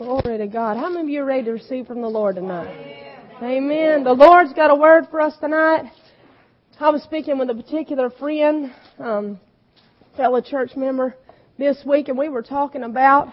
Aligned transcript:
Glory 0.00 0.38
to 0.38 0.46
God. 0.46 0.78
How 0.78 0.88
many 0.88 1.02
of 1.02 1.08
you 1.10 1.20
are 1.20 1.26
ready 1.26 1.44
to 1.44 1.50
receive 1.50 1.86
from 1.86 2.00
the 2.00 2.08
Lord 2.08 2.36
tonight? 2.36 2.74
Amen. 3.42 4.02
The 4.02 4.14
Lord's 4.14 4.54
got 4.54 4.70
a 4.70 4.74
word 4.74 5.08
for 5.10 5.20
us 5.20 5.34
tonight. 5.38 5.92
I 6.78 6.88
was 6.88 7.02
speaking 7.02 7.36
with 7.36 7.50
a 7.50 7.54
particular 7.54 8.08
friend, 8.08 8.72
um, 8.98 9.38
fellow 10.16 10.40
church 10.40 10.70
member 10.74 11.14
this 11.58 11.82
week, 11.84 12.08
and 12.08 12.16
we 12.16 12.30
were 12.30 12.40
talking 12.40 12.82
about 12.82 13.30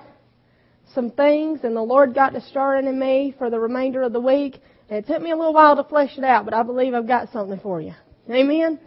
some 0.93 1.09
things, 1.09 1.61
and 1.63 1.73
the 1.73 1.81
Lord 1.81 2.13
got 2.13 2.31
to 2.31 2.41
starting 2.41 2.89
in 2.89 2.99
me 2.99 3.33
for 3.37 3.49
the 3.49 3.57
remainder 3.57 4.01
of 4.01 4.11
the 4.11 4.19
week. 4.19 4.59
And 4.89 4.99
it 4.99 5.07
took 5.07 5.21
me 5.21 5.31
a 5.31 5.37
little 5.37 5.53
while 5.53 5.77
to 5.77 5.85
flesh 5.85 6.17
it 6.17 6.25
out, 6.25 6.43
but 6.43 6.53
I 6.53 6.63
believe 6.63 6.93
I've 6.93 7.07
got 7.07 7.31
something 7.31 7.61
for 7.61 7.79
you. 7.79 7.93
Amen. 8.29 8.77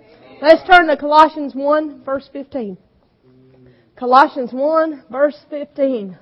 Let's 0.43 0.69
turn 0.69 0.87
to 0.89 0.99
Colossians 0.99 1.55
1, 1.55 2.05
verse 2.05 2.29
15. 2.31 2.77
Colossians 3.97 4.53
1, 4.53 5.05
verse 5.11 5.39
15. 5.49 6.19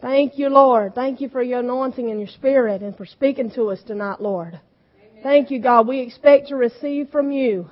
Thank 0.00 0.38
you, 0.38 0.48
Lord. 0.48 0.94
Thank 0.94 1.20
you 1.20 1.28
for 1.28 1.42
your 1.42 1.60
anointing 1.60 2.08
and 2.10 2.20
your 2.20 2.28
spirit 2.28 2.82
and 2.82 2.96
for 2.96 3.04
speaking 3.04 3.50
to 3.52 3.70
us 3.70 3.80
tonight, 3.84 4.20
Lord. 4.20 4.60
Amen. 5.00 5.22
Thank 5.22 5.50
you, 5.50 5.60
God. 5.60 5.88
We 5.88 6.00
expect 6.00 6.48
to 6.48 6.56
receive 6.56 7.10
from 7.10 7.32
you 7.32 7.68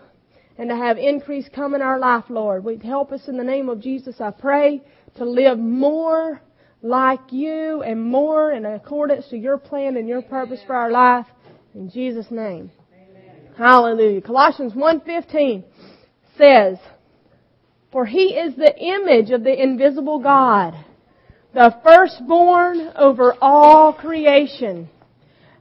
and 0.58 0.68
to 0.68 0.76
have 0.76 0.98
increase 0.98 1.48
come 1.54 1.74
in 1.74 1.82
our 1.82 1.98
life, 1.98 2.24
Lord. 2.28 2.64
We 2.64 2.78
help 2.78 3.12
us 3.12 3.28
in 3.28 3.36
the 3.36 3.44
name 3.44 3.68
of 3.68 3.80
Jesus, 3.80 4.20
I 4.20 4.32
pray, 4.32 4.82
to 5.16 5.24
live 5.24 5.58
more 5.58 6.40
like 6.82 7.20
you 7.30 7.82
and 7.82 8.02
more 8.02 8.52
in 8.52 8.64
accordance 8.64 9.28
to 9.28 9.36
your 9.36 9.58
plan 9.58 9.96
and 9.96 10.08
your 10.08 10.22
purpose 10.22 10.60
for 10.66 10.74
our 10.74 10.90
life. 10.90 11.26
In 11.74 11.90
Jesus' 11.90 12.30
name. 12.30 12.72
Amen. 12.92 13.54
Hallelujah. 13.56 14.20
Colossians 14.20 14.72
1.15 14.72 15.62
says, 16.36 16.78
For 17.92 18.04
he 18.04 18.34
is 18.34 18.56
the 18.56 18.76
image 18.76 19.30
of 19.30 19.44
the 19.44 19.62
invisible 19.62 20.18
God 20.18 20.74
the 21.56 21.74
firstborn 21.82 22.92
over 22.96 23.34
all 23.40 23.94
creation. 23.94 24.90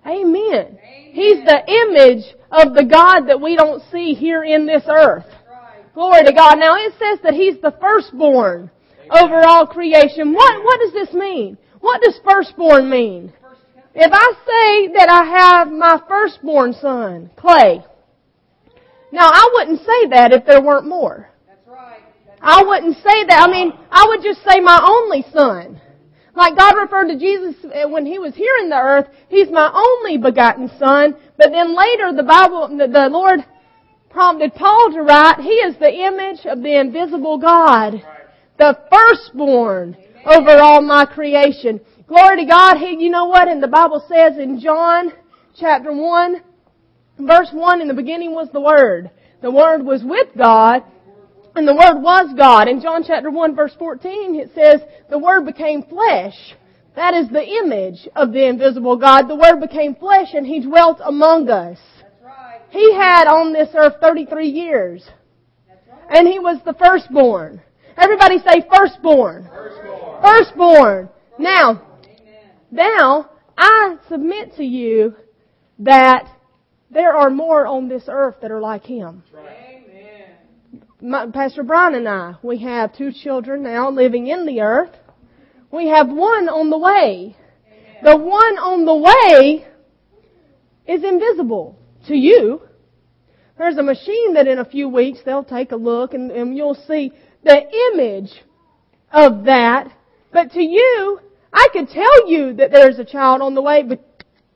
Amen. 0.05 0.27
Amen. 0.35 0.77
He's 1.13 1.37
the 1.45 1.63
image 1.65 2.35
of 2.51 2.73
the 2.75 2.83
God 2.83 3.27
that 3.27 3.39
we 3.39 3.55
don't 3.55 3.81
see 3.93 4.13
here 4.13 4.43
in 4.43 4.65
this 4.65 4.83
earth. 4.89 5.25
Right. 5.49 5.93
Glory 5.93 6.25
to 6.25 6.33
God. 6.33 6.59
Now 6.59 6.75
it 6.75 6.91
says 6.99 7.19
that 7.23 7.33
He's 7.33 7.61
the 7.61 7.73
firstborn 7.79 8.69
Amen. 9.05 9.23
over 9.23 9.47
all 9.47 9.65
creation. 9.65 10.33
What, 10.33 10.63
what 10.65 10.81
does 10.81 10.91
this 10.91 11.13
mean? 11.13 11.57
What 11.79 12.01
does 12.01 12.19
firstborn 12.29 12.89
mean? 12.89 13.31
If 13.93 14.11
I 14.11 14.33
say 14.45 14.93
that 14.97 15.07
I 15.09 15.23
have 15.23 15.71
my 15.71 16.01
firstborn 16.09 16.73
son, 16.73 17.29
Clay, 17.37 17.81
now 19.13 19.29
I 19.31 19.49
wouldn't 19.53 19.79
say 19.79 20.09
that 20.09 20.33
if 20.33 20.45
there 20.45 20.61
weren't 20.61 20.89
more. 20.89 21.29
That's 21.47 21.65
right. 21.65 22.01
That's 22.27 22.39
I 22.41 22.63
wouldn't 22.63 22.97
say 22.97 23.25
that. 23.29 23.47
I 23.47 23.49
mean, 23.49 23.71
I 23.89 24.07
would 24.09 24.21
just 24.21 24.43
say 24.43 24.59
my 24.59 24.77
only 24.85 25.23
son. 25.31 25.79
Like 26.35 26.57
God 26.57 26.75
referred 26.75 27.07
to 27.07 27.17
Jesus 27.17 27.55
uh, 27.63 27.87
when 27.87 28.05
He 28.05 28.19
was 28.19 28.35
here 28.35 28.55
in 28.61 28.69
the 28.69 28.77
earth, 28.77 29.07
He's 29.29 29.49
my 29.49 29.71
only 29.73 30.17
begotten 30.17 30.69
Son. 30.77 31.15
But 31.37 31.51
then 31.51 31.75
later 31.75 32.11
the 32.13 32.23
Bible, 32.23 32.67
the 32.69 33.09
Lord 33.09 33.39
prompted 34.09 34.53
Paul 34.53 34.91
to 34.93 35.01
write, 35.01 35.39
He 35.39 35.49
is 35.49 35.77
the 35.77 35.91
image 35.91 36.45
of 36.45 36.61
the 36.61 36.79
invisible 36.79 37.37
God. 37.37 38.01
The 38.57 38.77
firstborn 38.91 39.97
over 40.25 40.51
all 40.51 40.81
my 40.81 41.05
creation. 41.05 41.81
Glory 42.07 42.37
to 42.37 42.45
God. 42.45 42.77
He, 42.77 43.03
you 43.03 43.09
know 43.09 43.25
what? 43.25 43.47
And 43.47 43.61
the 43.61 43.67
Bible 43.67 44.03
says 44.07 44.37
in 44.37 44.59
John 44.59 45.11
chapter 45.57 45.91
1, 45.91 46.41
verse 47.19 47.49
1, 47.51 47.81
in 47.81 47.87
the 47.87 47.93
beginning 47.93 48.33
was 48.33 48.49
the 48.51 48.61
Word. 48.61 49.09
The 49.41 49.51
Word 49.51 49.83
was 49.83 50.03
with 50.03 50.29
God, 50.37 50.83
and 51.55 51.67
the 51.67 51.73
Word 51.73 52.01
was 52.01 52.33
God. 52.37 52.67
In 52.67 52.81
John 52.81 53.03
chapter 53.05 53.31
1 53.31 53.55
verse 53.55 53.75
14 53.77 54.35
it 54.35 54.51
says, 54.53 54.81
the 55.09 55.19
Word 55.19 55.45
became 55.45 55.83
flesh. 55.83 56.35
That 56.95 57.13
is 57.13 57.29
the 57.29 57.43
image 57.43 58.07
of 58.15 58.31
the 58.31 58.47
invisible 58.47 58.97
God. 58.97 59.27
The 59.27 59.35
Word 59.35 59.59
became 59.59 59.95
flesh 59.95 60.29
and 60.33 60.45
He 60.45 60.61
dwelt 60.61 60.99
among 61.03 61.49
us. 61.49 61.77
Right. 62.23 62.61
He 62.69 62.93
had 62.93 63.27
on 63.27 63.53
this 63.53 63.69
earth 63.75 63.95
33 64.01 64.47
years. 64.47 65.09
Right. 65.67 66.17
And 66.17 66.27
He 66.27 66.39
was 66.39 66.59
the 66.65 66.73
firstborn. 66.73 67.61
Everybody 67.97 68.39
say 68.39 68.65
firstborn. 68.73 69.49
Firstborn. 69.53 70.21
firstborn. 70.21 71.09
Now, 71.39 71.81
Amen. 72.03 72.49
now, 72.71 73.29
I 73.57 73.97
submit 74.09 74.55
to 74.55 74.63
you 74.63 75.15
that 75.79 76.27
there 76.91 77.15
are 77.15 77.29
more 77.29 77.65
on 77.65 77.87
this 77.87 78.03
earth 78.09 78.35
that 78.41 78.51
are 78.51 78.61
like 78.61 78.83
Him. 78.83 79.23
Right 79.33 79.64
my, 81.05 81.27
Pastor 81.27 81.63
Brian 81.63 81.95
and 81.95 82.07
I, 82.07 82.35
we 82.41 82.59
have 82.59 82.95
two 82.95 83.11
children 83.11 83.63
now 83.63 83.89
living 83.89 84.27
in 84.27 84.45
the 84.45 84.61
earth. 84.61 84.91
We 85.71 85.87
have 85.89 86.09
one 86.09 86.49
on 86.49 86.69
the 86.69 86.77
way. 86.77 87.35
Amen. 87.67 88.03
The 88.03 88.17
one 88.17 88.57
on 88.57 88.85
the 88.85 88.95
way 88.95 89.67
is 90.87 91.03
invisible 91.03 91.77
to 92.07 92.15
you. 92.15 92.61
There's 93.57 93.77
a 93.77 93.83
machine 93.83 94.33
that 94.33 94.47
in 94.47 94.59
a 94.59 94.65
few 94.65 94.89
weeks 94.89 95.19
they'll 95.23 95.43
take 95.43 95.71
a 95.71 95.77
look 95.77 96.13
and, 96.13 96.31
and 96.31 96.57
you'll 96.57 96.75
see 96.87 97.13
the 97.43 97.61
image 97.93 98.31
of 99.11 99.45
that. 99.45 99.91
But 100.33 100.51
to 100.53 100.61
you, 100.61 101.19
I 101.53 101.67
could 101.71 101.87
tell 101.89 102.29
you 102.29 102.53
that 102.55 102.71
there's 102.71 102.99
a 102.99 103.05
child 103.05 103.41
on 103.41 103.55
the 103.55 103.61
way, 103.61 103.83
but 103.83 104.03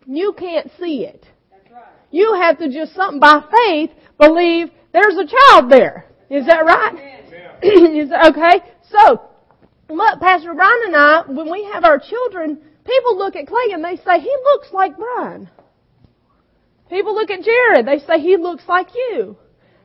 you 0.06 0.34
can't 0.38 0.70
see 0.80 1.06
it. 1.06 1.26
Right. 1.72 1.84
You 2.12 2.34
have 2.42 2.58
to 2.58 2.70
just 2.70 2.96
something 2.96 3.20
by 3.20 3.42
faith 3.66 3.92
believe 4.18 4.72
there's 4.92 5.16
a 5.16 5.28
child 5.28 5.72
there. 5.72 6.09
Is 6.30 6.46
that 6.46 6.66
right? 6.66 7.24
Is 7.62 8.10
that, 8.10 8.32
okay? 8.32 8.64
So, 8.90 9.22
look, 9.90 10.20
Pastor 10.20 10.54
Brian 10.54 10.80
and 10.86 10.96
I, 10.96 11.24
when 11.28 11.52
we 11.52 11.64
have 11.74 11.84
our 11.84 12.00
children, 12.00 12.60
people 12.86 13.18
look 13.18 13.36
at 13.36 13.48
Clay 13.48 13.74
and 13.74 13.84
they 13.84 13.96
say, 13.98 14.20
he 14.20 14.36
looks 14.44 14.68
like 14.72 14.96
Brian. 14.98 15.50
People 16.90 17.14
look 17.14 17.30
at 17.30 17.42
Jared, 17.44 17.88
they 17.88 18.00
say, 18.06 18.20
he 18.20 18.38
looks 18.38 18.64
like 18.68 18.88
you. 18.96 19.38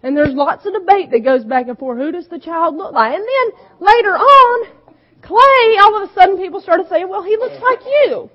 And 0.03 0.17
there's 0.17 0.35
lots 0.35 0.67
of 0.67 0.75
debate 0.75 1.11
that 1.13 1.25
goes 1.25 1.45
back 1.45 1.67
and 1.69 1.79
forth. 1.79 1.99
Who 1.99 2.13
does 2.13 2.29
the 2.29 2.39
child 2.39 2.77
look 2.77 2.93
like? 2.93 3.15
And 3.15 3.25
then 3.25 3.61
later 3.81 4.15
on, 4.15 4.69
Clay, 5.23 5.79
all 5.81 6.03
of 6.03 6.11
a 6.11 6.15
sudden 6.15 6.37
people 6.37 6.61
started 6.61 6.87
saying, 6.91 7.09
well, 7.09 7.23
he 7.23 7.37
looks 7.39 7.57
like 7.63 7.81
you. 7.81 8.31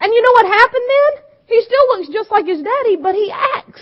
And 0.00 0.12
you 0.12 0.22
know 0.22 0.32
what 0.32 0.46
happened 0.46 0.84
then? 0.88 1.24
He 1.46 1.62
still 1.62 1.86
looks 1.88 2.08
just 2.12 2.30
like 2.30 2.46
his 2.46 2.62
daddy, 2.62 2.96
but 2.96 3.14
he 3.14 3.32
acts 3.32 3.80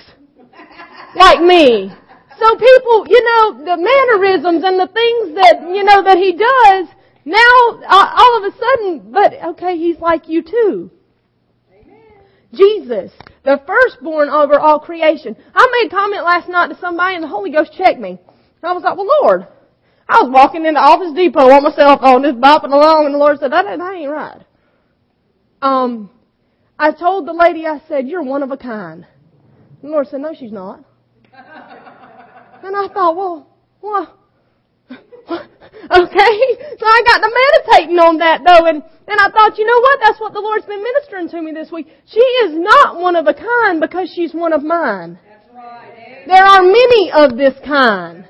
like 1.17 1.41
me. 1.41 1.93
So 2.39 2.57
people, 2.57 3.07
you 3.09 3.23
know, 3.23 3.65
the 3.65 3.77
mannerisms 3.77 4.65
and 4.65 4.79
the 4.79 4.89
things 4.89 5.35
that, 5.37 5.61
you 5.75 5.85
know, 5.85 6.03
that 6.03 6.17
he 6.17 6.33
does, 6.33 6.89
now, 7.25 7.81
uh, 7.87 8.15
all 8.17 8.39
of 8.39 8.53
a 8.53 8.57
sudden, 8.57 9.13
but 9.13 9.33
okay, 9.55 9.77
he's 9.77 9.99
like 9.99 10.29
you 10.29 10.43
too. 10.43 10.91
Amen. 11.73 12.01
Jesus, 12.53 13.13
the 13.45 13.61
firstborn 13.67 14.29
over 14.29 14.59
all 14.59 14.81
creation. 14.81 15.37
I 15.55 15.69
made 15.83 15.93
a 15.93 15.95
comment 15.95 16.25
last 16.25 16.49
night 16.49 16.69
to 16.69 16.79
somebody 16.81 17.15
and 17.15 17.25
the 17.25 17.29
Holy 17.29 17.51
Ghost 17.51 17.73
checked 17.77 18.01
me. 18.01 18.19
I 18.63 18.73
was 18.73 18.85
like, 18.85 18.97
well 18.97 19.09
Lord, 19.23 19.47
I 20.09 20.23
was 20.23 20.31
walking 20.33 20.67
into 20.67 20.81
Office 20.81 21.15
Depot 21.15 21.51
on 21.51 21.63
my 21.63 21.73
cell 21.73 21.99
phone, 21.99 22.23
just 22.23 22.37
bopping 22.37 22.73
along, 22.73 23.07
and 23.07 23.15
the 23.15 23.19
Lord 23.19 23.39
said, 23.39 23.53
that, 23.53 23.65
that 23.65 23.95
ain't 23.95 24.11
right. 24.11 24.43
Um, 25.61 26.11
I 26.79 26.93
told 26.93 27.27
the 27.27 27.33
lady, 27.33 27.67
I 27.67 27.81
said, 27.89 28.09
you're 28.09 28.23
one 28.23 28.43
of 28.43 28.51
a 28.51 28.57
kind. 28.57 29.07
The 29.83 29.89
Lord 29.89 30.09
said, 30.09 30.21
no, 30.21 30.35
she's 30.39 30.53
not. 30.53 30.85
And 32.63 32.77
I 32.77 32.89
thought, 32.93 33.17
well, 33.17 33.49
well, 33.81 34.19
okay. 34.91 36.35
So 36.79 36.87
I 36.87 37.03
got 37.07 37.19
to 37.19 37.31
meditating 37.31 37.99
on 37.99 38.19
that 38.19 38.43
though, 38.47 38.67
and 38.67 38.83
and 38.83 39.21
I 39.21 39.29
thought, 39.31 39.59
you 39.59 39.67
know 39.67 39.81
what? 39.81 39.99
That's 40.01 40.21
what 40.21 40.33
the 40.33 40.41
Lord's 40.41 40.67
been 40.67 40.83
ministering 40.83 41.29
to 41.31 41.43
me 41.43 41.53
this 41.53 41.71
week. 41.73 41.89
She 42.07 42.21
is 42.21 42.55
not 42.55 43.01
one 43.01 43.17
of 43.17 43.27
a 43.27 43.35
kind 43.35 43.81
because 43.81 44.13
she's 44.15 44.33
one 44.33 44.53
of 44.53 44.63
mine. 44.63 45.19
Right. 45.53 46.25
There 46.27 46.45
are 46.45 46.63
many 46.63 47.11
of 47.13 47.37
this 47.37 47.55
kind. 47.67 48.25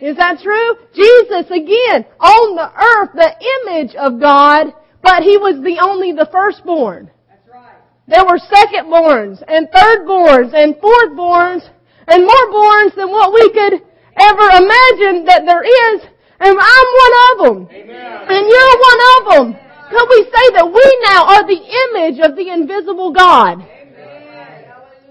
Is 0.00 0.16
that 0.16 0.40
true? 0.42 0.76
Jesus, 0.94 1.50
again, 1.50 2.06
on 2.18 2.56
the 2.56 2.72
earth, 2.72 3.10
the 3.12 3.36
image 3.60 3.94
of 3.94 4.18
God, 4.18 4.72
but 5.02 5.22
He 5.22 5.36
was 5.36 5.60
the 5.62 5.78
only 5.84 6.12
the 6.12 6.28
firstborn. 6.32 7.10
Right. 7.52 7.76
There 8.08 8.24
were 8.24 8.40
secondborns, 8.40 9.44
and 9.46 9.68
thirdborns, 9.68 10.54
and 10.54 10.74
fourthborns, 10.76 11.68
and 12.10 12.26
more 12.26 12.46
borns 12.50 12.94
than 12.94 13.10
what 13.10 13.32
we 13.32 13.48
could 13.50 13.74
ever 14.18 14.46
imagine 14.58 15.24
that 15.26 15.46
there 15.46 15.62
is. 15.62 16.02
And 16.40 16.56
I'm 16.58 16.88
one 17.04 17.14
of 17.22 17.36
them. 17.38 17.58
Amen. 17.70 18.26
And 18.28 18.42
you're 18.48 18.76
one 18.90 19.00
of 19.10 19.20
them. 19.30 19.46
Could 19.90 20.08
we 20.08 20.22
say 20.24 20.46
that 20.54 20.66
we 20.66 20.86
now 21.06 21.26
are 21.26 21.46
the 21.46 21.62
image 21.86 22.18
of 22.20 22.36
the 22.36 22.48
invisible 22.52 23.12
God? 23.12 23.62
Amen. 23.62 24.64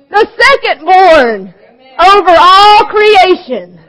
The 0.09 0.27
second 0.39 0.85
born 0.85 1.53
over 1.99 2.33
all 2.35 2.85
creation. 2.87 3.79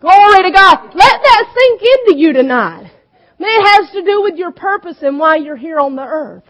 Glory 0.00 0.42
to 0.44 0.52
God. 0.52 0.94
Let 0.94 1.16
that 1.22 1.54
sink 1.54 1.82
into 1.82 2.20
you 2.20 2.32
tonight. 2.32 2.92
It 3.38 3.80
has 3.80 3.90
to 3.92 4.02
do 4.02 4.22
with 4.22 4.36
your 4.36 4.52
purpose 4.52 4.98
and 5.02 5.18
why 5.18 5.36
you're 5.36 5.56
here 5.56 5.78
on 5.78 5.96
the 5.96 6.04
earth. 6.04 6.44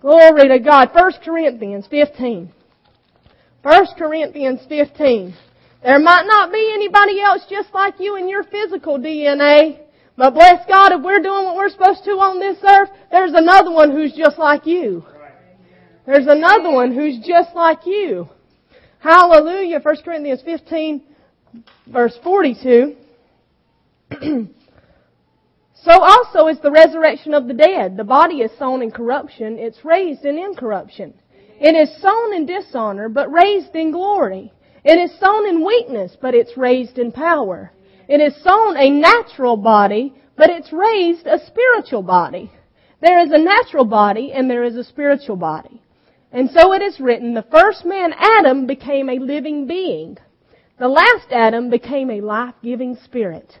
Glory 0.00 0.48
to 0.48 0.58
God. 0.58 0.90
1 0.92 1.12
Corinthians 1.24 1.86
15. 1.88 2.52
1 3.62 3.86
Corinthians 3.98 4.60
15. 4.68 5.34
There 5.82 5.98
might 5.98 6.26
not 6.26 6.52
be 6.52 6.70
anybody 6.74 7.20
else 7.20 7.42
just 7.48 7.72
like 7.74 7.94
you 7.98 8.16
in 8.16 8.28
your 8.28 8.44
physical 8.44 8.98
DNA, 8.98 9.80
But 10.16 10.34
bless 10.34 10.66
God, 10.66 10.92
if 10.92 11.02
we're 11.02 11.22
doing 11.22 11.44
what 11.44 11.56
we're 11.56 11.68
supposed 11.68 12.04
to 12.04 12.12
on 12.12 12.40
this 12.40 12.58
earth, 12.64 12.90
there's 13.10 13.32
another 13.34 13.70
one 13.70 13.92
who's 13.92 14.12
just 14.12 14.38
like 14.38 14.66
you. 14.66 15.04
There's 16.06 16.26
another 16.26 16.70
one 16.70 16.94
who's 16.94 17.18
just 17.24 17.54
like 17.54 17.84
you. 17.84 18.28
Hallelujah. 18.98 19.80
1 19.80 19.96
Corinthians 20.04 20.42
15 20.42 21.02
verse 21.86 22.18
42. 22.22 22.96
so 25.74 25.92
also 25.92 26.46
is 26.48 26.58
the 26.60 26.70
resurrection 26.70 27.34
of 27.34 27.46
the 27.46 27.54
dead. 27.54 27.96
The 27.96 28.04
body 28.04 28.36
is 28.36 28.50
sown 28.58 28.82
in 28.82 28.90
corruption, 28.90 29.58
it's 29.58 29.84
raised 29.84 30.24
in 30.24 30.38
incorruption. 30.38 31.14
It 31.60 31.74
is 31.74 32.00
sown 32.00 32.34
in 32.34 32.46
dishonor, 32.46 33.08
but 33.08 33.32
raised 33.32 33.74
in 33.74 33.90
glory. 33.90 34.52
It 34.84 34.98
is 34.98 35.18
sown 35.18 35.46
in 35.48 35.66
weakness, 35.66 36.16
but 36.20 36.34
it's 36.34 36.56
raised 36.56 36.98
in 36.98 37.10
power. 37.10 37.72
It 38.08 38.20
is 38.20 38.42
sown 38.42 38.76
a 38.76 38.90
natural 38.90 39.56
body, 39.56 40.14
but 40.36 40.50
it's 40.50 40.72
raised 40.72 41.26
a 41.26 41.44
spiritual 41.46 42.02
body. 42.02 42.52
There 43.00 43.18
is 43.20 43.32
a 43.32 43.38
natural 43.38 43.84
body 43.84 44.32
and 44.32 44.48
there 44.48 44.64
is 44.64 44.76
a 44.76 44.84
spiritual 44.84 45.36
body. 45.36 45.82
And 46.32 46.50
so 46.50 46.72
it 46.72 46.82
is 46.82 47.00
written, 47.00 47.34
the 47.34 47.46
first 47.50 47.84
man, 47.84 48.12
Adam, 48.16 48.66
became 48.66 49.08
a 49.08 49.18
living 49.18 49.66
being. 49.66 50.18
The 50.78 50.88
last 50.88 51.32
Adam 51.32 51.70
became 51.70 52.10
a 52.10 52.20
life-giving 52.20 52.98
spirit. 53.04 53.58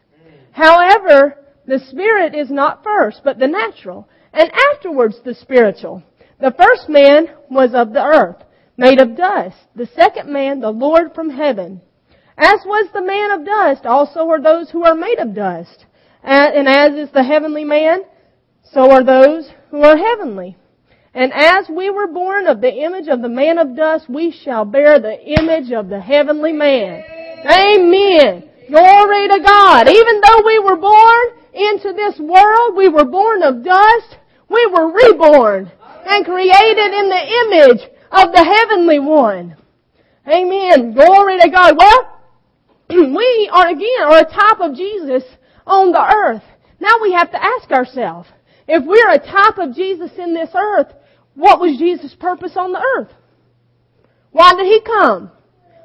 However, 0.52 1.36
the 1.66 1.78
spirit 1.78 2.34
is 2.34 2.50
not 2.50 2.84
first, 2.84 3.22
but 3.24 3.38
the 3.38 3.48
natural, 3.48 4.08
and 4.32 4.50
afterwards 4.72 5.16
the 5.24 5.34
spiritual. 5.34 6.02
The 6.40 6.54
first 6.56 6.88
man 6.88 7.30
was 7.50 7.74
of 7.74 7.92
the 7.92 8.04
earth, 8.04 8.44
made 8.76 9.00
of 9.00 9.16
dust. 9.16 9.56
The 9.74 9.86
second 9.86 10.32
man, 10.32 10.60
the 10.60 10.70
Lord 10.70 11.14
from 11.14 11.30
heaven. 11.30 11.80
As 12.36 12.60
was 12.64 12.88
the 12.92 13.02
man 13.02 13.32
of 13.32 13.44
dust, 13.44 13.84
also 13.84 14.28
are 14.28 14.40
those 14.40 14.70
who 14.70 14.84
are 14.84 14.94
made 14.94 15.18
of 15.18 15.34
dust. 15.34 15.86
And 16.22 16.68
as 16.68 16.92
is 16.92 17.10
the 17.12 17.24
heavenly 17.24 17.64
man, 17.64 18.02
so 18.72 18.90
are 18.92 19.02
those 19.02 19.50
who 19.70 19.82
are 19.82 19.96
heavenly. 19.96 20.56
And 21.14 21.32
as 21.32 21.68
we 21.68 21.90
were 21.90 22.06
born 22.06 22.46
of 22.46 22.60
the 22.60 22.72
image 22.72 23.08
of 23.08 23.22
the 23.22 23.28
man 23.28 23.58
of 23.58 23.74
dust, 23.74 24.08
we 24.08 24.30
shall 24.30 24.64
bear 24.64 25.00
the 25.00 25.18
image 25.40 25.72
of 25.72 25.88
the 25.88 26.00
heavenly 26.00 26.52
man. 26.52 27.02
Amen. 27.44 28.48
Glory 28.68 29.28
to 29.28 29.40
God. 29.44 29.88
Even 29.88 30.20
though 30.20 30.42
we 30.46 30.58
were 30.60 30.76
born 30.76 31.26
into 31.54 31.92
this 31.94 32.20
world, 32.20 32.76
we 32.76 32.88
were 32.88 33.06
born 33.06 33.42
of 33.42 33.64
dust, 33.64 34.18
we 34.48 34.66
were 34.72 34.92
reborn 34.92 35.72
and 36.08 36.24
created 36.24 36.94
in 36.94 37.08
the 37.08 37.24
image 37.44 37.90
of 38.10 38.32
the 38.32 38.42
heavenly 38.42 38.98
one. 38.98 39.56
Amen. 40.26 40.92
Glory 40.94 41.38
to 41.40 41.50
God. 41.50 41.76
Well, 41.78 42.20
we 42.90 43.50
are 43.52 43.68
again 43.68 44.02
are 44.02 44.18
a 44.18 44.24
type 44.24 44.60
of 44.60 44.74
Jesus 44.74 45.22
on 45.66 45.92
the 45.92 46.02
earth. 46.02 46.42
Now 46.80 46.94
we 47.02 47.12
have 47.12 47.30
to 47.32 47.44
ask 47.44 47.70
ourselves, 47.70 48.28
if 48.66 48.84
we're 48.84 49.10
a 49.10 49.18
type 49.18 49.58
of 49.58 49.74
Jesus 49.74 50.10
in 50.18 50.34
this 50.34 50.50
earth, 50.54 50.92
what 51.34 51.60
was 51.60 51.78
Jesus' 51.78 52.14
purpose 52.14 52.52
on 52.56 52.72
the 52.72 52.84
earth? 52.96 53.12
Why 54.32 54.54
did 54.54 54.66
he 54.66 54.80
come? 54.80 55.30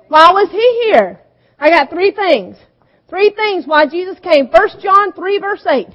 Why 0.07 0.31
was 0.31 0.49
he 0.51 0.83
here? 0.85 1.19
I 1.59 1.69
got 1.69 1.89
three 1.89 2.11
things. 2.11 2.57
Three 3.09 3.31
things 3.31 3.65
why 3.65 3.87
Jesus 3.87 4.17
came. 4.19 4.47
1 4.47 4.81
John 4.81 5.13
3 5.13 5.39
verse 5.39 5.65
8. 5.69 5.87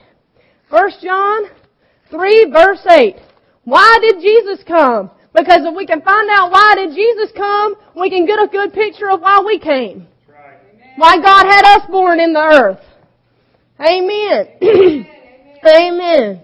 1 0.71 0.91
John 1.03 1.45
3 2.11 2.51
verse 2.53 2.87
8. 2.89 3.17
Why 3.69 3.99
did 4.01 4.23
Jesus 4.23 4.65
come? 4.67 5.11
Because 5.35 5.61
if 5.61 5.77
we 5.77 5.85
can 5.85 6.01
find 6.01 6.31
out 6.31 6.51
why 6.51 6.75
did 6.75 6.95
Jesus 6.95 7.31
come, 7.37 7.75
we 7.95 8.09
can 8.09 8.25
get 8.25 8.43
a 8.43 8.49
good 8.49 8.73
picture 8.73 9.11
of 9.11 9.21
why 9.21 9.43
we 9.45 9.59
came. 9.59 10.07
Why 10.97 11.17
God 11.21 11.45
had 11.45 11.77
us 11.77 11.87
born 11.91 12.19
in 12.19 12.33
the 12.33 12.41
earth. 12.41 12.81
Amen. 13.79 14.49
Amen. 15.67 16.43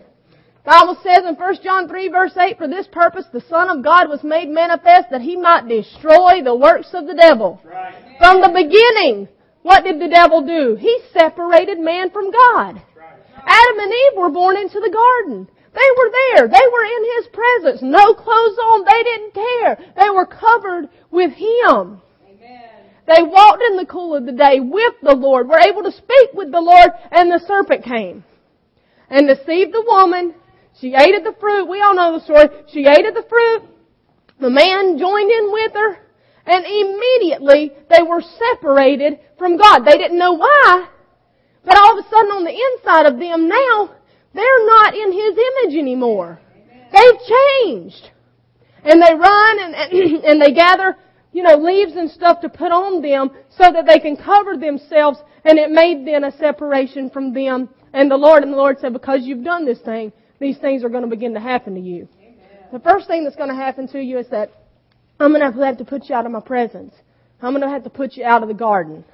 Bible 0.66 0.98
says 1.02 1.24
in 1.26 1.34
1 1.34 1.56
John 1.64 1.88
3 1.88 2.08
verse 2.10 2.36
8, 2.36 2.58
For 2.58 2.68
this 2.68 2.88
purpose 2.92 3.24
the 3.32 3.40
Son 3.48 3.70
of 3.70 3.82
God 3.82 4.10
was 4.10 4.22
made 4.22 4.50
manifest 4.50 5.08
that 5.10 5.22
He 5.22 5.34
might 5.34 5.66
destroy 5.66 6.42
the 6.44 6.54
works 6.54 6.88
of 6.92 7.06
the 7.06 7.14
devil. 7.14 7.58
Right. 7.64 7.94
From 8.18 8.42
the 8.42 8.52
beginning, 8.52 9.28
what 9.62 9.84
did 9.84 9.98
the 9.98 10.08
devil 10.08 10.46
do? 10.46 10.76
He 10.78 11.00
separated 11.14 11.80
man 11.80 12.10
from 12.10 12.30
God. 12.30 12.82
Right. 12.94 13.18
Adam 13.46 13.78
and 13.78 13.92
Eve 13.92 14.18
were 14.18 14.30
born 14.30 14.58
into 14.58 14.78
the 14.78 14.92
garden. 14.92 15.48
They 15.74 15.90
were 15.96 16.10
there. 16.10 16.48
They 16.48 16.66
were 16.72 16.84
in 16.84 17.04
His 17.16 17.26
presence. 17.32 17.82
No 17.82 18.14
clothes 18.14 18.58
on. 18.58 18.84
They 18.84 19.02
didn't 19.02 19.34
care. 19.34 19.78
They 19.96 20.10
were 20.10 20.26
covered 20.26 20.88
with 21.10 21.32
Him. 21.32 22.00
They 23.06 23.22
walked 23.22 23.62
in 23.62 23.76
the 23.76 23.84
cool 23.84 24.16
of 24.16 24.24
the 24.24 24.32
day 24.32 24.60
with 24.60 24.94
the 25.02 25.14
Lord, 25.14 25.48
were 25.48 25.58
able 25.58 25.82
to 25.82 25.92
speak 25.92 26.32
with 26.32 26.50
the 26.50 26.60
Lord, 26.60 26.90
and 27.10 27.30
the 27.30 27.44
serpent 27.46 27.84
came 27.84 28.24
and 29.10 29.28
deceived 29.28 29.74
the 29.74 29.84
woman. 29.86 30.34
She 30.80 30.94
ate 30.94 31.14
of 31.14 31.24
the 31.24 31.36
fruit. 31.38 31.68
We 31.68 31.82
all 31.82 31.94
know 31.94 32.18
the 32.18 32.24
story. 32.24 32.48
She 32.72 32.86
ate 32.86 33.04
of 33.04 33.14
the 33.14 33.26
fruit. 33.28 33.62
The 34.40 34.50
man 34.50 34.98
joined 34.98 35.30
in 35.30 35.52
with 35.52 35.72
her, 35.74 35.98
and 36.46 36.64
immediately 36.64 37.72
they 37.90 38.02
were 38.02 38.22
separated 38.22 39.20
from 39.38 39.56
God. 39.56 39.84
They 39.84 39.98
didn't 39.98 40.18
know 40.18 40.32
why, 40.32 40.88
but 41.64 41.78
all 41.78 41.98
of 41.98 42.04
a 42.04 42.08
sudden 42.08 42.32
on 42.32 42.44
the 42.44 42.56
inside 42.56 43.06
of 43.06 43.18
them 43.20 43.48
now, 43.48 43.94
they're 44.34 44.66
not 44.66 44.94
in 44.94 45.12
His 45.12 45.38
image 45.38 45.78
anymore. 45.78 46.40
They've 46.92 47.20
changed. 47.64 48.10
And 48.84 49.00
they 49.00 49.14
run 49.14 49.58
and, 49.60 49.74
and, 49.74 50.24
and 50.24 50.42
they 50.42 50.52
gather 50.52 50.96
you 51.34 51.42
know, 51.42 51.56
leaves 51.56 51.96
and 51.96 52.08
stuff 52.10 52.40
to 52.40 52.48
put 52.48 52.70
on 52.70 53.02
them 53.02 53.30
so 53.50 53.64
that 53.72 53.86
they 53.86 53.98
can 53.98 54.16
cover 54.16 54.56
themselves 54.56 55.18
and 55.44 55.58
it 55.58 55.70
made 55.70 56.06
then 56.06 56.22
a 56.24 56.30
separation 56.38 57.10
from 57.10 57.34
them 57.34 57.68
and 57.92 58.10
the 58.10 58.16
Lord 58.16 58.44
and 58.44 58.52
the 58.52 58.56
Lord 58.56 58.78
said, 58.80 58.92
because 58.92 59.20
you've 59.22 59.44
done 59.44 59.66
this 59.66 59.80
thing, 59.80 60.12
these 60.40 60.58
things 60.58 60.84
are 60.84 60.88
going 60.88 61.02
to 61.02 61.08
begin 61.08 61.34
to 61.34 61.40
happen 61.40 61.74
to 61.74 61.80
you. 61.80 62.08
Amen. 62.18 62.36
The 62.72 62.78
first 62.78 63.08
thing 63.08 63.24
that's 63.24 63.36
going 63.36 63.48
to 63.48 63.54
happen 63.54 63.88
to 63.88 64.00
you 64.00 64.18
is 64.18 64.28
that 64.30 64.50
I'm 65.18 65.30
going 65.32 65.40
to 65.40 65.64
have 65.64 65.78
to 65.78 65.84
put 65.84 66.08
you 66.08 66.14
out 66.14 66.24
of 66.24 66.32
my 66.32 66.40
presence. 66.40 66.94
I'm 67.42 67.52
going 67.52 67.62
to 67.62 67.68
have 67.68 67.84
to 67.84 67.90
put 67.90 68.16
you 68.16 68.24
out 68.24 68.42
of 68.42 68.48
the 68.48 68.54
garden. 68.54 69.04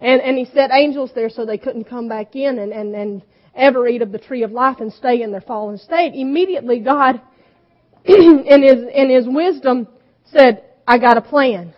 And, 0.00 0.20
and 0.20 0.38
he 0.38 0.46
set 0.46 0.70
angels 0.72 1.10
there 1.14 1.28
so 1.28 1.44
they 1.44 1.58
couldn't 1.58 1.84
come 1.84 2.08
back 2.08 2.34
in 2.34 2.58
and, 2.58 2.72
and, 2.72 2.94
and 2.94 3.22
ever 3.58 3.86
eat 3.88 4.02
of 4.02 4.12
the 4.12 4.18
tree 4.18 4.42
of 4.42 4.52
life 4.52 4.78
and 4.80 4.92
stay 4.92 5.22
in 5.22 5.32
their 5.32 5.40
fallen 5.40 5.78
state. 5.78 6.12
Immediately 6.14 6.80
God, 6.80 7.20
in 8.04 8.62
his, 8.62 8.84
in 8.94 9.10
his 9.10 9.26
wisdom, 9.26 9.88
said, 10.32 10.64
I 10.86 10.98
got 10.98 11.16
a 11.16 11.22
plan. 11.22 11.74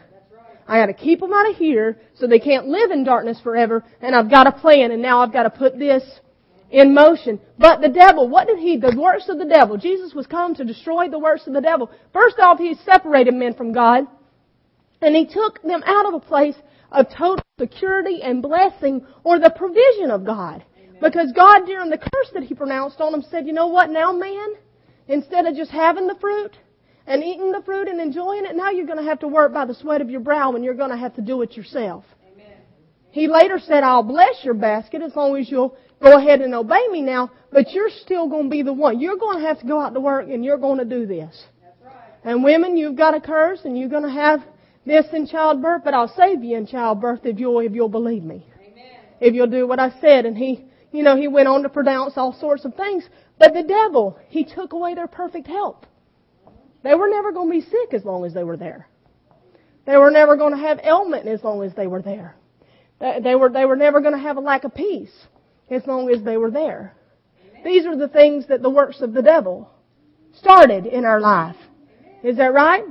I 0.69 0.79
got 0.79 0.87
to 0.87 0.95
keep 0.95 1.19
them 1.19 1.33
out 1.33 1.51
of 1.51 1.57
here 1.57 1.99
so 2.15 2.29
they 2.29 2.39
can't 2.39 2.69
live 2.69 2.93
in 2.93 3.03
darkness 3.03 3.41
forever. 3.43 3.85
And 4.01 4.15
I've 4.15 4.31
got 4.31 4.47
a 4.47 4.53
plan, 4.53 4.93
and 4.93 5.03
now 5.03 5.21
I've 5.21 5.33
got 5.33 5.43
to 5.43 5.51
put 5.51 5.77
this 5.79 6.05
in 6.71 6.95
motion. 6.95 7.41
But 7.59 7.81
the 7.81 7.89
devil, 7.89 8.29
what 8.29 8.47
did 8.47 8.59
he? 8.59 8.77
The 8.77 8.97
works 8.97 9.29
of 9.29 9.39
the 9.39 9.47
devil. 9.47 9.77
Jesus 9.77 10.15
was 10.15 10.27
come 10.27 10.55
to 10.55 10.65
destroy 10.65 11.09
the 11.09 11.19
works 11.19 11.47
of 11.49 11.55
the 11.55 11.61
devil. 11.61 11.91
First 12.13 12.39
off, 12.39 12.59
he 12.59 12.75
separated 12.85 13.35
men 13.35 13.55
from 13.55 13.73
God, 13.73 14.05
and 15.03 15.17
he 15.17 15.27
took 15.27 15.61
them 15.63 15.83
out 15.85 16.07
of 16.07 16.15
a 16.15 16.21
place 16.21 16.55
of 16.93 17.07
total 17.17 17.45
security 17.59 18.21
and 18.23 18.43
blessing 18.43 19.05
or 19.25 19.39
the 19.39 19.51
provision 19.51 20.11
of 20.11 20.25
God. 20.25 20.65
Because 21.01 21.33
God, 21.33 21.67
during 21.67 21.91
the 21.91 21.99
curse 21.99 22.31
that 22.35 22.43
he 22.43 22.55
pronounced 22.55 23.01
on 23.01 23.13
them, 23.13 23.23
said, 23.31 23.47
you 23.47 23.53
know 23.53 23.69
what 23.69 23.91
now, 23.91 24.13
man? 24.13 24.55
Instead 25.09 25.47
of 25.47 25.57
just 25.57 25.71
having 25.71 26.07
the 26.07 26.17
fruit, 26.21 26.57
and 27.11 27.25
eating 27.25 27.51
the 27.51 27.63
fruit 27.63 27.89
and 27.89 28.01
enjoying 28.01 28.45
it, 28.45 28.55
now 28.55 28.71
you're 28.71 28.87
going 28.87 28.99
to 28.99 29.05
have 29.05 29.19
to 29.19 29.29
work 29.29 29.53
by 29.53 29.65
the 29.65 29.75
sweat 29.75 30.01
of 30.01 30.11
your 30.11 30.21
brow 30.21 30.53
and 30.53 30.65
you're 30.65 30.75
going 30.75 30.91
to 30.91 30.97
have 30.97 31.15
to 31.17 31.21
do 31.21 31.43
it 31.43 31.57
yourself. 31.57 32.05
Amen. 32.33 32.57
He 33.11 33.27
later 33.27 33.59
said, 33.59 33.83
I'll 33.83 34.05
bless 34.05 34.45
your 34.45 34.55
basket 34.55 35.03
as 35.03 35.17
long 35.17 35.37
as 35.37 35.51
you'll 35.51 35.77
go 36.01 36.17
ahead 36.17 36.41
and 36.41 36.55
obey 36.55 36.87
me 36.89 37.03
now, 37.03 37.31
but 37.53 37.73
you're 37.73 37.91
still 37.91 38.29
going 38.29 38.45
to 38.45 38.51
be 38.51 38.63
the 38.63 38.73
one. 38.73 39.01
You're 39.01 39.17
going 39.17 39.41
to 39.41 39.47
have 39.47 39.59
to 39.61 39.67
go 39.67 39.81
out 39.81 39.93
to 39.95 40.01
work 40.01 40.29
and 40.29 40.45
you're 40.45 40.57
going 40.57 40.79
to 40.79 40.85
do 40.85 41.05
this. 41.05 41.47
Right. 41.85 41.95
And 42.23 42.45
women, 42.45 42.77
you've 42.77 42.97
got 42.97 43.17
a 43.17 43.21
curse 43.21 43.61
and 43.65 43.77
you're 43.77 43.89
going 43.89 44.05
to 44.05 44.11
have 44.13 44.45
this 44.87 45.07
in 45.13 45.27
childbirth, 45.27 45.83
but 45.85 45.95
I'll 45.95 46.15
save 46.17 46.45
you 46.45 46.57
in 46.57 46.67
childbirth 46.67 47.21
if 47.25 47.41
you'll, 47.41 47.59
if 47.59 47.73
you'll 47.73 47.89
believe 47.89 48.23
me. 48.23 48.47
Amen. 48.61 48.85
If 49.21 49.35
you'll 49.35 49.49
do 49.49 49.67
what 49.67 49.81
I 49.81 49.91
said. 50.01 50.27
And 50.27 50.37
he, 50.37 50.70
you 50.93 51.03
know, 51.03 51.17
he 51.17 51.29
went 51.29 51.49
on 51.49 51.63
to 51.63 51.69
pronounce 51.69 52.15
all 52.17 52.33
sorts 52.33 52.65
of 52.65 52.75
things. 52.75 53.05
But 53.39 53.55
the 53.55 53.63
devil, 53.63 54.19
he 54.29 54.45
took 54.45 54.73
away 54.73 54.95
their 54.95 55.07
perfect 55.07 55.47
health. 55.47 55.87
They 56.83 56.95
were 56.95 57.09
never 57.09 57.33
going 57.33 57.49
to 57.49 57.67
be 57.67 57.71
sick 57.71 57.95
as 57.95 58.05
long 58.05 58.25
as 58.25 58.35
they 58.35 58.45
were 58.45 58.57
there. 58.57 58.89
They 59.87 59.97
were 59.97 60.11
never 60.11 60.37
going 60.37 60.53
to 60.53 60.61
have 60.61 60.81
ailment 60.83 61.27
as 61.27 61.43
long 61.43 61.63
as 61.63 61.75
they 61.75 61.87
were 61.87 62.03
there. 62.03 62.37
They 63.01 63.35
were, 63.35 63.49
they 63.49 63.65
were 63.65 63.77
never 63.77 64.01
going 64.01 64.15
to 64.15 64.21
have 64.21 64.37
a 64.37 64.41
lack 64.41 64.65
of 64.65 64.75
peace 64.75 65.13
as 65.71 65.87
long 65.87 66.11
as 66.11 66.23
they 66.23 66.37
were 66.37 66.51
there. 66.51 66.95
These 67.65 67.87
are 67.87 67.97
the 67.97 68.09
things 68.09 68.47
that 68.49 68.63
the 68.63 68.71
works 68.71 69.01
of 69.01 69.13
the 69.13 69.23
devil 69.23 69.71
started 70.35 70.87
in 70.87 71.05
our 71.05 71.21
life. 71.21 71.57
Is 72.23 72.37
that 72.37 72.53
right? 72.53 72.85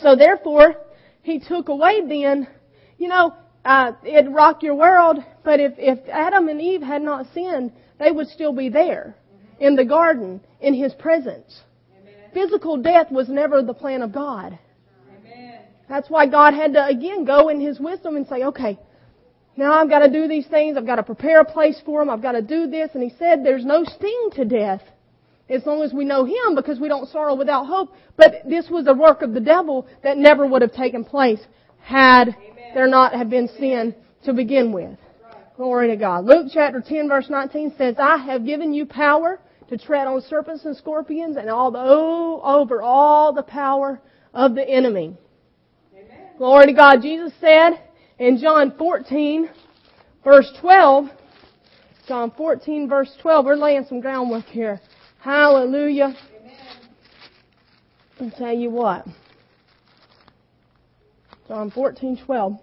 So 0.00 0.16
therefore, 0.16 0.76
he 1.22 1.38
took 1.38 1.68
away 1.68 2.02
then, 2.06 2.48
you 2.98 3.08
know, 3.08 3.34
uh, 3.64 3.92
it'd 4.04 4.32
rock 4.32 4.62
your 4.62 4.74
world, 4.74 5.18
but 5.44 5.60
if, 5.60 5.72
if 5.76 5.98
Adam 6.08 6.48
and 6.48 6.60
Eve 6.60 6.82
had 6.82 7.02
not 7.02 7.26
sinned, 7.34 7.72
they 7.98 8.10
would 8.10 8.28
still 8.28 8.52
be 8.52 8.68
there 8.68 9.16
in 9.60 9.76
the 9.76 9.84
garden 9.84 10.40
in 10.60 10.74
his 10.74 10.94
presence 10.94 11.62
physical 12.32 12.76
death 12.76 13.10
was 13.10 13.28
never 13.28 13.62
the 13.62 13.74
plan 13.74 14.02
of 14.02 14.12
God. 14.12 14.58
That's 15.88 16.10
why 16.10 16.26
God 16.26 16.52
had 16.54 16.74
to 16.74 16.84
again 16.84 17.24
go 17.24 17.48
in 17.48 17.60
His 17.60 17.80
wisdom 17.80 18.16
and 18.16 18.26
say, 18.26 18.44
okay, 18.44 18.78
now 19.56 19.72
I've 19.72 19.88
got 19.88 20.00
to 20.00 20.10
do 20.10 20.28
these 20.28 20.46
things. 20.46 20.76
I've 20.76 20.86
got 20.86 20.96
to 20.96 21.02
prepare 21.02 21.40
a 21.40 21.44
place 21.44 21.80
for 21.84 22.02
him. 22.02 22.10
I've 22.10 22.22
got 22.22 22.32
to 22.32 22.42
do 22.42 22.68
this. 22.68 22.90
And 22.94 23.02
he 23.02 23.12
said, 23.18 23.42
there's 23.42 23.64
no 23.64 23.84
sting 23.84 24.28
to 24.34 24.44
death 24.44 24.82
as 25.48 25.64
long 25.64 25.82
as 25.82 25.94
we 25.94 26.04
know 26.04 26.26
him 26.26 26.54
because 26.54 26.78
we 26.78 26.88
don't 26.88 27.08
sorrow 27.08 27.34
without 27.34 27.66
hope. 27.66 27.94
But 28.16 28.42
this 28.46 28.68
was 28.70 28.86
a 28.86 28.94
work 28.94 29.22
of 29.22 29.32
the 29.32 29.40
devil 29.40 29.86
that 30.02 30.18
never 30.18 30.46
would 30.46 30.62
have 30.62 30.74
taken 30.74 31.04
place 31.04 31.40
had 31.80 32.28
Amen. 32.28 32.57
There 32.74 32.88
not 32.88 33.12
have 33.12 33.30
been 33.30 33.48
sin 33.58 33.94
to 34.24 34.32
begin 34.32 34.72
with. 34.72 34.98
Glory 35.56 35.88
to 35.88 35.96
God. 35.96 36.24
Luke 36.24 36.46
chapter 36.52 36.80
10 36.80 37.08
verse 37.08 37.28
19 37.28 37.74
says, 37.76 37.96
I 37.98 38.16
have 38.18 38.44
given 38.44 38.72
you 38.72 38.86
power 38.86 39.40
to 39.68 39.76
tread 39.76 40.06
on 40.06 40.22
serpents 40.22 40.64
and 40.64 40.76
scorpions 40.76 41.36
and 41.36 41.50
all 41.50 41.70
the, 41.70 41.80
oh, 41.80 42.40
over 42.42 42.80
all 42.80 43.32
the 43.32 43.42
power 43.42 44.00
of 44.32 44.54
the 44.54 44.68
enemy. 44.68 45.16
Amen. 45.92 46.28
Glory 46.38 46.66
to 46.66 46.72
God. 46.72 47.02
Jesus 47.02 47.32
said 47.40 47.72
in 48.18 48.38
John 48.38 48.74
14 48.78 49.50
verse 50.22 50.50
12, 50.60 51.06
John 52.06 52.32
14 52.36 52.88
verse 52.88 53.10
12, 53.20 53.44
we're 53.44 53.56
laying 53.56 53.84
some 53.86 54.00
groundwork 54.00 54.44
here. 54.44 54.80
Hallelujah. 55.18 56.14
I'll 58.20 58.30
tell 58.32 58.54
you 58.54 58.70
what. 58.70 59.06
John 61.48 61.70
14, 61.70 62.20
12 62.26 62.60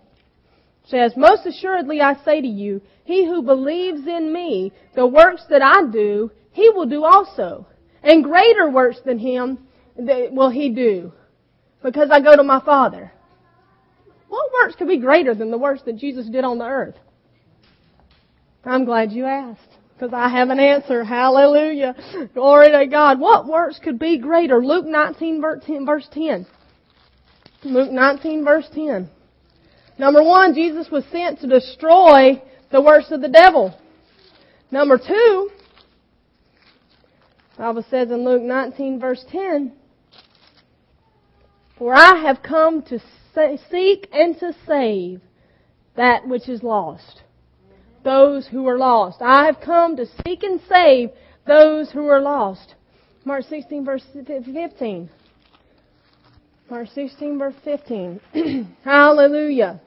says, 0.86 1.14
Most 1.18 1.46
assuredly 1.48 2.02
I 2.02 2.14
say 2.24 2.40
to 2.40 2.48
you, 2.48 2.82
he 3.04 3.26
who 3.26 3.42
believes 3.42 4.08
in 4.08 4.32
me, 4.32 4.72
the 4.94 5.08
works 5.08 5.44
that 5.50 5.64
I 5.64 5.92
do, 5.92 6.32
he 6.52 6.70
will 6.70 6.86
do 6.86 7.04
also. 7.04 7.66
And 8.04 8.24
greater 8.24 8.70
works 8.70 9.00
than 9.04 9.18
him 9.18 9.68
will 9.98 10.50
he 10.50 10.70
do. 10.70 11.12
Because 11.84 12.10
I 12.12 12.22
go 12.22 12.36
to 12.36 12.44
my 12.44 12.62
Father. 12.64 13.12
What 14.28 14.52
works 14.54 14.76
could 14.76 14.88
be 14.88 15.00
greater 15.00 15.34
than 15.34 15.50
the 15.50 15.58
works 15.58 15.82
that 15.86 15.98
Jesus 15.98 16.28
did 16.28 16.44
on 16.44 16.60
the 16.60 16.66
earth? 16.66 16.96
I'm 18.64 18.86
glad 18.86 19.12
you 19.12 19.26
asked. 19.26 19.62
Because 19.94 20.14
I 20.14 20.30
have 20.30 20.50
an 20.50 20.60
answer. 20.60 21.04
Hallelujah. 21.04 21.96
Glory 22.34 22.72
to 22.72 22.86
God. 22.88 23.20
What 23.20 23.48
works 23.48 23.80
could 23.82 23.98
be 23.98 24.20
greater? 24.20 24.64
Luke 24.64 24.86
19 24.86 25.42
verse 25.42 26.08
10. 26.12 26.46
Luke 27.74 27.92
19 27.92 28.44
verse 28.44 28.68
10. 28.74 29.10
Number 29.98 30.24
one, 30.24 30.54
Jesus 30.54 30.90
was 30.92 31.04
sent 31.12 31.40
to 31.40 31.48
destroy 31.48 32.42
the 32.72 32.82
works 32.82 33.12
of 33.12 33.22
the 33.22 33.30
devil. 33.30 33.78
Number 34.72 34.98
two, 34.98 35.50
Bible 37.58 37.86
says 37.90 38.12
in 38.12 38.26
Luke 38.26 38.42
19 38.42 39.00
verse 39.00 39.24
10, 39.32 39.72
For 41.78 41.94
I 41.94 42.22
have 42.22 42.44
come 42.44 42.82
to 42.84 43.00
seek 43.34 44.10
and 44.12 44.38
to 44.40 44.54
save 44.68 45.22
that 45.96 46.28
which 46.28 46.50
is 46.50 46.62
lost. 46.62 47.22
Those 48.04 48.48
who 48.48 48.68
are 48.68 48.78
lost. 48.78 49.22
I 49.22 49.46
have 49.46 49.62
come 49.62 49.96
to 49.96 50.06
seek 50.26 50.44
and 50.44 50.60
save 50.70 51.10
those 51.48 51.92
who 51.92 52.08
are 52.08 52.22
lost. 52.22 52.76
Mark 53.24 53.44
16 53.46 53.86
verse 53.86 54.04
15. 54.14 55.10
Mark 56.70 56.88
16 56.96 57.38
verse 57.38 57.54
15. 57.64 58.20
Hallelujah. 58.84 59.80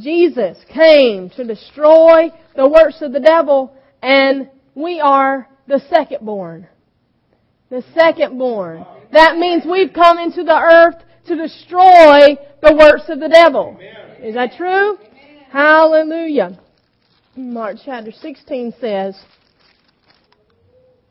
Jesus 0.00 0.56
came 0.72 1.28
to 1.30 1.44
destroy 1.44 2.30
the 2.56 2.66
works 2.66 3.02
of 3.02 3.12
the 3.12 3.20
devil 3.20 3.74
and 4.02 4.48
we 4.74 5.00
are 5.00 5.46
the 5.66 5.80
second 5.90 6.24
born. 6.24 6.66
The 7.70 7.84
second 7.94 8.38
born. 8.38 8.86
That 9.12 9.36
means 9.36 9.64
we've 9.70 9.92
come 9.92 10.18
into 10.18 10.44
the 10.44 10.58
earth 10.58 11.02
to 11.26 11.36
destroy 11.36 12.36
the 12.62 12.74
works 12.74 13.08
of 13.08 13.20
the 13.20 13.28
devil. 13.28 13.78
Is 14.22 14.34
that 14.34 14.52
true? 14.56 14.96
Hallelujah. 15.50 16.58
Mark 17.36 17.76
chapter 17.84 18.12
16 18.12 18.74
says, 18.80 19.14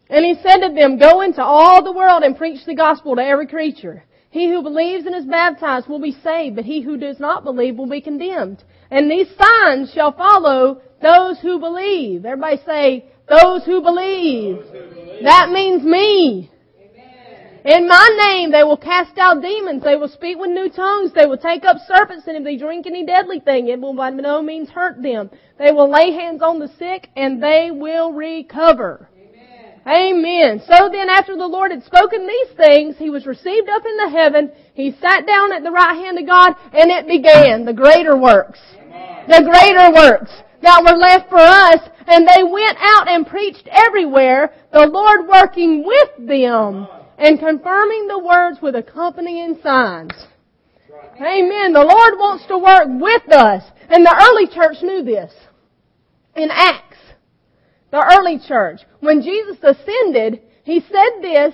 And 0.09 0.25
he 0.25 0.35
said 0.41 0.67
to 0.67 0.73
them, 0.73 0.97
Go 0.97 1.21
into 1.21 1.43
all 1.43 1.83
the 1.83 1.91
world 1.91 2.23
and 2.23 2.35
preach 2.35 2.65
the 2.65 2.75
gospel 2.75 3.15
to 3.15 3.23
every 3.23 3.47
creature. 3.47 4.03
He 4.33 4.49
who 4.49 4.63
believes 4.63 5.05
and 5.05 5.13
is 5.13 5.25
baptized 5.25 5.87
will 5.87 6.01
be 6.01 6.17
saved, 6.23 6.55
but 6.55 6.65
he 6.65 6.81
who 6.81 6.97
does 6.97 7.19
not 7.19 7.43
believe 7.43 7.77
will 7.77 7.85
be 7.85 8.01
condemned. 8.01 8.63
And 8.89 9.09
these 9.09 9.27
signs 9.39 9.93
shall 9.93 10.11
follow 10.11 10.81
those 11.03 11.37
who 11.39 11.59
believe. 11.59 12.25
Everybody 12.25 12.59
say, 12.65 13.05
those 13.29 13.63
who 13.63 13.79
believe. 13.83 14.55
Those 14.55 14.71
who 14.71 14.95
believe. 14.95 15.23
That 15.23 15.51
means 15.51 15.83
me. 15.83 16.49
In 17.63 17.87
my 17.87 18.09
name 18.25 18.51
they 18.51 18.63
will 18.63 18.75
cast 18.75 19.19
out 19.19 19.43
demons. 19.43 19.83
They 19.83 19.97
will 19.97 20.07
speak 20.07 20.39
with 20.39 20.49
new 20.49 20.67
tongues. 20.67 21.11
They 21.13 21.27
will 21.27 21.37
take 21.37 21.63
up 21.63 21.77
serpents 21.87 22.25
and 22.25 22.35
if 22.35 22.43
they 22.43 22.57
drink 22.57 22.87
any 22.87 23.05
deadly 23.05 23.39
thing, 23.39 23.67
it 23.67 23.79
will 23.79 23.93
by 23.93 24.09
no 24.09 24.41
means 24.41 24.69
hurt 24.69 24.99
them. 25.03 25.29
They 25.59 25.71
will 25.71 25.91
lay 25.91 26.11
hands 26.11 26.41
on 26.41 26.57
the 26.57 26.69
sick 26.79 27.09
and 27.15 27.41
they 27.41 27.69
will 27.71 28.11
recover. 28.11 29.09
Amen. 29.85 30.61
So 30.65 30.89
then 30.91 31.09
after 31.09 31.35
the 31.35 31.47
Lord 31.47 31.71
had 31.71 31.83
spoken 31.83 32.25
these 32.25 32.55
things, 32.55 32.95
he 32.97 33.09
was 33.09 33.25
received 33.25 33.69
up 33.69 33.83
into 33.85 34.17
heaven. 34.17 34.51
He 34.73 34.95
sat 35.01 35.27
down 35.27 35.51
at 35.51 35.63
the 35.63 35.71
right 35.71 35.95
hand 35.95 36.17
of 36.17 36.25
God 36.25 36.55
and 36.71 36.89
it 36.89 37.07
began 37.07 37.65
the 37.65 37.73
greater 37.73 38.17
works. 38.17 38.59
Amen. 38.79 39.25
The 39.27 39.43
greater 39.43 39.93
works 39.93 40.31
that 40.61 40.83
were 40.83 40.97
left 40.97 41.29
for 41.29 41.39
us 41.39 41.79
and 42.07 42.27
they 42.27 42.43
went 42.43 42.77
out 42.79 43.09
and 43.09 43.27
preached 43.27 43.67
everywhere, 43.71 44.53
the 44.71 44.87
Lord 44.87 45.27
working 45.27 45.85
with 45.85 46.27
them 46.27 46.87
and 47.17 47.39
confirming 47.39 48.07
the 48.07 48.19
words 48.19 48.59
with 48.61 48.75
accompanying 48.75 49.59
signs. 49.61 50.13
Amen. 51.17 51.73
The 51.73 51.83
Lord 51.83 52.17
wants 52.17 52.45
to 52.47 52.57
work 52.57 52.87
with 52.87 53.31
us. 53.31 53.63
And 53.89 54.05
the 54.05 54.15
early 54.29 54.47
church 54.47 54.81
knew 54.81 55.03
this. 55.03 55.31
In 56.35 56.49
Acts, 56.51 56.92
the 57.93 58.17
early 58.17 58.39
church, 58.39 58.81
when 59.01 59.21
Jesus 59.21 59.57
ascended, 59.61 60.41
He 60.63 60.81
said 60.81 61.21
this, 61.21 61.53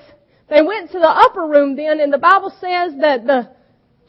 they 0.50 0.62
went 0.62 0.90
to 0.92 0.98
the 1.00 1.10
upper 1.10 1.46
room 1.46 1.76
then, 1.76 2.00
and 2.00 2.14
the 2.14 2.18
Bible 2.18 2.50
says 2.62 2.94
that 3.02 3.28
the 3.28 3.50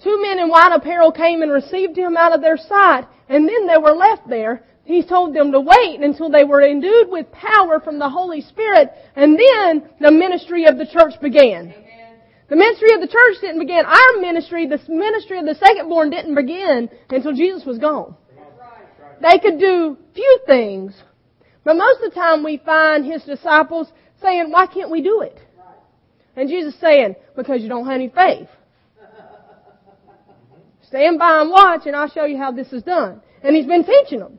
two 0.05 0.23
men 0.23 0.39
in 0.39 0.49
white 0.49 0.71
apparel 0.73 1.11
came 1.11 1.43
and 1.43 1.51
received 1.51 1.99
Him 1.99 2.17
out 2.17 2.33
of 2.33 2.41
their 2.41 2.57
sight, 2.57 3.09
and 3.29 3.49
then 3.49 3.67
they 3.67 3.77
were 3.77 3.91
left 3.91 4.29
there, 4.29 4.63
he 4.85 5.03
told 5.03 5.35
them 5.35 5.51
to 5.51 5.61
wait 5.61 6.01
until 6.01 6.31
they 6.31 6.45
were 6.45 6.63
endued 6.63 7.11
with 7.11 7.31
power 7.33 7.81
from 7.81 7.99
the 7.99 8.09
Holy 8.09 8.43
Spirit, 8.43 8.91
and 9.17 9.37
then 9.37 9.91
the 10.01 10.13
ministry 10.13 10.67
of 10.67 10.79
the 10.79 10.87
church 10.87 11.21
began. 11.21 11.75
The 12.49 12.57
ministry 12.57 12.95
of 12.95 13.01
the 13.01 13.09
church 13.09 13.41
didn't 13.41 13.61
begin. 13.61 13.85
Our 13.85 14.21
ministry, 14.21 14.67
the 14.67 14.81
ministry 14.89 15.39
of 15.39 15.47
the 15.47 15.55
second 15.55 15.89
born 15.89 16.11
didn't 16.11 16.35
begin 16.37 16.91
until 17.09 17.33
Jesus 17.33 17.65
was 17.65 17.79
gone. 17.79 18.17
They 19.21 19.39
could 19.39 19.59
do 19.59 19.97
few 20.15 20.39
things, 20.47 20.95
but 21.65 21.77
most 21.77 22.03
of 22.03 22.11
the 22.11 22.15
time 22.15 22.43
we 22.45 22.59
find 22.59 23.05
his 23.05 23.23
disciples 23.25 23.89
saying, 24.23 24.51
why 24.51 24.67
can't 24.67 24.91
we 24.91 25.03
do 25.03 25.23
it? 25.23 25.39
And 26.37 26.49
Jesus 26.49 26.79
saying, 26.81 27.17
because 27.37 27.63
you 27.63 27.69
don't 27.69 27.87
have 27.87 27.95
any 27.95 28.09
faith. 28.09 28.49
Stand 30.83 31.19
by 31.19 31.41
and 31.41 31.51
watch 31.51 31.83
and 31.87 31.95
I'll 31.95 32.09
show 32.09 32.25
you 32.25 32.37
how 32.37 32.53
this 32.53 32.73
is 32.73 32.83
done. 32.83 33.21
And 33.43 33.55
he's 33.55 33.67
been 33.67 33.85
teaching 33.85 34.21
them 34.21 34.39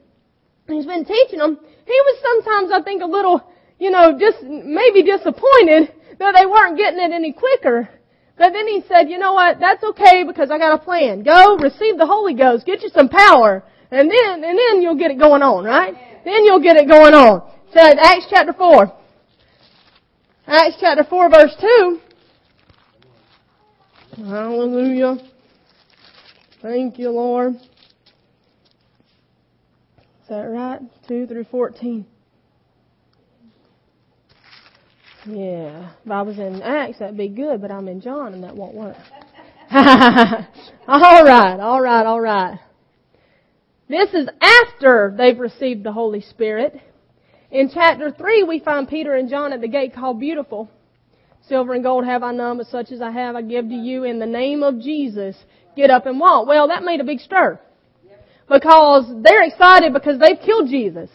he's 0.74 0.86
been 0.86 1.06
teaching 1.06 1.40
them, 1.40 1.58
he 1.86 1.94
was 1.94 2.18
sometimes, 2.22 2.72
I 2.72 2.82
think, 2.84 3.02
a 3.02 3.06
little, 3.06 3.44
you 3.80 3.92
know, 3.92 4.18
just 4.18 4.44
maybe 4.44 5.04
disappointed 5.04 5.94
that 6.20 6.36
they 6.38 6.46
weren't 6.46 6.78
getting 6.78 7.00
it 7.00 7.12
any 7.12 7.34
quicker. 7.34 7.90
But 8.38 8.54
then 8.54 8.68
he 8.68 8.84
said, 8.88 9.10
you 9.10 9.18
know 9.18 9.34
what, 9.34 9.60
that's 9.60 9.84
okay 9.84 10.24
because 10.24 10.50
I 10.52 10.58
got 10.58 10.80
a 10.80 10.84
plan. 10.84 11.24
Go, 11.24 11.58
receive 11.58 11.98
the 11.98 12.06
Holy 12.06 12.34
Ghost, 12.34 12.66
get 12.66 12.82
you 12.82 12.90
some 12.90 13.10
power, 13.10 13.64
and 13.92 14.10
then, 14.10 14.44
and 14.44 14.58
then 14.58 14.82
you'll 14.82 14.98
get 14.98 15.12
it 15.12 15.20
going 15.20 15.42
on, 15.42 15.66
right? 15.66 15.94
Then 16.24 16.46
you'll 16.46 16.62
get 16.62 16.78
it 16.78 16.88
going 16.88 17.14
on. 17.14 17.52
So 17.74 17.80
Acts 17.80 18.28
chapter 18.30 18.54
4. 18.54 18.94
Acts 20.48 20.78
chapter 20.80 21.04
4 21.04 21.30
verse 21.30 21.56
2. 21.60 22.00
Hallelujah. 24.18 25.18
Thank 26.62 27.00
you, 27.00 27.10
Lord 27.10 27.56
Is 27.56 27.62
that 30.30 30.42
right? 30.42 30.80
2 31.08 31.28
through 31.28 31.46
14. 31.46 32.06
Yeah. 35.26 35.92
If 36.04 36.12
I 36.12 36.22
was 36.22 36.40
in 36.40 36.62
Acts, 36.62 37.00
that'd 37.00 37.18
be 37.18 37.28
good, 37.30 37.62
but 37.62 37.72
I'm 37.72 37.88
in 37.88 38.00
John 38.02 38.34
and 38.34 38.44
that 38.44 38.56
won't 38.56 38.76
work. 38.76 38.98
all 39.72 41.24
right, 41.24 41.60
all 41.60 41.82
right, 41.82 42.06
all 42.06 42.20
right. 42.20 42.60
This 43.92 44.14
is 44.14 44.30
after 44.40 45.14
they've 45.18 45.38
received 45.38 45.84
the 45.84 45.92
Holy 45.92 46.22
Spirit. 46.22 46.80
In 47.52 47.70
chapter 47.74 48.10
3, 48.10 48.44
we 48.44 48.60
find 48.62 48.88
Peter 48.88 49.16
and 49.16 49.30
John 49.30 49.52
at 49.52 49.60
the 49.60 49.68
gate 49.68 49.94
called 49.94 50.18
Beautiful. 50.18 50.70
Silver 51.46 51.74
and 51.74 51.84
gold 51.84 52.06
have 52.06 52.24
I 52.24 52.32
none, 52.32 52.56
but 52.56 52.68
such 52.68 52.94
as 52.94 53.02
I 53.02 53.12
have 53.12 53.36
I 53.36 53.42
give 53.42 53.68
to 53.68 53.76
you 53.76 54.06
in 54.06 54.18
the 54.18 54.26
name 54.26 54.64
of 54.64 54.80
Jesus. 54.80 55.36
Get 55.76 55.90
up 55.90 56.06
and 56.06 56.22
walk. 56.22 56.48
Well, 56.48 56.70
that 56.70 56.84
made 56.84 57.02
a 57.02 57.04
big 57.04 57.20
stir 57.20 57.60
because 58.50 59.12
they're 59.24 59.44
excited 59.44 59.92
because 59.92 60.18
they've 60.20 60.40
killed 60.40 60.70
Jesus. 60.70 61.10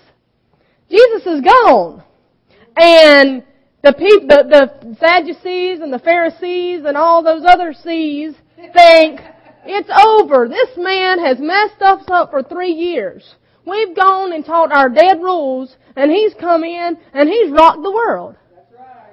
Jesus 0.90 1.26
is 1.26 1.40
gone. 1.40 2.02
And 2.76 3.42
the 3.82 3.94
people, 3.94 4.28
the, 4.28 4.70
the 4.82 4.96
Sadducees 5.00 5.80
and 5.80 5.90
the 5.90 5.98
Pharisees 5.98 6.82
and 6.84 6.94
all 6.94 7.22
those 7.22 7.44
other 7.46 7.72
C's 7.72 8.34
think 8.74 9.20
it's 9.68 9.90
over. 9.90 10.48
This 10.48 10.70
man 10.76 11.18
has 11.18 11.38
messed 11.38 11.82
us 11.82 12.04
up 12.08 12.30
for 12.30 12.42
three 12.42 12.72
years. 12.72 13.34
We've 13.66 13.96
gone 13.96 14.32
and 14.32 14.44
taught 14.44 14.72
our 14.72 14.88
dead 14.88 15.20
rules, 15.20 15.74
and 15.96 16.10
he's 16.10 16.34
come 16.34 16.62
in 16.62 16.96
and 17.12 17.28
he's 17.28 17.50
rocked 17.50 17.82
the 17.82 17.90
world. 17.90 18.36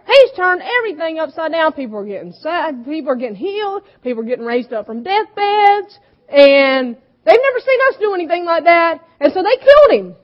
He's 0.06 0.32
turned 0.36 0.62
everything 0.62 1.20
upside 1.20 1.52
down. 1.52 1.74
People 1.74 1.98
are 1.98 2.06
getting 2.06 2.34
sad. 2.34 2.86
People 2.86 3.14
are 3.14 3.16
getting 3.16 3.36
healed. 3.36 3.84
People 4.04 4.24
are 4.24 4.28
getting 4.28 4.46
raised 4.46 4.74
up 4.74 4.86
from 4.86 5.02
deathbeds. 5.02 5.98
And 6.28 6.98
they've 7.26 7.40
never 7.42 7.60
seen 7.60 7.80
us 7.90 7.96
do 8.00 8.14
anything 8.14 8.44
like 8.46 8.66
that. 8.66 9.00
And 9.22 9.32
so 9.34 9.42
they 9.42 9.58
killed 9.64 9.92
him. 9.92 10.16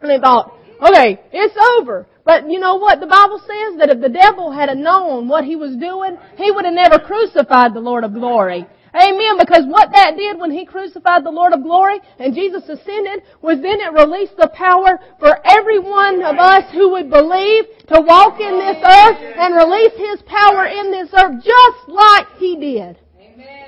And 0.00 0.10
they 0.10 0.18
thought, 0.18 0.54
okay, 0.80 1.20
it's 1.32 1.56
over. 1.78 2.06
But 2.24 2.50
you 2.50 2.60
know 2.60 2.76
what? 2.76 3.00
The 3.00 3.06
Bible 3.06 3.40
says 3.40 3.78
that 3.78 3.90
if 3.90 4.00
the 4.00 4.08
devil 4.08 4.50
had 4.50 4.74
known 4.76 5.28
what 5.28 5.44
he 5.44 5.56
was 5.56 5.76
doing, 5.76 6.16
he 6.36 6.50
would 6.50 6.64
have 6.64 6.74
never 6.74 6.98
crucified 6.98 7.74
the 7.74 7.80
Lord 7.80 8.04
of 8.04 8.14
glory. 8.14 8.66
Amen. 8.94 9.38
Because 9.38 9.64
what 9.66 9.90
that 9.94 10.16
did 10.16 10.38
when 10.38 10.50
He 10.50 10.66
crucified 10.66 11.24
the 11.24 11.30
Lord 11.30 11.52
of 11.52 11.62
glory 11.62 12.00
and 12.18 12.34
Jesus 12.34 12.68
ascended 12.68 13.22
was 13.40 13.58
then 13.62 13.80
it 13.80 13.92
released 13.92 14.36
the 14.36 14.52
power 14.52 15.00
for 15.18 15.40
every 15.44 15.78
one 15.78 16.22
of 16.22 16.36
us 16.36 16.70
who 16.72 16.90
would 16.92 17.08
believe 17.08 17.64
to 17.88 18.04
walk 18.04 18.40
in 18.40 18.58
this 18.58 18.76
earth 18.84 19.18
and 19.38 19.56
release 19.56 19.96
His 19.96 20.22
power 20.28 20.66
in 20.66 20.90
this 20.90 21.08
earth 21.16 21.42
just 21.42 21.88
like 21.88 22.28
He 22.36 22.56
did. 22.56 22.98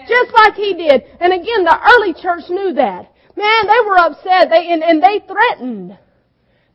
Just 0.07 0.33
like 0.35 0.55
He 0.55 0.75
did. 0.75 1.05
And 1.21 1.33
again, 1.33 1.65
the 1.65 1.81
early 1.97 2.13
church 2.13 2.51
knew 2.51 2.75
that. 2.75 3.11
Man, 3.37 3.67
they 3.67 3.81
were 3.87 3.99
upset. 3.99 4.51
They, 4.51 4.71
and, 4.71 4.83
and 4.83 5.03
they 5.03 5.25
threatened 5.27 5.97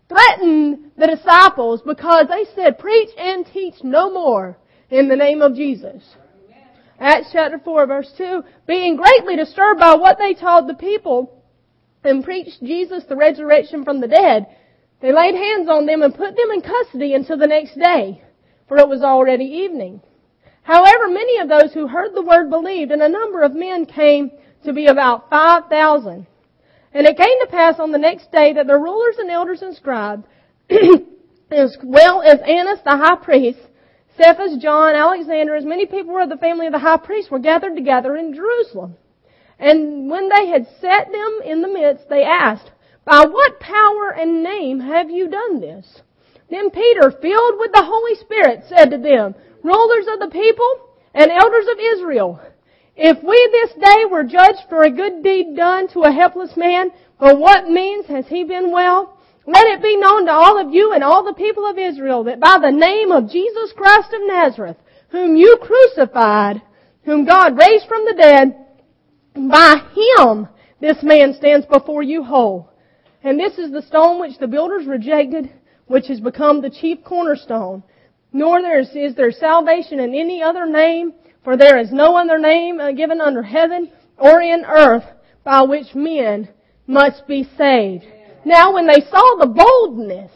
threatened 0.09 0.91
the 0.97 1.07
disciples 1.07 1.81
because 1.85 2.25
they 2.27 2.45
said, 2.55 2.79
preach 2.79 3.09
and 3.17 3.45
teach 3.45 3.75
no 3.83 4.11
more 4.11 4.57
in 4.89 5.07
the 5.07 5.15
name 5.15 5.41
of 5.41 5.55
Jesus. 5.55 6.01
Acts 6.99 7.29
chapter 7.31 7.59
4 7.59 7.87
verse 7.87 8.11
2, 8.17 8.43
being 8.67 8.97
greatly 8.97 9.35
disturbed 9.35 9.79
by 9.79 9.95
what 9.95 10.17
they 10.17 10.33
told 10.33 10.67
the 10.67 10.73
people 10.73 11.43
and 12.03 12.23
preached 12.23 12.61
Jesus 12.61 13.03
the 13.05 13.15
resurrection 13.15 13.83
from 13.83 14.01
the 14.01 14.07
dead, 14.07 14.47
they 15.01 15.13
laid 15.13 15.35
hands 15.35 15.69
on 15.69 15.85
them 15.85 16.01
and 16.01 16.13
put 16.13 16.35
them 16.35 16.51
in 16.51 16.61
custody 16.61 17.13
until 17.13 17.37
the 17.37 17.47
next 17.47 17.77
day, 17.79 18.21
for 18.67 18.77
it 18.77 18.89
was 18.89 19.01
already 19.01 19.45
evening. 19.45 20.01
However, 20.63 21.07
many 21.07 21.39
of 21.39 21.47
those 21.47 21.73
who 21.73 21.87
heard 21.87 22.13
the 22.13 22.21
word 22.21 22.49
believed, 22.49 22.91
and 22.91 23.01
a 23.01 23.09
number 23.09 23.43
of 23.43 23.55
men 23.55 23.85
came 23.85 24.31
to 24.65 24.73
be 24.73 24.87
about 24.87 25.29
5,000. 25.29 26.27
And 26.93 27.07
it 27.07 27.17
came 27.17 27.39
to 27.39 27.47
pass 27.49 27.79
on 27.79 27.91
the 27.91 27.97
next 27.97 28.31
day 28.31 28.53
that 28.53 28.67
the 28.67 28.77
rulers 28.77 29.17
and 29.19 29.29
elders 29.29 29.61
and 29.61 29.75
scribes, 29.75 30.25
as 31.51 31.77
well 31.83 32.21
as 32.21 32.39
Annas 32.41 32.79
the 32.83 32.97
high 32.97 33.15
priest, 33.15 33.59
Caiaphas, 34.19 34.57
John, 34.57 34.95
Alexander, 34.95 35.55
as 35.55 35.63
many 35.63 35.85
people 35.85 36.13
were 36.13 36.23
of 36.23 36.29
the 36.29 36.35
family 36.35 36.65
of 36.65 36.73
the 36.73 36.79
high 36.79 36.97
priest 36.97 37.31
were 37.31 37.39
gathered 37.39 37.75
together 37.75 38.17
in 38.17 38.33
Jerusalem. 38.33 38.97
And 39.57 40.09
when 40.09 40.27
they 40.27 40.47
had 40.47 40.67
set 40.81 41.09
them 41.09 41.39
in 41.45 41.61
the 41.61 41.69
midst, 41.69 42.09
they 42.09 42.23
asked, 42.23 42.71
By 43.05 43.25
what 43.25 43.61
power 43.61 44.13
and 44.13 44.43
name 44.43 44.81
have 44.81 45.09
you 45.09 45.29
done 45.29 45.61
this? 45.61 46.01
Then 46.49 46.69
Peter, 46.69 47.11
filled 47.11 47.59
with 47.59 47.71
the 47.71 47.83
Holy 47.83 48.15
Spirit, 48.15 48.65
said 48.67 48.91
to 48.91 48.97
them, 48.97 49.35
Rulers 49.63 50.07
of 50.11 50.19
the 50.19 50.31
people 50.31 50.69
and 51.13 51.31
elders 51.31 51.67
of 51.71 51.79
Israel, 51.79 52.41
if 52.97 53.23
we 53.23 53.49
this 53.51 53.73
day 53.75 54.03
were 54.11 54.25
judged 54.25 54.67
for 54.67 54.83
a 54.83 54.91
good 54.91 55.23
deed 55.23 55.55
done 55.55 55.87
to 55.89 56.01
a 56.01 56.11
helpless 56.11 56.57
man, 56.57 56.91
by 57.17 57.31
what 57.31 57.69
means 57.69 58.07
has 58.07 58.27
he 58.27 58.43
been 58.43 58.71
well? 58.71 59.17
Let 59.51 59.65
it 59.65 59.81
be 59.81 59.97
known 59.97 60.27
to 60.27 60.31
all 60.31 60.61
of 60.61 60.71
you 60.71 60.93
and 60.93 61.03
all 61.03 61.23
the 61.23 61.33
people 61.33 61.67
of 61.67 61.79
Israel 61.79 62.25
that 62.25 62.39
by 62.39 62.59
the 62.61 62.69
name 62.69 63.11
of 63.11 63.31
Jesus 63.31 63.73
Christ 63.75 64.13
of 64.13 64.21
Nazareth, 64.27 64.77
whom 65.09 65.35
you 65.35 65.57
crucified, 65.59 66.61
whom 67.03 67.25
God 67.25 67.57
raised 67.57 67.87
from 67.87 68.05
the 68.05 68.13
dead, 68.13 68.55
by 69.33 69.77
him 69.95 70.47
this 70.79 71.01
man 71.01 71.33
stands 71.33 71.65
before 71.65 72.03
you 72.03 72.23
whole. 72.23 72.69
And 73.23 73.39
this 73.39 73.57
is 73.57 73.71
the 73.71 73.81
stone 73.81 74.19
which 74.19 74.37
the 74.37 74.47
builders 74.47 74.85
rejected, 74.85 75.51
which 75.87 76.07
has 76.09 76.19
become 76.19 76.61
the 76.61 76.69
chief 76.69 77.03
cornerstone. 77.03 77.81
Nor 78.31 78.61
there 78.61 78.79
is, 78.79 78.89
is 78.93 79.15
there 79.15 79.31
salvation 79.31 79.99
in 79.99 80.13
any 80.13 80.43
other 80.43 80.67
name, 80.67 81.13
for 81.43 81.57
there 81.57 81.79
is 81.79 81.91
no 81.91 82.15
other 82.15 82.37
name 82.37 82.79
uh, 82.79 82.91
given 82.91 83.19
under 83.19 83.41
heaven 83.41 83.91
or 84.15 84.41
in 84.41 84.63
earth 84.63 85.05
by 85.43 85.63
which 85.63 85.95
men 85.95 86.49
must 86.85 87.25
be 87.27 87.49
saved. 87.57 88.05
Now 88.49 88.73
when 88.73 88.87
they 88.87 89.01
saw 89.11 89.35
the 89.35 89.45
boldness 89.45 90.31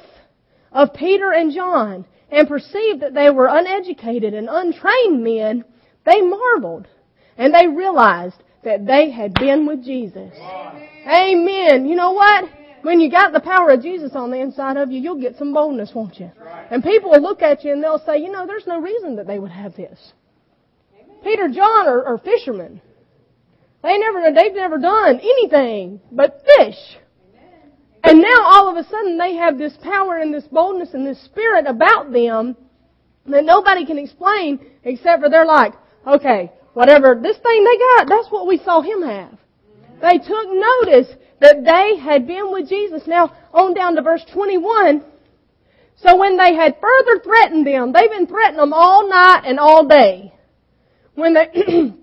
of 0.71 0.93
Peter 0.93 1.34
and 1.34 1.52
John 1.52 2.06
and 2.30 2.47
perceived 2.47 2.99
that 2.99 3.15
they 3.15 3.32
were 3.32 3.47
uneducated 3.47 4.36
and 4.36 4.47
untrained 4.52 5.23
men, 5.23 5.65
they 6.06 6.21
marveled 6.21 6.88
and 7.39 7.52
they 7.52 7.65
realized 7.65 8.36
that 8.63 8.86
they 8.86 9.10
had 9.10 9.34
been 9.34 9.65
with 9.65 9.84
Jesus. 9.84 10.32
Amen. 11.08 11.88
You 11.88 11.95
know 11.95 12.12
what? 12.12 12.45
When 12.84 12.99
you 12.99 13.10
got 13.10 13.34
the 13.34 13.39
power 13.39 13.71
of 13.71 13.82
Jesus 13.82 14.12
on 14.13 14.30
the 14.30 14.39
inside 14.39 14.78
of 14.78 14.91
you, 14.91 15.02
you'll 15.02 15.19
get 15.19 15.36
some 15.38 15.52
boldness, 15.52 15.93
won't 15.95 16.19
you? 16.19 16.30
And 16.69 16.84
people 16.84 17.10
will 17.10 17.21
look 17.21 17.41
at 17.41 17.63
you 17.63 17.73
and 17.73 17.84
they'll 17.84 18.04
say, 18.06 18.19
you 18.19 18.32
know, 18.32 18.45
there's 18.45 18.67
no 18.67 18.80
reason 18.80 19.15
that 19.15 19.26
they 19.26 19.39
would 19.39 19.49
have 19.49 19.76
this. 19.76 20.13
Peter, 21.23 21.47
John 21.47 21.88
are, 21.88 22.06
are 22.06 22.19
fishermen. 22.19 22.80
They 23.82 23.97
never, 23.97 24.21
they've 24.36 24.54
never 24.54 24.78
done 24.78 25.19
anything 25.19 25.99
but 26.12 26.43
fish. 26.58 26.78
And 28.04 28.22
now 28.22 28.44
all 28.44 28.70
of 28.70 28.76
a 28.76 28.88
sudden 28.89 29.18
they 29.18 29.36
have 29.36 29.58
this 29.58 29.78
power 29.82 30.18
and 30.18 30.34
this 30.34 30.44
boldness 30.46 30.94
and 30.94 31.08
this 31.08 31.22
spirit 31.24 31.66
about 31.68 32.12
them 32.12 32.58
that 33.26 33.46
nobody 33.46 33.86
can 33.86 33.98
explain 33.98 34.60
except 34.84 35.24
for 35.24 35.30
they're 35.30 35.46
like, 35.46 35.74
okay, 36.06 36.52
whatever 36.74 37.18
this 37.22 37.38
thing 37.38 37.63
they 37.63 37.78
got, 37.78 38.10
that's 38.10 38.30
what 38.30 38.48
we 38.48 38.58
saw 38.58 38.82
him 38.82 39.02
have. 39.04 39.38
They 40.02 40.18
took 40.18 40.48
notice 40.50 41.16
that 41.39 41.63
they 41.63 41.98
had 41.98 42.28
been 42.28 42.52
with 42.52 42.68
Jesus. 42.68 43.04
Now, 43.08 43.34
on 43.54 43.74
down 43.74 43.96
to 43.96 44.02
verse 44.02 44.26
21. 44.34 45.04
So 45.96 46.18
when 46.18 46.38
they 46.38 46.54
had 46.56 46.78
further 46.82 47.20
threatened 47.24 47.66
them, 47.66 47.94
they've 47.94 48.10
been 48.10 48.28
threatening 48.28 48.60
them 48.60 48.74
all 48.74 49.10
night 49.10 49.44
and 49.46 49.60
all 49.60 49.88
day. 49.88 50.34
When 51.16 51.34
they, 51.34 51.48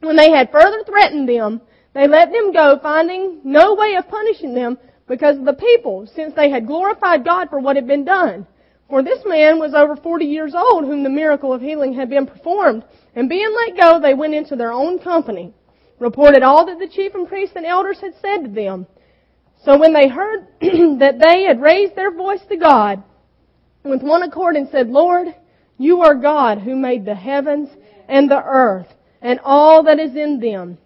when 0.00 0.16
they 0.16 0.30
had 0.30 0.52
further 0.52 0.84
threatened 0.84 1.28
them, 1.28 1.60
they 1.94 2.06
let 2.06 2.30
them 2.30 2.52
go, 2.52 2.78
finding 2.80 3.40
no 3.42 3.74
way 3.74 3.96
of 3.96 4.08
punishing 4.08 4.54
them 4.54 4.78
because 5.08 5.38
of 5.38 5.44
the 5.44 5.54
people, 5.54 6.06
since 6.14 6.34
they 6.34 6.50
had 6.50 6.66
glorified 6.66 7.24
God 7.24 7.48
for 7.48 7.58
what 7.58 7.76
had 7.76 7.86
been 7.86 8.04
done. 8.04 8.46
For 8.88 9.02
this 9.02 9.20
man 9.26 9.58
was 9.58 9.74
over 9.74 9.96
40 9.96 10.24
years 10.24 10.54
old, 10.54 10.84
whom 10.84 11.02
the 11.02 11.10
miracle 11.10 11.52
of 11.52 11.60
healing 11.60 11.94
had 11.94 12.08
been 12.08 12.26
performed. 12.26 12.84
And 13.14 13.28
being 13.28 13.54
let 13.54 13.76
go, 13.76 14.00
they 14.00 14.14
went 14.14 14.34
into 14.34 14.56
their 14.56 14.72
own 14.72 14.98
company, 14.98 15.52
reported 15.98 16.42
all 16.42 16.66
that 16.66 16.78
the 16.78 16.88
chief 16.88 17.14
and 17.14 17.28
priests 17.28 17.56
and 17.56 17.66
elders 17.66 18.00
had 18.00 18.14
said 18.20 18.44
to 18.44 18.48
them. 18.48 18.86
So 19.64 19.78
when 19.78 19.92
they 19.92 20.08
heard 20.08 20.46
that 20.60 21.18
they 21.20 21.42
had 21.42 21.60
raised 21.60 21.96
their 21.96 22.12
voice 22.12 22.40
to 22.48 22.56
God, 22.56 23.02
with 23.84 24.02
one 24.02 24.22
accord 24.22 24.56
and 24.56 24.68
said, 24.70 24.88
Lord, 24.88 25.28
you 25.78 26.02
are 26.02 26.14
God 26.14 26.58
who 26.58 26.76
made 26.76 27.04
the 27.04 27.14
heavens 27.14 27.68
and 28.08 28.30
the 28.30 28.42
earth 28.42 28.88
and 29.20 29.40
all 29.44 29.84
that 29.84 29.98
is 29.98 30.14
in 30.14 30.40
them 30.40 30.78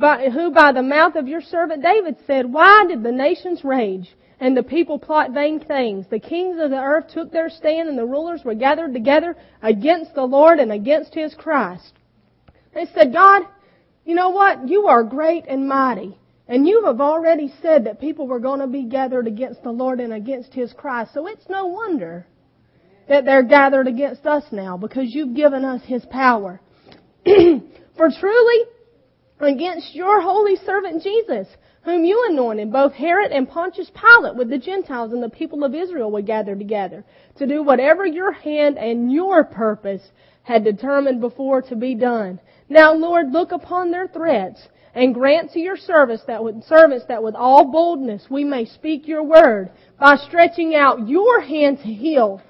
by, 0.00 0.30
who 0.30 0.50
by 0.50 0.72
the 0.72 0.82
mouth 0.82 1.14
of 1.14 1.28
your 1.28 1.42
servant 1.42 1.82
David 1.82 2.16
said, 2.26 2.52
Why 2.52 2.84
did 2.88 3.02
the 3.02 3.12
nations 3.12 3.62
rage 3.62 4.16
and 4.40 4.56
the 4.56 4.62
people 4.62 4.98
plot 4.98 5.32
vain 5.32 5.60
things? 5.60 6.06
The 6.10 6.18
kings 6.18 6.58
of 6.60 6.70
the 6.70 6.80
earth 6.80 7.12
took 7.12 7.30
their 7.30 7.50
stand 7.50 7.88
and 7.88 7.98
the 7.98 8.06
rulers 8.06 8.42
were 8.44 8.54
gathered 8.54 8.92
together 8.92 9.36
against 9.62 10.14
the 10.14 10.24
Lord 10.24 10.58
and 10.58 10.72
against 10.72 11.14
his 11.14 11.34
Christ. 11.34 11.92
They 12.74 12.86
said, 12.94 13.12
God, 13.12 13.42
you 14.04 14.14
know 14.14 14.30
what? 14.30 14.68
You 14.68 14.86
are 14.86 15.04
great 15.04 15.44
and 15.46 15.68
mighty. 15.68 16.16
And 16.50 16.66
you 16.66 16.84
have 16.86 17.00
already 17.00 17.54
said 17.62 17.84
that 17.84 18.00
people 18.00 18.26
were 18.26 18.40
going 18.40 18.58
to 18.58 18.66
be 18.66 18.82
gathered 18.82 19.28
against 19.28 19.62
the 19.62 19.70
Lord 19.70 20.00
and 20.00 20.12
against 20.12 20.52
His 20.52 20.72
Christ. 20.72 21.14
So 21.14 21.28
it's 21.28 21.48
no 21.48 21.66
wonder 21.66 22.26
that 23.08 23.24
they're 23.24 23.44
gathered 23.44 23.86
against 23.86 24.26
us 24.26 24.42
now 24.50 24.76
because 24.76 25.14
you've 25.14 25.36
given 25.36 25.64
us 25.64 25.80
His 25.84 26.04
power. 26.06 26.60
For 27.24 28.10
truly, 28.18 28.64
against 29.40 29.94
your 29.94 30.20
holy 30.20 30.56
servant 30.56 31.02
Jesus, 31.02 31.48
whom 31.82 32.04
you 32.04 32.26
anointed, 32.30 32.72
both 32.72 32.92
Herod 32.92 33.32
and 33.32 33.48
Pontius 33.48 33.90
Pilate 33.90 34.36
with 34.36 34.50
the 34.50 34.58
Gentiles 34.58 35.12
and 35.12 35.22
the 35.22 35.30
people 35.30 35.64
of 35.64 35.74
Israel 35.74 36.10
would 36.12 36.26
gather 36.26 36.54
together 36.54 37.04
to 37.36 37.46
do 37.46 37.62
whatever 37.62 38.04
your 38.04 38.32
hand 38.32 38.78
and 38.78 39.10
your 39.10 39.44
purpose 39.44 40.02
had 40.42 40.64
determined 40.64 41.20
before 41.20 41.62
to 41.62 41.76
be 41.76 41.94
done. 41.94 42.40
Now, 42.68 42.92
Lord, 42.94 43.32
look 43.32 43.52
upon 43.52 43.90
their 43.90 44.08
threats 44.08 44.68
and 44.94 45.14
grant 45.14 45.52
to 45.52 45.60
your 45.60 45.76
service 45.76 46.22
that 46.26 46.42
with 46.42 46.64
servants 46.64 47.06
that 47.08 47.22
with 47.22 47.34
all 47.34 47.70
boldness 47.70 48.26
we 48.28 48.44
may 48.44 48.64
speak 48.64 49.06
your 49.06 49.22
word 49.22 49.70
by 49.98 50.16
stretching 50.16 50.74
out 50.74 51.08
your 51.08 51.40
hand 51.40 51.78
to 51.78 51.92
heal, 51.92 52.42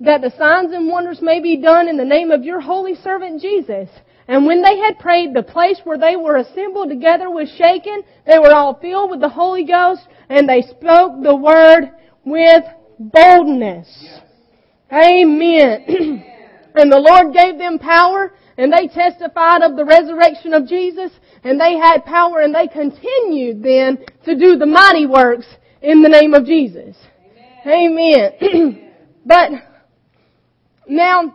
that 0.00 0.20
the 0.20 0.32
signs 0.38 0.72
and 0.72 0.88
wonders 0.88 1.20
may 1.22 1.40
be 1.40 1.56
done 1.56 1.88
in 1.88 1.96
the 1.96 2.04
name 2.04 2.30
of 2.30 2.44
your 2.44 2.60
holy 2.60 2.94
servant 2.94 3.40
Jesus. 3.40 3.88
And 4.28 4.46
when 4.46 4.62
they 4.62 4.78
had 4.78 4.98
prayed, 4.98 5.34
the 5.34 5.42
place 5.42 5.80
where 5.84 5.98
they 5.98 6.16
were 6.16 6.36
assembled 6.36 6.88
together 6.88 7.30
was 7.30 7.48
shaken. 7.56 8.02
They 8.26 8.38
were 8.38 8.52
all 8.52 8.74
filled 8.74 9.10
with 9.10 9.20
the 9.20 9.28
Holy 9.28 9.64
Ghost, 9.64 10.02
and 10.28 10.48
they 10.48 10.62
spoke 10.62 11.22
the 11.22 11.36
word 11.36 11.90
with 12.24 12.64
boldness. 12.98 14.20
Amen. 14.92 16.24
And 16.76 16.92
the 16.92 17.00
Lord 17.00 17.32
gave 17.32 17.56
them 17.56 17.78
power 17.78 18.34
and 18.58 18.70
they 18.70 18.86
testified 18.86 19.62
of 19.62 19.76
the 19.76 19.84
resurrection 19.84 20.52
of 20.52 20.68
Jesus 20.68 21.10
and 21.42 21.58
they 21.58 21.78
had 21.78 22.04
power 22.04 22.40
and 22.40 22.54
they 22.54 22.68
continued 22.68 23.62
then 23.62 23.98
to 24.24 24.38
do 24.38 24.56
the 24.56 24.66
mighty 24.66 25.06
works 25.06 25.46
in 25.80 26.02
the 26.02 26.08
name 26.10 26.34
of 26.34 26.44
Jesus. 26.44 26.96
Amen. 27.66 28.82
But 29.26 29.50
now, 30.86 31.34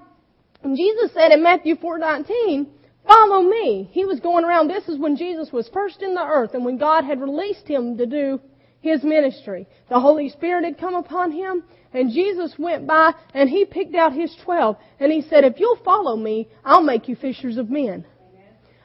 Jesus 0.64 1.12
said 1.14 1.34
in 1.34 1.44
Matthew 1.44 1.76
4:19, 1.76 2.68
"Follow 3.12 3.42
me." 3.42 3.90
He 3.92 4.06
was 4.06 4.20
going 4.20 4.46
around. 4.46 4.68
This 4.68 4.88
is 4.88 4.98
when 4.98 5.16
Jesus 5.16 5.52
was 5.52 5.68
first 5.70 6.02
in 6.02 6.14
the 6.14 6.24
earth, 6.24 6.54
and 6.54 6.64
when 6.64 6.78
God 6.78 7.04
had 7.04 7.20
released 7.20 7.68
him 7.68 7.98
to 7.98 8.06
do 8.06 8.40
his 8.80 9.04
ministry. 9.04 9.68
The 9.90 10.00
Holy 10.00 10.30
Spirit 10.30 10.64
had 10.64 10.78
come 10.78 10.96
upon 10.96 11.32
him, 11.32 11.64
and 11.94 12.12
Jesus 12.12 12.58
went 12.58 12.88
by 12.88 13.14
and 13.34 13.50
he 13.50 13.66
picked 13.66 13.96
out 13.96 14.14
his 14.14 14.36
twelve, 14.38 14.78
and 15.00 15.12
he 15.12 15.22
said, 15.22 15.44
"If 15.44 15.60
you'll 15.60 15.84
follow 15.84 16.16
me, 16.16 16.48
I'll 16.64 16.84
make 16.84 17.10
you 17.10 17.16
fishers 17.16 17.58
of 17.58 17.70
men. 17.70 18.06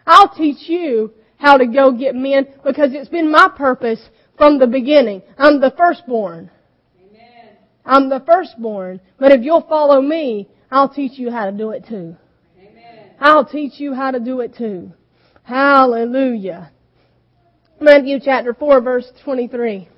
I'll 0.07 0.29
teach 0.29 0.69
you 0.69 1.13
how 1.37 1.57
to 1.59 1.67
go 1.67 1.93
get 1.93 2.15
men 2.15 2.49
because 2.65 2.95
it's 2.95 3.09
been 3.09 3.31
my 3.31 3.49
purpose 3.49 4.11
from 4.37 4.59
the 4.59 4.67
beginning. 4.67 5.23
I'm 5.39 5.61
the 5.61 5.71
firstborn." 5.71 6.51
I'm 7.89 8.09
the 8.09 8.21
firstborn. 8.21 9.01
But 9.19 9.31
if 9.31 9.43
you'll 9.45 9.61
follow 9.61 10.01
me, 10.01 10.49
I'll 10.73 10.89
teach 10.89 11.17
you 11.21 11.31
how 11.31 11.47
to 11.47 11.53
do 11.53 11.71
it 11.71 11.87
too. 11.87 12.17
I'll 13.21 13.45
teach 13.45 13.81
you 13.81 13.95
how 13.95 14.11
to 14.11 14.21
do 14.21 14.41
it 14.41 14.57
too. 14.57 14.93
Hallelujah. 15.43 16.71
Matthew 17.81 18.19
chapter 18.23 18.53
4 18.53 18.81
verse 18.81 19.11
23. 19.25 19.89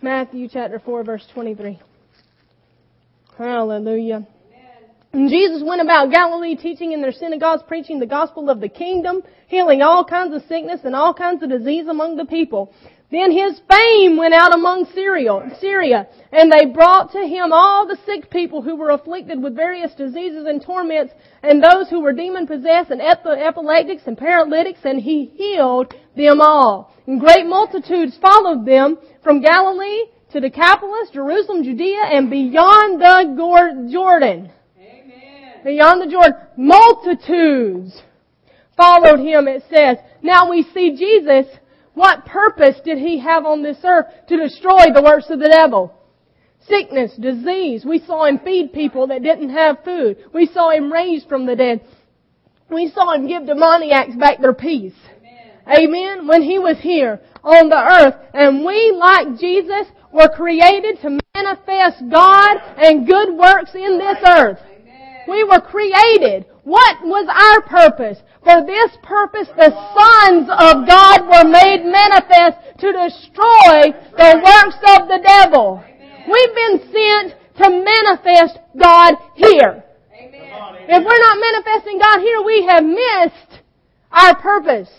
Matthew 0.00 0.48
chapter 0.48 0.78
4 0.78 1.04
verse 1.04 1.26
23. 1.32 1.78
Hallelujah. 3.38 4.26
And 5.12 5.28
Jesus 5.28 5.62
went 5.62 5.82
about 5.82 6.10
Galilee 6.10 6.56
teaching 6.56 6.92
in 6.92 7.02
their 7.02 7.12
synagogues, 7.12 7.62
preaching 7.68 8.00
the 8.00 8.06
gospel 8.06 8.48
of 8.48 8.60
the 8.60 8.68
kingdom, 8.68 9.22
healing 9.46 9.82
all 9.82 10.04
kinds 10.04 10.34
of 10.34 10.42
sickness 10.48 10.80
and 10.84 10.96
all 10.96 11.12
kinds 11.12 11.42
of 11.42 11.50
disease 11.50 11.86
among 11.86 12.16
the 12.16 12.24
people. 12.24 12.72
Then 13.12 13.30
his 13.30 13.60
fame 13.68 14.16
went 14.16 14.32
out 14.32 14.54
among 14.54 14.86
Syria, 14.94 16.08
and 16.32 16.50
they 16.50 16.64
brought 16.64 17.12
to 17.12 17.18
him 17.18 17.52
all 17.52 17.86
the 17.86 17.98
sick 18.06 18.30
people 18.30 18.62
who 18.62 18.74
were 18.74 18.88
afflicted 18.88 19.42
with 19.42 19.54
various 19.54 19.92
diseases 19.92 20.46
and 20.46 20.62
torments, 20.62 21.12
and 21.42 21.62
those 21.62 21.90
who 21.90 22.00
were 22.00 22.14
demon 22.14 22.46
possessed, 22.46 22.90
and 22.90 23.02
epileptics 23.02 24.04
and 24.06 24.16
paralytics, 24.16 24.80
and 24.84 24.98
he 24.98 25.26
healed 25.36 25.94
them 26.16 26.40
all. 26.40 26.94
And 27.06 27.20
great 27.20 27.44
multitudes 27.44 28.16
followed 28.16 28.64
them 28.64 28.96
from 29.22 29.42
Galilee 29.42 30.06
to 30.30 30.40
Decapolis, 30.40 31.10
Jerusalem, 31.12 31.64
Judea, 31.64 32.04
and 32.04 32.30
beyond 32.30 32.98
the 32.98 33.90
Jordan. 33.92 34.50
Amen. 34.80 35.60
Beyond 35.62 36.00
the 36.00 36.10
Jordan. 36.10 36.34
Multitudes 36.56 38.00
followed 38.74 39.20
him, 39.20 39.48
it 39.48 39.64
says. 39.68 39.98
Now 40.22 40.48
we 40.48 40.62
see 40.62 40.96
Jesus 40.96 41.46
what 41.94 42.24
purpose 42.24 42.76
did 42.84 42.98
he 42.98 43.18
have 43.20 43.44
on 43.44 43.62
this 43.62 43.78
earth 43.84 44.06
to 44.28 44.36
destroy 44.36 44.92
the 44.92 45.02
works 45.02 45.28
of 45.30 45.38
the 45.38 45.48
devil? 45.48 45.94
Sickness, 46.66 47.14
disease. 47.16 47.84
We 47.84 47.98
saw 47.98 48.26
him 48.26 48.38
feed 48.38 48.72
people 48.72 49.08
that 49.08 49.22
didn't 49.22 49.50
have 49.50 49.84
food. 49.84 50.16
We 50.32 50.46
saw 50.46 50.70
him 50.70 50.92
raise 50.92 51.24
from 51.24 51.46
the 51.46 51.56
dead. 51.56 51.80
We 52.70 52.90
saw 52.90 53.12
him 53.14 53.26
give 53.26 53.46
demoniacs 53.46 54.16
back 54.16 54.40
their 54.40 54.54
peace. 54.54 54.94
Amen. 55.66 55.84
Amen. 55.84 56.28
When 56.28 56.42
he 56.42 56.58
was 56.58 56.78
here 56.80 57.20
on 57.42 57.68
the 57.68 57.76
earth. 57.76 58.14
And 58.32 58.64
we, 58.64 58.92
like 58.96 59.38
Jesus, 59.38 59.88
were 60.12 60.28
created 60.28 61.00
to 61.02 61.18
manifest 61.34 62.02
God 62.10 62.56
and 62.78 63.06
good 63.06 63.34
works 63.36 63.74
in 63.74 63.98
this 63.98 64.18
earth. 64.26 64.60
We 65.28 65.44
were 65.44 65.60
created. 65.60 66.46
What 66.64 67.02
was 67.02 67.26
our 67.28 67.62
purpose? 67.62 68.18
For 68.44 68.60
this 68.66 68.90
purpose 69.02 69.48
the 69.56 69.70
sons 69.70 70.50
of 70.50 70.86
God 70.86 71.22
were 71.30 71.48
made 71.48 71.84
manifest 71.86 72.58
to 72.80 72.90
destroy 72.90 73.94
the 74.18 74.40
works 74.42 74.80
of 74.98 75.06
the 75.06 75.20
devil. 75.22 75.82
We've 76.26 76.54
been 76.54 76.78
sent 76.90 77.36
to 77.58 77.70
manifest 77.70 78.58
God 78.76 79.14
here. 79.34 79.84
If 80.14 81.04
we're 81.04 81.22
not 81.22 81.38
manifesting 81.38 81.98
God 81.98 82.20
here, 82.20 82.42
we 82.42 82.66
have 82.66 82.84
missed 82.84 83.62
our 84.10 84.34
purpose. 84.40 84.90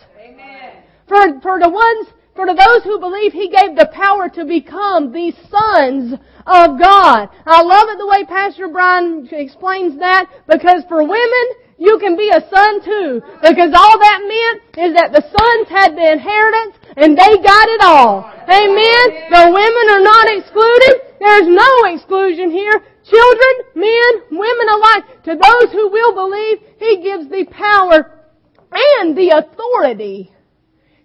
For, 1.07 1.41
for 1.41 1.59
the 1.59 1.69
ones, 1.69 2.07
for 2.35 2.47
those 2.47 2.83
who 2.83 2.99
believe 2.99 3.33
He 3.33 3.49
gave 3.49 3.75
the 3.75 3.91
power 3.93 4.29
to 4.29 4.45
become 4.45 5.11
the 5.11 5.33
sons 5.51 6.13
of 6.47 6.79
God. 6.79 7.29
I 7.45 7.61
love 7.61 7.89
it 7.89 7.97
the 7.97 8.07
way 8.07 8.25
Pastor 8.25 8.69
Brian 8.69 9.27
explains 9.31 9.99
that 9.99 10.29
because 10.47 10.83
for 10.87 11.03
women, 11.03 11.45
you 11.83 11.99
can 11.99 12.15
be 12.15 12.31
a 12.31 12.39
son 12.47 12.79
too. 12.79 13.21
Because 13.43 13.75
all 13.75 13.97
that 13.99 14.19
meant 14.23 14.57
is 14.79 14.95
that 14.95 15.11
the 15.11 15.19
sons 15.19 15.67
had 15.67 15.91
the 15.99 16.11
inheritance 16.15 16.79
and 16.95 17.11
they 17.11 17.33
got 17.43 17.67
it 17.75 17.81
all. 17.83 18.23
Amen. 18.47 19.05
The 19.27 19.51
women 19.51 19.85
are 19.91 20.05
not 20.07 20.31
excluded. 20.31 21.19
There's 21.19 21.51
no 21.51 21.71
exclusion 21.91 22.51
here. 22.51 22.71
Children, 23.03 23.53
men, 23.75 24.11
women 24.31 24.67
alike. 24.71 25.23
To 25.27 25.35
those 25.35 25.73
who 25.73 25.89
will 25.89 26.15
believe, 26.15 26.59
He 26.79 27.03
gives 27.03 27.27
the 27.27 27.51
power 27.51 28.23
and 28.71 29.17
the 29.17 29.43
authority 29.43 30.31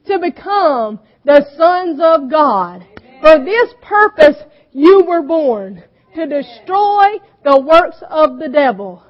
to 0.07 0.21
become 0.21 1.01
the 1.25 1.45
sons 1.57 1.99
of 2.01 2.31
God. 2.31 2.87
For 3.21 3.43
this 3.45 3.75
purpose 3.83 4.37
you 4.71 5.03
were 5.03 5.23
born. 5.23 5.83
To 6.15 6.27
destroy 6.27 7.19
the 7.43 7.61
works 7.61 7.99
of 8.09 8.39
the 8.39 8.49
devil. 8.49 9.03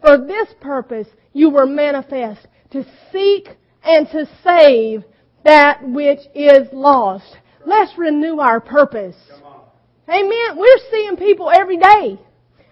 For 0.00 0.18
this 0.18 0.48
purpose 0.60 1.08
you 1.32 1.50
were 1.50 1.66
manifest, 1.66 2.46
to 2.72 2.84
seek 3.12 3.48
and 3.82 4.08
to 4.10 4.26
save 4.44 5.04
that 5.44 5.80
which 5.82 6.20
is 6.34 6.68
lost. 6.72 7.36
Let's 7.66 7.96
renew 7.98 8.38
our 8.38 8.60
purpose. 8.60 9.16
Amen. 10.08 10.56
We're 10.56 10.78
seeing 10.90 11.16
people 11.16 11.50
every 11.50 11.76
day. 11.76 12.18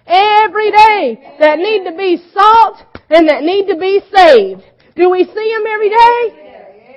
Every 0.07 0.71
day 0.71 1.37
that 1.39 1.59
need 1.59 1.85
to 1.85 1.97
be 1.97 2.17
sought 2.33 2.99
and 3.11 3.29
that 3.29 3.43
need 3.43 3.67
to 3.69 3.77
be 3.77 4.01
saved. 4.15 4.63
Do 4.97 5.11
we 5.11 5.25
see 5.25 5.55
them 5.55 5.67
every 5.69 5.91
day? 5.91 6.49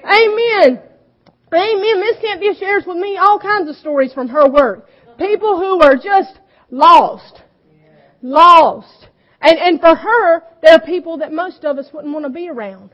Amen. 0.03 0.81
Amen. 1.53 1.99
Miss 1.99 2.21
Cynthia 2.21 2.55
shares 2.57 2.83
with 2.87 2.97
me 2.97 3.17
all 3.17 3.37
kinds 3.39 3.69
of 3.69 3.75
stories 3.75 4.13
from 4.13 4.29
her 4.29 4.49
work. 4.49 4.87
People 5.17 5.57
who 5.57 5.81
are 5.81 5.95
just 5.95 6.39
lost. 6.69 7.41
Lost. 8.21 9.07
And, 9.41 9.57
and 9.57 9.79
for 9.79 9.95
her, 9.95 10.43
there 10.61 10.75
are 10.75 10.81
people 10.81 11.17
that 11.17 11.33
most 11.33 11.65
of 11.65 11.77
us 11.77 11.87
wouldn't 11.91 12.13
want 12.13 12.25
to 12.25 12.31
be 12.31 12.47
around. 12.47 12.91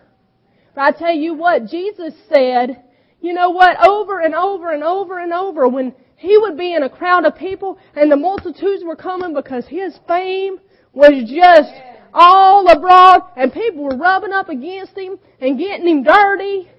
But 0.73 0.81
I 0.81 0.91
tell 0.91 1.13
you 1.13 1.33
what, 1.33 1.65
Jesus 1.65 2.13
said, 2.29 2.83
you 3.19 3.33
know 3.33 3.49
what, 3.49 3.85
over 3.85 4.21
and 4.21 4.33
over 4.33 4.71
and 4.71 4.83
over 4.83 5.19
and 5.19 5.33
over 5.33 5.67
when 5.67 5.93
he 6.15 6.37
would 6.37 6.57
be 6.57 6.73
in 6.73 6.83
a 6.83 6.89
crowd 6.89 7.25
of 7.25 7.35
people 7.35 7.77
and 7.95 8.11
the 8.11 8.15
multitudes 8.15 8.83
were 8.83 8.95
coming 8.95 9.33
because 9.33 9.67
his 9.67 9.99
fame 10.07 10.57
was 10.93 11.29
just 11.29 11.73
all 12.13 12.67
abroad 12.69 13.21
and 13.35 13.51
people 13.51 13.83
were 13.83 13.97
rubbing 13.97 14.31
up 14.31 14.49
against 14.49 14.97
him 14.97 15.19
and 15.41 15.59
getting 15.59 15.87
him 15.87 16.03
dirty. 16.03 16.69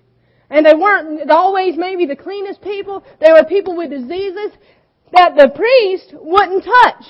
And 0.50 0.64
they 0.64 0.74
weren't 0.74 1.30
always 1.30 1.76
maybe 1.76 2.06
the 2.06 2.16
cleanest 2.16 2.62
people. 2.62 3.04
They 3.20 3.32
were 3.32 3.44
people 3.44 3.76
with 3.76 3.90
diseases 3.90 4.52
that 5.12 5.36
the 5.36 5.50
priest 5.54 6.14
wouldn't 6.14 6.64
touch. 6.64 7.04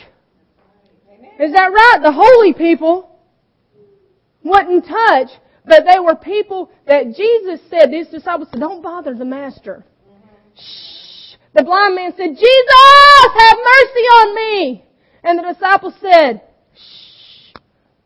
Is 1.39 1.53
that 1.53 1.73
right? 1.73 1.99
The 2.03 2.13
holy 2.13 2.53
people 2.53 3.17
wouldn't 4.43 4.87
touch, 4.87 5.29
but 5.65 5.85
they 5.85 6.01
were 6.01 6.17
people 6.17 6.71
that 6.87 7.15
Jesus 7.15 7.61
said, 7.71 7.91
these 7.91 8.09
disciples 8.09 8.49
said, 8.51 8.61
don't 8.61 8.83
bother 8.83 9.15
the 9.15 9.25
master. 9.25 9.85
Shh. 10.57 11.37
The 11.55 11.65
blind 11.65 11.95
man 11.95 12.13
said, 12.17 12.31
Jesus, 12.31 12.45
have 13.39 13.59
mercy 13.59 14.05
on 14.19 14.35
me. 14.35 14.85
And 15.23 15.39
the 15.39 15.53
disciples 15.53 15.95
said, 16.01 16.43
shh, 16.75 17.55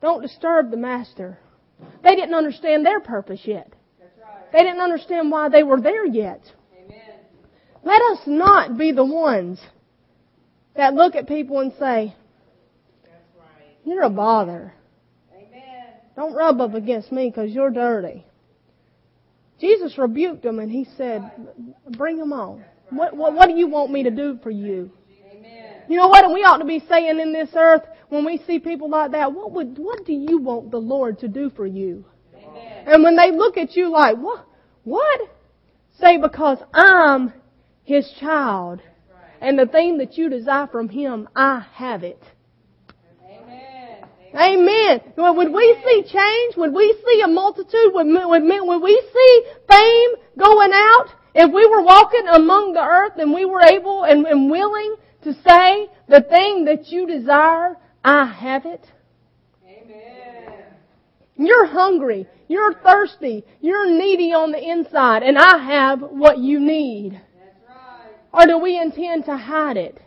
don't 0.01 0.23
disturb 0.23 0.71
the 0.71 0.77
master. 0.77 1.39
They 2.03 2.15
didn't 2.15 2.35
understand 2.35 2.85
their 2.85 3.01
purpose 3.01 3.41
yet. 3.45 3.73
They 4.53 4.59
didn't 4.59 4.81
understand 4.81 5.31
why 5.31 5.49
they 5.49 5.63
were 5.63 5.81
there 5.81 6.07
yet. 6.07 6.43
Amen. 6.79 6.99
Let 7.83 8.03
us 8.13 8.19
not 8.27 8.77
be 8.77 8.93
the 8.93 9.05
ones 9.05 9.59
that 10.77 10.95
look 10.95 11.15
at 11.15 11.27
people 11.27 11.61
and 11.61 11.73
say, 11.79 12.15
you're 13.85 14.03
a 14.03 14.11
bother. 14.11 14.75
Amen. 15.35 15.87
Don't 16.17 16.35
rub 16.35 16.61
up 16.61 16.75
against 16.75 17.13
me 17.13 17.31
because 17.31 17.51
you're 17.51 17.71
dirty. 17.71 18.25
Jesus 19.61 19.97
rebuked 19.97 20.45
him 20.45 20.59
and 20.59 20.71
he 20.71 20.87
said, 20.97 21.31
bring 21.91 22.19
them 22.19 22.33
on. 22.33 22.65
What, 22.91 23.17
what, 23.17 23.33
what 23.33 23.49
do 23.49 23.55
you 23.57 23.69
want 23.69 23.91
me 23.91 24.03
to 24.03 24.11
do 24.11 24.39
for 24.43 24.51
you? 24.51 24.91
Amen. 25.31 25.83
You 25.89 25.97
know 25.97 26.09
what? 26.09 26.25
And 26.25 26.35
we 26.35 26.41
ought 26.41 26.59
to 26.59 26.65
be 26.65 26.83
saying 26.89 27.21
in 27.21 27.33
this 27.33 27.51
earth 27.55 27.83
when 28.09 28.25
we 28.25 28.43
see 28.47 28.59
people 28.59 28.91
like 28.91 29.13
that, 29.13 29.33
what 29.33 29.53
would, 29.53 29.79
what 29.79 30.05
do 30.05 30.13
you 30.13 30.39
want 30.39 30.71
the 30.71 30.79
Lord 30.79 31.21
to 31.21 31.29
do 31.29 31.51
for 31.51 31.67
you? 31.67 32.05
Amen. 32.37 32.85
And 32.87 33.03
when 33.03 33.17
they 33.17 33.31
look 33.31 33.57
at 33.57 33.75
you 33.77 33.91
like, 33.91 34.17
what, 34.17 34.45
what? 34.85 35.21
Say 35.99 36.19
because 36.19 36.59
I'm 36.75 37.33
His 37.85 38.11
child. 38.21 38.83
And 39.41 39.59
the 39.59 39.67
thing 39.67 39.99
that 39.99 40.19
you 40.19 40.29
desire 40.29 40.67
from 40.67 40.89
Him, 40.89 41.29
I 41.35 41.65
have 41.75 42.03
it. 42.05 42.23
Amen. 44.35 45.01
When 45.15 45.53
we 45.53 45.77
see 45.85 46.03
change? 46.11 46.57
when 46.57 46.75
we 46.75 46.95
see 47.05 47.21
a 47.23 47.29
multitude? 47.29 47.93
when, 47.93 48.13
would 48.13 48.83
we 48.83 49.03
see 49.13 49.43
fame 49.69 50.11
going 50.39 50.73
out? 50.73 51.09
If 51.35 51.53
we 51.53 51.67
were 51.67 51.83
walking 51.83 52.27
among 52.29 52.73
the 52.73 52.83
earth 52.83 53.15
and 53.19 53.33
we 53.33 53.45
were 53.45 53.63
able 53.63 54.05
and, 54.05 54.27
and 54.27 54.51
willing 54.51 54.97
to 55.25 55.33
say 55.47 55.89
the 56.09 56.21
thing 56.23 56.65
that 56.67 56.89
you 56.89 57.07
desire, 57.07 57.77
I 58.05 58.27
have 58.27 58.67
it. 58.67 58.85
Amen. 59.67 60.65
You're 61.37 61.67
hungry. 61.67 62.27
You're 62.49 62.75
thirsty. 62.75 63.45
You're 63.61 63.91
needy 63.91 64.33
on 64.33 64.53
the 64.53 64.63
inside 64.63 65.23
and 65.23 65.39
I 65.39 65.59
have 65.59 66.01
what 66.01 66.39
you 66.39 66.61
need. 66.61 67.13
That's 67.13 67.57
right. 67.69 68.11
Or 68.33 68.47
do 68.47 68.59
we 68.59 68.79
intend 68.79 69.27
to 69.27 69.37
hide 69.37 69.77
it? 69.77 70.01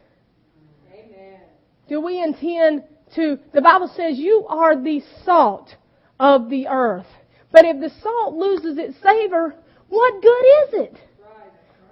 Amen. 0.93 1.39
Do 1.87 2.01
we 2.01 2.21
intend 2.21 2.83
to, 3.15 3.39
the 3.53 3.61
Bible 3.61 3.91
says 3.95 4.17
you 4.17 4.45
are 4.47 4.75
the 4.75 5.01
salt 5.23 5.75
of 6.19 6.49
the 6.49 6.67
earth. 6.67 7.07
But 7.51 7.65
if 7.65 7.79
the 7.79 7.91
salt 8.01 8.35
loses 8.35 8.77
its 8.77 8.97
savor, 9.01 9.55
what 9.89 10.21
good 10.21 10.45
is 10.63 10.85
it? 10.85 10.97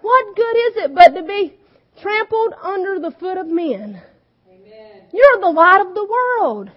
What 0.02 0.36
good 0.36 0.58
is 0.58 0.76
it 0.84 0.94
but 0.94 1.16
to 1.16 1.24
be 1.24 1.54
trampled 2.02 2.54
under 2.62 3.00
the 3.00 3.12
foot 3.12 3.38
of 3.38 3.48
men? 3.48 4.02
Amen. 4.50 5.02
You're 5.14 5.40
the 5.40 5.50
light 5.50 5.80
of 5.80 5.96
the 5.96 6.06
world. 6.06 6.70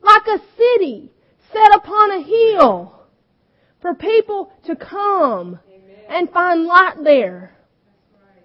Like 0.00 0.26
a 0.26 0.40
city 0.56 1.12
set 1.52 1.74
upon 1.74 2.10
a 2.12 2.22
hill 2.22 2.94
for 3.82 3.94
people 3.94 4.50
to 4.64 4.76
come 4.76 5.58
Amen. 5.68 6.04
and 6.08 6.30
find 6.30 6.64
light 6.64 7.04
there. 7.04 7.54
Right. 8.14 8.44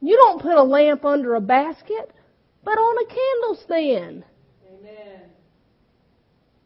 You 0.00 0.16
don't 0.16 0.40
put 0.40 0.56
a 0.56 0.62
lamp 0.62 1.04
under 1.04 1.34
a 1.34 1.40
basket, 1.40 2.12
but 2.62 2.78
on 2.78 3.04
a 3.04 3.56
candlestand. 3.56 4.22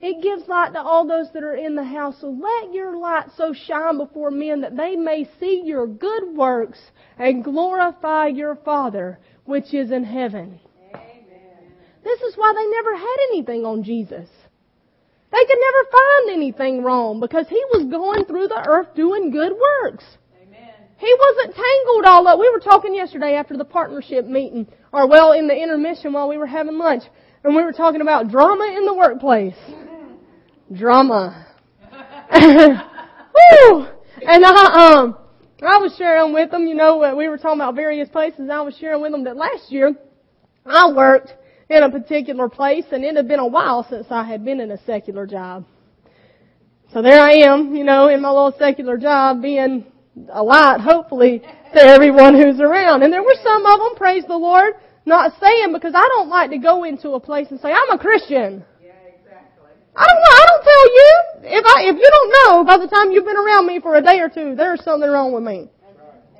It 0.00 0.22
gives 0.22 0.48
light 0.48 0.74
to 0.74 0.80
all 0.80 1.06
those 1.06 1.32
that 1.32 1.42
are 1.42 1.56
in 1.56 1.74
the 1.74 1.84
house. 1.84 2.16
So 2.20 2.28
let 2.30 2.72
your 2.72 2.96
light 2.96 3.26
so 3.36 3.52
shine 3.52 3.98
before 3.98 4.30
men 4.30 4.60
that 4.60 4.76
they 4.76 4.94
may 4.94 5.28
see 5.40 5.62
your 5.64 5.88
good 5.88 6.36
works 6.36 6.78
and 7.18 7.42
glorify 7.42 8.28
your 8.28 8.54
Father 8.54 9.18
which 9.44 9.72
is 9.72 9.90
in 9.90 10.04
heaven. 10.04 10.60
Amen. 10.94 11.72
This 12.04 12.20
is 12.20 12.36
why 12.36 12.52
they 12.54 12.66
never 12.66 12.94
had 12.94 13.16
anything 13.30 13.64
on 13.64 13.82
Jesus. 13.82 14.28
They 15.32 15.44
could 15.44 15.58
never 15.58 15.90
find 15.90 16.36
anything 16.36 16.84
wrong 16.84 17.18
because 17.18 17.48
he 17.48 17.62
was 17.72 17.90
going 17.90 18.26
through 18.26 18.48
the 18.48 18.64
earth 18.68 18.94
doing 18.94 19.30
good 19.30 19.52
works. 19.52 20.04
Amen. 20.42 20.70
He 20.98 21.14
wasn't 21.18 21.54
tangled 21.56 22.04
all 22.04 22.28
up. 22.28 22.38
We 22.38 22.50
were 22.50 22.60
talking 22.60 22.94
yesterday 22.94 23.34
after 23.34 23.56
the 23.56 23.64
partnership 23.64 24.26
meeting, 24.26 24.66
or 24.92 25.08
well, 25.08 25.32
in 25.32 25.48
the 25.48 25.56
intermission 25.56 26.12
while 26.12 26.28
we 26.28 26.38
were 26.38 26.46
having 26.46 26.78
lunch, 26.78 27.04
and 27.44 27.54
we 27.54 27.62
were 27.62 27.72
talking 27.72 28.00
about 28.00 28.28
drama 28.28 28.72
in 28.76 28.84
the 28.84 28.94
workplace 28.94 29.54
drama. 30.72 31.46
Woo! 32.32 33.86
And 34.22 34.44
I, 34.44 34.98
um, 34.98 35.16
I 35.62 35.78
was 35.78 35.94
sharing 35.96 36.32
with 36.32 36.50
them, 36.50 36.66
you 36.66 36.74
know, 36.74 37.14
we 37.16 37.28
were 37.28 37.38
talking 37.38 37.60
about 37.60 37.74
various 37.74 38.08
places. 38.08 38.48
I 38.52 38.60
was 38.60 38.76
sharing 38.78 39.02
with 39.02 39.12
them 39.12 39.24
that 39.24 39.36
last 39.36 39.70
year 39.70 39.94
I 40.66 40.92
worked 40.92 41.34
in 41.70 41.82
a 41.82 41.90
particular 41.90 42.48
place 42.48 42.84
and 42.92 43.04
it 43.04 43.16
had 43.16 43.28
been 43.28 43.38
a 43.38 43.46
while 43.46 43.86
since 43.88 44.06
I 44.10 44.24
had 44.24 44.44
been 44.44 44.60
in 44.60 44.70
a 44.70 44.84
secular 44.84 45.26
job. 45.26 45.64
So 46.92 47.02
there 47.02 47.20
I 47.20 47.32
am, 47.32 47.74
you 47.74 47.84
know, 47.84 48.08
in 48.08 48.22
my 48.22 48.30
little 48.30 48.54
secular 48.58 48.96
job 48.96 49.42
being 49.42 49.84
a 50.32 50.42
light, 50.42 50.80
hopefully, 50.80 51.40
to 51.74 51.82
everyone 51.82 52.34
who's 52.34 52.60
around. 52.60 53.02
And 53.02 53.12
there 53.12 53.22
were 53.22 53.36
some 53.42 53.64
of 53.66 53.78
them, 53.78 53.94
praise 53.96 54.24
the 54.26 54.36
Lord, 54.36 54.74
not 55.08 55.32
saying 55.40 55.72
because 55.72 55.94
I 55.94 56.06
don't 56.14 56.28
like 56.28 56.50
to 56.50 56.58
go 56.58 56.84
into 56.84 57.12
a 57.12 57.20
place 57.20 57.48
and 57.50 57.58
say, 57.60 57.72
I'm 57.72 57.90
a 57.90 57.98
Christian. 57.98 58.64
I 59.96 60.06
don't 60.06 60.20
know. 60.22 60.34
I 60.36 60.44
don't 60.46 60.62
tell 60.62 60.86
you. 60.94 61.10
If 61.58 61.64
I, 61.66 61.76
if 61.90 61.96
you 61.96 62.08
don't 62.08 62.30
know 62.38 62.64
by 62.64 62.78
the 62.78 62.86
time 62.86 63.10
you've 63.10 63.24
been 63.24 63.36
around 63.36 63.66
me 63.66 63.80
for 63.80 63.96
a 63.96 64.02
day 64.02 64.20
or 64.20 64.28
two, 64.28 64.54
there's 64.54 64.84
something 64.84 65.10
wrong 65.10 65.32
with 65.32 65.42
me. 65.42 65.68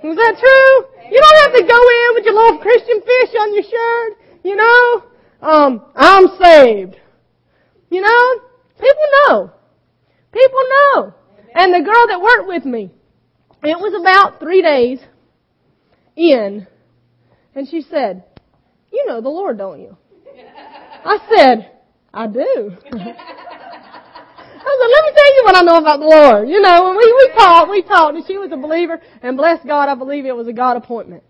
Is 0.05 0.15
that 0.15 0.35
true? 0.39 1.11
You 1.11 1.19
don't 1.19 1.39
have 1.43 1.55
to 1.59 1.65
go 1.67 1.81
in 1.81 2.15
with 2.15 2.25
your 2.25 2.35
little 2.35 2.59
Christian 2.59 3.01
fish 3.01 3.35
on 3.41 3.55
your 3.55 3.65
shirt. 3.65 4.19
You 4.45 4.55
know, 4.55 5.03
um, 5.43 5.85
I'm 5.97 6.29
saved. 6.41 6.97
You 7.91 8.01
know, 8.01 8.41
people 8.79 9.09
know. 9.27 9.51
People 10.31 10.61
know. 10.71 11.15
And 11.55 11.75
the 11.75 11.81
girl 11.81 12.07
that 12.09 12.21
worked 12.21 12.47
with 12.47 12.65
me, 12.65 12.91
it 13.65 13.77
was 13.77 14.01
about 14.01 14.39
three 14.39 14.63
days 14.63 15.01
in, 16.15 16.67
and 17.55 17.69
she 17.69 17.83
said, 17.83 18.23
"You 18.93 19.07
know 19.07 19.21
the 19.21 19.29
Lord, 19.29 19.59
don't 19.59 19.81
you?" 19.81 19.97
I 21.05 21.19
said, 21.35 21.73
"I 22.13 22.27
do." 22.27 22.73
I 24.69 24.77
said, 24.81 24.91
let 24.91 25.05
me 25.05 25.13
tell 25.15 25.35
you 25.35 25.43
what 25.45 25.57
I 25.57 25.63
know 25.63 25.79
about 25.79 26.01
the 26.01 26.07
Lord. 26.07 26.49
You 26.49 26.61
know, 26.61 26.91
we, 26.91 27.13
we 27.13 27.35
talked, 27.35 27.71
we 27.71 27.83
talked, 27.83 28.17
and 28.17 28.27
she 28.27 28.37
was 28.37 28.51
a 28.53 28.57
believer, 28.57 29.01
and 29.23 29.37
bless 29.37 29.65
God, 29.65 29.89
I 29.89 29.95
believe 29.95 30.27
it 30.27 30.37
was 30.37 30.49
a 30.49 30.53
God 30.53 30.77
appointment. 30.77 31.23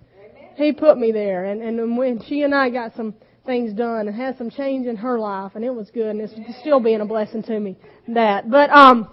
He 0.56 0.72
put 0.72 0.98
me 0.98 1.12
there, 1.12 1.44
and, 1.44 1.62
and 1.62 1.96
when 1.96 2.20
she 2.24 2.42
and 2.42 2.54
I 2.54 2.70
got 2.70 2.96
some 2.96 3.14
things 3.46 3.72
done 3.72 4.08
and 4.08 4.16
had 4.16 4.36
some 4.36 4.50
change 4.50 4.86
in 4.86 4.96
her 4.96 5.18
life, 5.18 5.52
and 5.54 5.64
it 5.64 5.72
was 5.72 5.90
good, 5.90 6.08
and 6.08 6.20
it's 6.20 6.34
still 6.60 6.80
being 6.80 7.00
a 7.00 7.06
blessing 7.06 7.42
to 7.44 7.60
me, 7.60 7.76
that. 8.08 8.50
But, 8.50 8.70
um, 8.70 9.08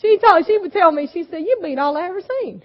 she 0.00 0.18
told, 0.18 0.46
she 0.46 0.56
would 0.58 0.72
tell 0.72 0.90
me, 0.90 1.08
she 1.12 1.24
said, 1.24 1.40
you 1.40 1.58
beat 1.62 1.78
all 1.78 1.96
I 1.96 2.08
ever 2.08 2.20
seen. 2.40 2.62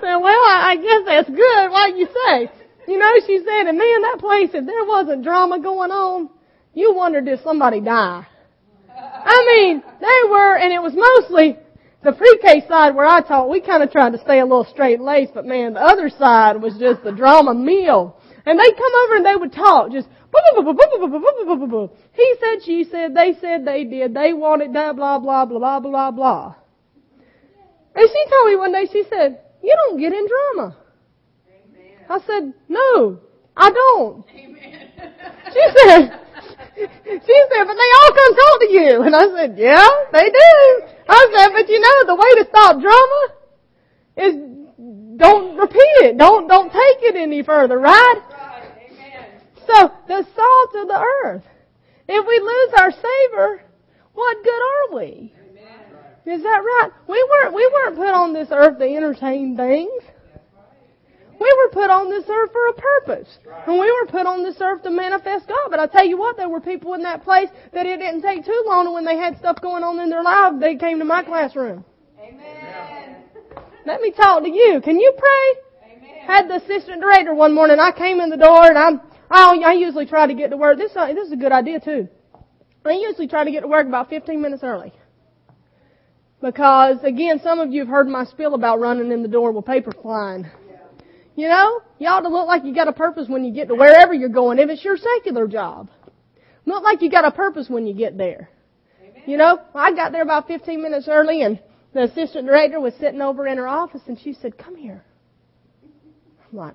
Said, 0.00 0.16
well, 0.16 0.42
I, 0.44 0.72
I 0.72 0.76
guess 0.76 1.02
that's 1.06 1.30
good. 1.30 1.70
What 1.70 1.96
you 1.96 2.06
say? 2.06 2.50
You 2.86 2.98
know, 2.98 3.12
she 3.26 3.38
said, 3.38 3.66
and 3.66 3.78
man, 3.78 4.02
that 4.02 4.16
place, 4.18 4.50
if 4.54 4.64
there 4.64 4.84
wasn't 4.84 5.24
drama 5.24 5.60
going 5.60 5.90
on, 5.90 6.30
you 6.74 6.94
wondered 6.94 7.28
if 7.28 7.40
somebody 7.42 7.80
died. 7.80 8.26
I 8.88 9.44
mean, 9.46 9.82
they 10.00 10.30
were, 10.30 10.56
and 10.56 10.72
it 10.72 10.82
was 10.82 10.94
mostly 10.94 11.58
the 12.02 12.12
pre-K 12.12 12.66
side 12.68 12.94
where 12.94 13.06
I 13.06 13.20
taught. 13.20 13.50
We 13.50 13.60
kind 13.60 13.82
of 13.82 13.90
tried 13.90 14.12
to 14.12 14.18
stay 14.18 14.40
a 14.40 14.44
little 14.44 14.64
straight 14.64 15.00
laced, 15.00 15.34
but 15.34 15.44
man, 15.44 15.74
the 15.74 15.80
other 15.80 16.08
side 16.08 16.60
was 16.62 16.76
just 16.78 17.02
the 17.04 17.12
drama 17.12 17.54
meal. 17.54 18.20
And 18.46 18.58
they'd 18.58 18.76
come 18.76 18.92
over 19.04 19.16
and 19.16 19.26
they 19.26 19.36
would 19.36 19.52
talk, 19.52 19.92
just 19.92 20.08
he 22.14 22.34
said, 22.40 22.64
she 22.64 22.84
said, 22.90 23.14
they 23.14 23.34
said, 23.40 23.64
they 23.64 23.84
did, 23.84 24.14
they 24.14 24.32
wanted 24.32 24.74
that, 24.74 24.96
blah, 24.96 25.18
blah, 25.18 25.44
blah, 25.46 25.58
blah, 25.58 25.80
blah, 25.80 26.10
blah. 26.10 26.54
And 27.94 28.08
she 28.08 28.30
told 28.30 28.48
me 28.48 28.56
one 28.56 28.72
day, 28.72 28.86
she 28.92 29.04
said, 29.08 29.40
you 29.62 29.74
don't 29.86 29.98
get 29.98 30.12
in 30.12 30.26
drama. 30.26 30.76
Amen. 31.48 31.92
I 32.08 32.18
said, 32.20 32.54
no, 32.68 33.20
I 33.56 33.70
don't. 33.70 34.24
Amen. 34.34 34.90
She 35.52 35.64
said, 35.76 36.20
she 36.76 37.36
said, 37.50 37.64
but 37.64 37.76
they 37.76 37.90
all 37.98 38.12
come 38.14 38.34
talk 38.36 38.60
to 38.60 38.70
you. 38.70 39.02
And 39.02 39.16
I 39.16 39.28
said, 39.28 39.58
yeah, 39.58 39.88
they 40.12 40.30
do. 40.30 40.86
I 41.08 41.32
said, 41.34 41.48
but 41.52 41.68
you 41.68 41.80
know, 41.80 42.06
the 42.06 42.14
way 42.14 42.42
to 42.42 42.48
stop 42.48 42.80
drama 42.80 43.34
is 44.16 44.58
don't 45.18 45.56
repeat 45.56 45.96
it. 46.06 46.16
Don't, 46.16 46.46
don't 46.46 46.70
take 46.70 47.02
it 47.02 47.16
any 47.16 47.42
further, 47.42 47.78
right? 47.78 48.22
right. 48.30 48.62
Amen. 48.90 49.40
So, 49.66 49.92
the 50.06 50.26
salt 50.34 50.82
of 50.82 50.88
the 50.88 51.06
earth. 51.24 51.44
If 52.08 52.26
we 52.26 52.38
lose 52.38 52.80
our 52.80 52.92
savor, 52.92 53.62
what 54.14 54.44
good 54.44 54.50
are 54.50 54.96
we? 54.96 55.34
Is 56.28 56.42
that 56.42 56.60
right? 56.60 56.90
We 57.08 57.26
weren't, 57.30 57.54
we 57.54 57.70
weren't 57.72 57.96
put 57.96 58.10
on 58.10 58.34
this 58.34 58.48
earth 58.50 58.78
to 58.78 58.84
entertain 58.84 59.56
things. 59.56 60.02
We 61.40 61.54
were 61.56 61.70
put 61.72 61.88
on 61.88 62.10
this 62.10 62.24
earth 62.28 62.50
for 62.52 62.66
a 62.68 62.74
purpose. 62.74 63.38
And 63.66 63.78
we 63.78 63.90
were 63.90 64.10
put 64.10 64.26
on 64.26 64.42
this 64.42 64.56
earth 64.60 64.82
to 64.82 64.90
manifest 64.90 65.48
God. 65.48 65.70
But 65.70 65.80
I 65.80 65.86
tell 65.86 66.04
you 66.04 66.18
what, 66.18 66.36
there 66.36 66.48
were 66.48 66.60
people 66.60 66.94
in 66.94 67.02
that 67.02 67.24
place 67.24 67.48
that 67.72 67.86
it 67.86 67.98
didn't 67.98 68.22
take 68.22 68.44
too 68.44 68.62
long 68.66 68.86
and 68.86 68.94
when 68.94 69.06
they 69.06 69.16
had 69.16 69.38
stuff 69.38 69.62
going 69.62 69.82
on 69.82 69.98
in 70.00 70.10
their 70.10 70.22
life, 70.22 70.54
they 70.60 70.76
came 70.76 70.98
to 70.98 71.04
my 71.04 71.22
classroom. 71.22 71.84
Amen. 72.20 73.24
Let 73.86 74.02
me 74.02 74.10
talk 74.10 74.42
to 74.42 74.50
you. 74.50 74.82
Can 74.84 75.00
you 75.00 75.14
pray? 75.16 75.96
Amen. 75.96 76.26
Had 76.26 76.48
the 76.48 76.56
assistant 76.56 77.00
director 77.00 77.32
one 77.32 77.54
morning, 77.54 77.78
I 77.80 77.92
came 77.92 78.20
in 78.20 78.28
the 78.28 78.36
door 78.36 78.68
and 78.68 78.76
I'm, 78.76 79.00
I, 79.30 79.62
I 79.64 79.72
usually 79.72 80.06
try 80.06 80.26
to 80.26 80.34
get 80.34 80.50
to 80.50 80.58
work. 80.58 80.76
This, 80.76 80.92
this 80.92 81.26
is 81.26 81.32
a 81.32 81.36
good 81.36 81.52
idea 81.52 81.80
too. 81.80 82.08
I 82.84 82.92
usually 82.92 83.28
try 83.28 83.44
to 83.44 83.50
get 83.50 83.60
to 83.60 83.68
work 83.68 83.86
about 83.86 84.10
15 84.10 84.40
minutes 84.42 84.62
early. 84.62 84.92
Because 86.40 86.98
again, 87.02 87.40
some 87.42 87.58
of 87.58 87.72
you 87.72 87.80
have 87.80 87.88
heard 87.88 88.08
my 88.08 88.24
spiel 88.24 88.54
about 88.54 88.78
running 88.80 89.10
in 89.10 89.22
the 89.22 89.28
door 89.28 89.52
with 89.52 89.66
paper 89.66 89.92
flying. 90.02 90.46
You 91.34 91.48
know, 91.48 91.80
you 91.98 92.08
ought 92.08 92.20
to 92.20 92.28
look 92.28 92.46
like 92.46 92.64
you 92.64 92.74
got 92.74 92.88
a 92.88 92.92
purpose 92.92 93.28
when 93.28 93.44
you 93.44 93.52
get 93.52 93.68
to 93.68 93.74
wherever 93.74 94.12
you're 94.12 94.28
going, 94.28 94.58
if 94.58 94.68
it's 94.70 94.84
your 94.84 94.96
secular 94.96 95.46
job. 95.46 95.88
Look 96.66 96.82
like 96.82 97.00
you 97.00 97.10
got 97.10 97.24
a 97.24 97.30
purpose 97.30 97.68
when 97.68 97.86
you 97.86 97.94
get 97.94 98.18
there. 98.18 98.50
Amen. 99.00 99.22
You 99.26 99.36
know, 99.36 99.60
I 99.74 99.92
got 99.94 100.12
there 100.12 100.22
about 100.22 100.46
15 100.46 100.82
minutes 100.82 101.08
early 101.08 101.42
and 101.42 101.60
the 101.94 102.02
assistant 102.02 102.46
director 102.46 102.80
was 102.80 102.92
sitting 103.00 103.22
over 103.22 103.46
in 103.46 103.56
her 103.56 103.66
office 103.66 104.02
and 104.06 104.18
she 104.20 104.32
said, 104.32 104.58
come 104.58 104.76
here. 104.76 105.04
I'm 106.50 106.58
like, 106.58 106.74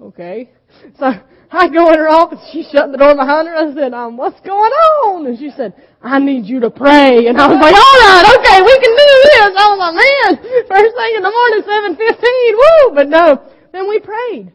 okay. 0.00 0.50
So 0.98 1.12
I 1.52 1.68
go 1.68 1.90
in 1.92 1.98
her 1.98 2.08
office, 2.08 2.38
she 2.52 2.62
shut 2.62 2.92
the 2.92 2.98
door 2.98 3.14
behind 3.14 3.48
her. 3.48 3.54
I 3.54 3.74
said, 3.74 3.92
um, 3.92 4.16
what's 4.16 4.40
going 4.40 4.70
on? 4.70 5.26
And 5.26 5.38
she 5.38 5.50
said, 5.50 5.74
I 6.02 6.18
need 6.18 6.46
you 6.46 6.60
to 6.60 6.70
pray. 6.70 7.26
And 7.26 7.40
I 7.40 7.46
was 7.48 7.58
like, 7.58 7.74
all 7.74 7.96
right, 8.06 8.26
okay, 8.38 8.62
we 8.62 8.74
can 8.78 8.94
do 8.94 9.10
this. 9.34 9.52
I 9.58 9.66
was 9.68 9.80
like, 9.82 9.96
man, 9.98 10.30
first 10.68 10.94
thing 10.94 11.12
in 11.16 11.22
the 11.22 11.34
morning, 11.34 11.62
7.15, 11.98 12.54
woo! 12.54 12.94
But 12.94 13.08
no, 13.08 13.50
then 13.72 13.88
we 13.88 13.98
prayed. 13.98 14.52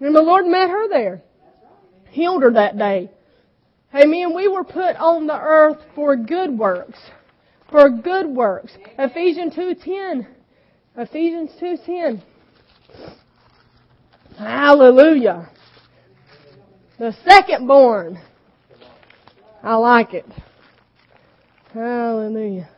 And 0.00 0.14
the 0.14 0.22
Lord 0.22 0.46
met 0.46 0.70
her 0.70 0.88
there. 0.88 1.22
Healed 2.10 2.42
her 2.42 2.52
that 2.52 2.78
day. 2.78 3.10
Amen. 3.94 4.34
We 4.34 4.48
were 4.48 4.64
put 4.64 4.96
on 4.96 5.26
the 5.26 5.38
earth 5.38 5.78
for 5.94 6.14
good 6.16 6.56
works. 6.56 6.98
For 7.70 7.90
good 7.90 8.26
works. 8.26 8.72
Ephesians 8.98 9.54
2.10. 9.54 10.26
Ephesians 10.96 11.50
2.10. 11.60 12.22
Hallelujah. 14.38 15.50
The 16.98 17.14
second 17.26 17.66
born. 17.66 18.20
I 19.62 19.74
like 19.74 20.14
it. 20.14 20.26
Hallelujah. 21.74 22.68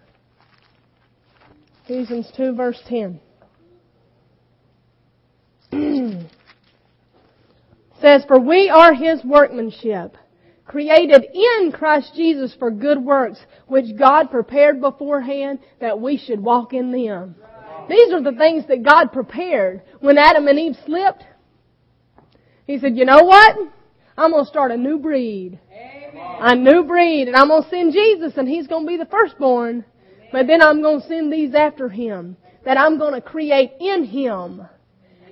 Ephesians 1.84 2.32
2 2.36 2.54
verse 2.54 2.80
10. 2.88 3.20
says, 8.00 8.24
For 8.26 8.38
we 8.38 8.70
are 8.70 8.94
His 8.94 9.22
workmanship, 9.24 10.16
created 10.64 11.26
in 11.34 11.72
Christ 11.72 12.12
Jesus 12.14 12.54
for 12.58 12.70
good 12.70 12.98
works, 12.98 13.38
which 13.66 13.98
God 13.98 14.30
prepared 14.30 14.80
beforehand 14.80 15.58
that 15.80 16.00
we 16.00 16.16
should 16.16 16.40
walk 16.40 16.72
in 16.72 16.90
them. 16.90 17.34
These 17.88 18.12
are 18.12 18.22
the 18.22 18.32
things 18.38 18.64
that 18.68 18.82
God 18.82 19.12
prepared 19.12 19.82
when 20.00 20.16
Adam 20.16 20.46
and 20.46 20.58
Eve 20.58 20.76
slipped. 20.86 21.24
He 22.70 22.78
said, 22.78 22.96
you 22.96 23.04
know 23.04 23.24
what? 23.24 23.56
I'm 24.16 24.30
going 24.30 24.44
to 24.44 24.48
start 24.48 24.70
a 24.70 24.76
new 24.76 25.00
breed. 25.00 25.58
Amen. 25.72 26.36
A 26.40 26.54
new 26.54 26.84
breed. 26.84 27.26
And 27.26 27.34
I'm 27.34 27.48
going 27.48 27.64
to 27.64 27.68
send 27.68 27.92
Jesus 27.92 28.34
and 28.36 28.48
He's 28.48 28.68
going 28.68 28.86
to 28.86 28.88
be 28.88 28.96
the 28.96 29.06
firstborn. 29.06 29.84
Amen. 29.84 30.28
But 30.30 30.46
then 30.46 30.62
I'm 30.62 30.80
going 30.80 31.00
to 31.00 31.08
send 31.08 31.32
these 31.32 31.52
after 31.52 31.88
Him. 31.88 32.36
That 32.64 32.78
I'm 32.78 32.96
going 32.96 33.14
to 33.14 33.20
create 33.20 33.72
in 33.80 34.04
Him. 34.04 34.62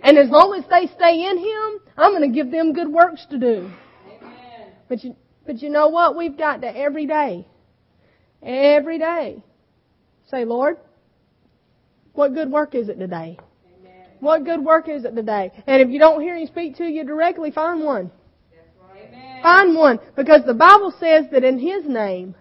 And 0.02 0.18
as 0.18 0.30
long 0.30 0.54
as 0.58 0.64
they 0.68 0.92
stay 0.92 1.26
in 1.30 1.38
Him, 1.38 1.80
I'm 1.96 2.10
going 2.10 2.28
to 2.28 2.34
give 2.34 2.50
them 2.50 2.72
good 2.72 2.88
works 2.88 3.24
to 3.30 3.38
do. 3.38 3.70
Amen. 4.16 4.72
But 4.88 5.04
you, 5.04 5.14
but 5.46 5.62
you 5.62 5.68
know 5.68 5.90
what? 5.90 6.16
We've 6.16 6.36
got 6.36 6.62
to 6.62 6.76
every 6.76 7.06
day, 7.06 7.46
every 8.42 8.98
day, 8.98 9.44
say, 10.28 10.44
Lord, 10.44 10.78
what 12.14 12.34
good 12.34 12.50
work 12.50 12.74
is 12.74 12.88
it 12.88 12.98
today? 12.98 13.38
What 14.20 14.44
good 14.44 14.64
work 14.64 14.88
is 14.88 15.04
it 15.04 15.14
today? 15.14 15.52
And 15.66 15.80
if 15.82 15.88
you 15.88 15.98
don't 15.98 16.20
hear 16.20 16.36
Him 16.36 16.46
speak 16.46 16.76
to 16.76 16.84
you 16.84 17.04
directly, 17.04 17.50
find 17.50 17.84
one. 17.84 18.10
Right. 18.92 19.42
Find 19.42 19.76
one. 19.76 20.00
Because 20.16 20.42
the 20.44 20.54
Bible 20.54 20.92
says 20.98 21.26
that 21.32 21.44
in 21.44 21.58
His 21.58 21.84
name 21.86 22.34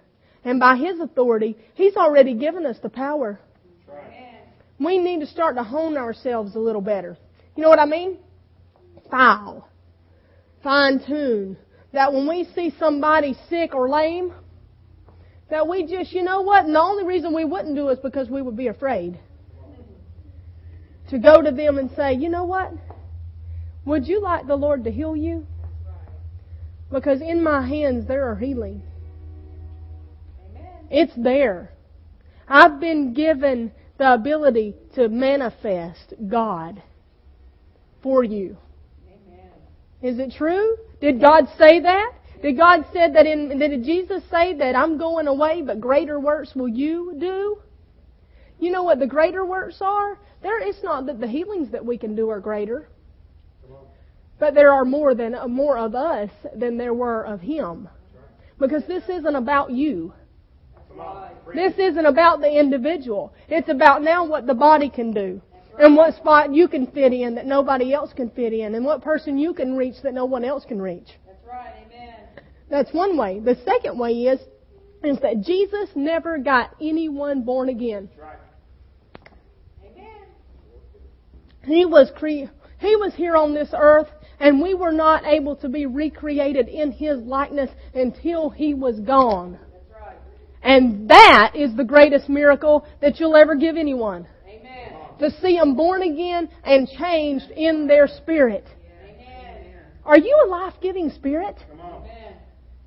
and 0.43 0.59
by 0.59 0.75
His 0.75 0.99
authority, 0.99 1.57
He's 1.75 1.95
already 1.95 2.33
given 2.33 2.65
us 2.65 2.77
the 2.81 2.89
power. 2.89 3.39
Right. 3.87 4.41
We 4.79 4.97
need 4.97 5.19
to 5.19 5.27
start 5.27 5.55
to 5.55 5.63
hone 5.63 5.97
ourselves 5.97 6.55
a 6.55 6.59
little 6.59 6.81
better. 6.81 7.17
You 7.55 7.63
know 7.63 7.69
what 7.69 7.79
I 7.79 7.85
mean? 7.85 8.17
File. 9.09 9.67
Fine 10.63 11.03
tune. 11.05 11.57
That 11.93 12.11
when 12.11 12.27
we 12.27 12.47
see 12.55 12.73
somebody 12.77 13.35
sick 13.49 13.73
or 13.73 13.89
lame, 13.89 14.33
that 15.49 15.67
we 15.67 15.85
just, 15.87 16.11
you 16.11 16.23
know 16.23 16.41
what? 16.41 16.65
And 16.65 16.75
the 16.75 16.81
only 16.81 17.05
reason 17.05 17.33
we 17.33 17.45
wouldn't 17.45 17.75
do 17.75 17.87
it 17.89 17.93
is 17.93 17.99
because 17.99 18.29
we 18.29 18.41
would 18.41 18.57
be 18.57 18.67
afraid. 18.67 19.19
To 21.09 21.19
go 21.19 21.41
to 21.41 21.51
them 21.51 21.77
and 21.77 21.89
say, 21.95 22.13
you 22.13 22.29
know 22.29 22.43
what? 22.43 22.71
Would 23.85 24.07
you 24.07 24.21
like 24.21 24.47
the 24.47 24.55
Lord 24.55 24.83
to 24.83 24.91
heal 24.91 25.15
you? 25.15 25.47
Because 26.91 27.21
in 27.21 27.41
my 27.41 27.65
hands 27.65 28.07
there 28.07 28.29
are 28.29 28.35
healing. 28.35 28.81
Amen. 30.49 30.67
It's 30.89 31.13
there. 31.15 31.71
I've 32.47 32.79
been 32.79 33.13
given 33.13 33.71
the 33.97 34.13
ability 34.13 34.75
to 34.95 35.09
manifest 35.09 36.13
God 36.29 36.81
for 38.03 38.23
you. 38.23 38.57
Amen. 39.07 39.51
Is 40.01 40.19
it 40.19 40.33
true? 40.37 40.77
Did 41.01 41.19
God 41.19 41.45
say 41.57 41.81
that? 41.81 42.13
Did 42.41 42.57
God 42.57 42.85
say 42.93 43.11
that 43.11 43.25
in, 43.25 43.57
did 43.57 43.83
Jesus 43.83 44.23
say 44.29 44.53
that 44.57 44.75
I'm 44.75 44.97
going 44.97 45.27
away, 45.27 45.63
but 45.65 45.79
greater 45.81 46.19
works 46.19 46.53
will 46.55 46.67
you 46.67 47.15
do? 47.19 47.57
You 48.59 48.71
know 48.71 48.83
what 48.83 48.99
the 48.99 49.07
greater 49.07 49.45
works 49.45 49.77
are? 49.81 50.19
There, 50.47 50.62
it's 50.62 50.81
not 50.81 51.07
that 51.07 51.19
the 51.19 51.27
healings 51.27 51.73
that 51.73 51.86
we 51.86 51.97
can 51.97 52.15
do 52.15 52.29
are 52.29 52.39
greater. 52.39 52.88
But 54.39 54.53
there 54.53 54.71
are 54.71 54.86
more 54.86 55.13
than, 55.13 55.36
more 55.49 55.77
of 55.77 55.93
us 55.93 56.29
than 56.55 56.77
there 56.77 56.93
were 56.93 57.23
of 57.23 57.41
Him. 57.41 57.89
Because 58.57 58.83
this 58.88 59.03
isn't 59.10 59.36
about 59.36 59.71
you. 59.71 60.13
This 61.53 61.73
isn't 61.77 62.05
about 62.05 62.39
the 62.39 62.49
individual. 62.49 63.33
It's 63.49 63.67
about 63.67 64.03
now 64.03 64.25
what 64.25 64.47
the 64.47 64.53
body 64.53 64.89
can 64.89 65.12
do 65.12 65.41
and 65.77 65.97
what 65.97 66.15
spot 66.15 66.53
you 66.53 66.69
can 66.69 66.88
fit 66.88 67.12
in 67.12 67.36
that 67.36 67.45
nobody 67.45 67.93
else 67.93 68.13
can 68.13 68.29
fit 68.29 68.53
in, 68.53 68.73
and 68.73 68.86
what 68.86 69.03
person 69.03 69.38
you 69.38 69.53
can 69.53 69.75
reach 69.75 69.95
that 70.03 70.13
no 70.13 70.23
one 70.23 70.45
else 70.45 70.63
can 70.65 70.81
reach. 70.81 71.10
That's 71.27 71.45
right, 71.45 71.73
amen. 71.86 72.15
That's 72.69 72.93
one 72.93 73.17
way. 73.17 73.41
The 73.41 73.57
second 73.65 73.99
way 73.99 74.13
is 74.13 74.39
is 75.03 75.19
that 75.21 75.41
Jesus 75.41 75.89
never 75.93 76.38
got 76.38 76.73
anyone 76.81 77.43
born 77.43 77.67
again. 77.67 78.10
That's 78.10 78.19
right. 78.19 78.38
Amen. 79.86 80.07
He 81.67 81.86
was 81.86 82.12
cre- 82.15 82.49
he 82.80 82.95
was 82.95 83.13
here 83.15 83.36
on 83.36 83.53
this 83.53 83.69
earth 83.77 84.08
and 84.39 84.62
we 84.62 84.73
were 84.73 84.91
not 84.91 85.25
able 85.25 85.56
to 85.58 85.67
be 85.67 85.86
recreated 85.86 86.67
in 86.69 86.91
his 86.91 87.19
likeness 87.19 87.69
until 87.93 88.49
he 88.49 88.73
was 88.73 88.99
gone. 88.99 89.60
Right. 89.91 90.15
And 90.63 91.10
that 91.10 91.51
is 91.56 91.75
the 91.75 91.84
greatest 91.84 92.30
miracle 92.30 92.86
that 93.01 93.19
you'll 93.19 93.36
ever 93.36 93.56
give 93.56 93.75
anyone 93.75 94.27
Amen. 94.47 94.93
to 95.19 95.30
see 95.41 95.58
them 95.58 95.75
born 95.75 96.03
again 96.03 96.49
and 96.63 96.88
changed 96.88 97.51
in 97.51 97.88
their 97.88 98.08
spirit. 98.08 98.65
Amen. 99.03 99.75
Are 100.06 100.17
you 100.17 100.39
a 100.45 100.47
life-giving 100.47 101.10
spirit? 101.12 101.58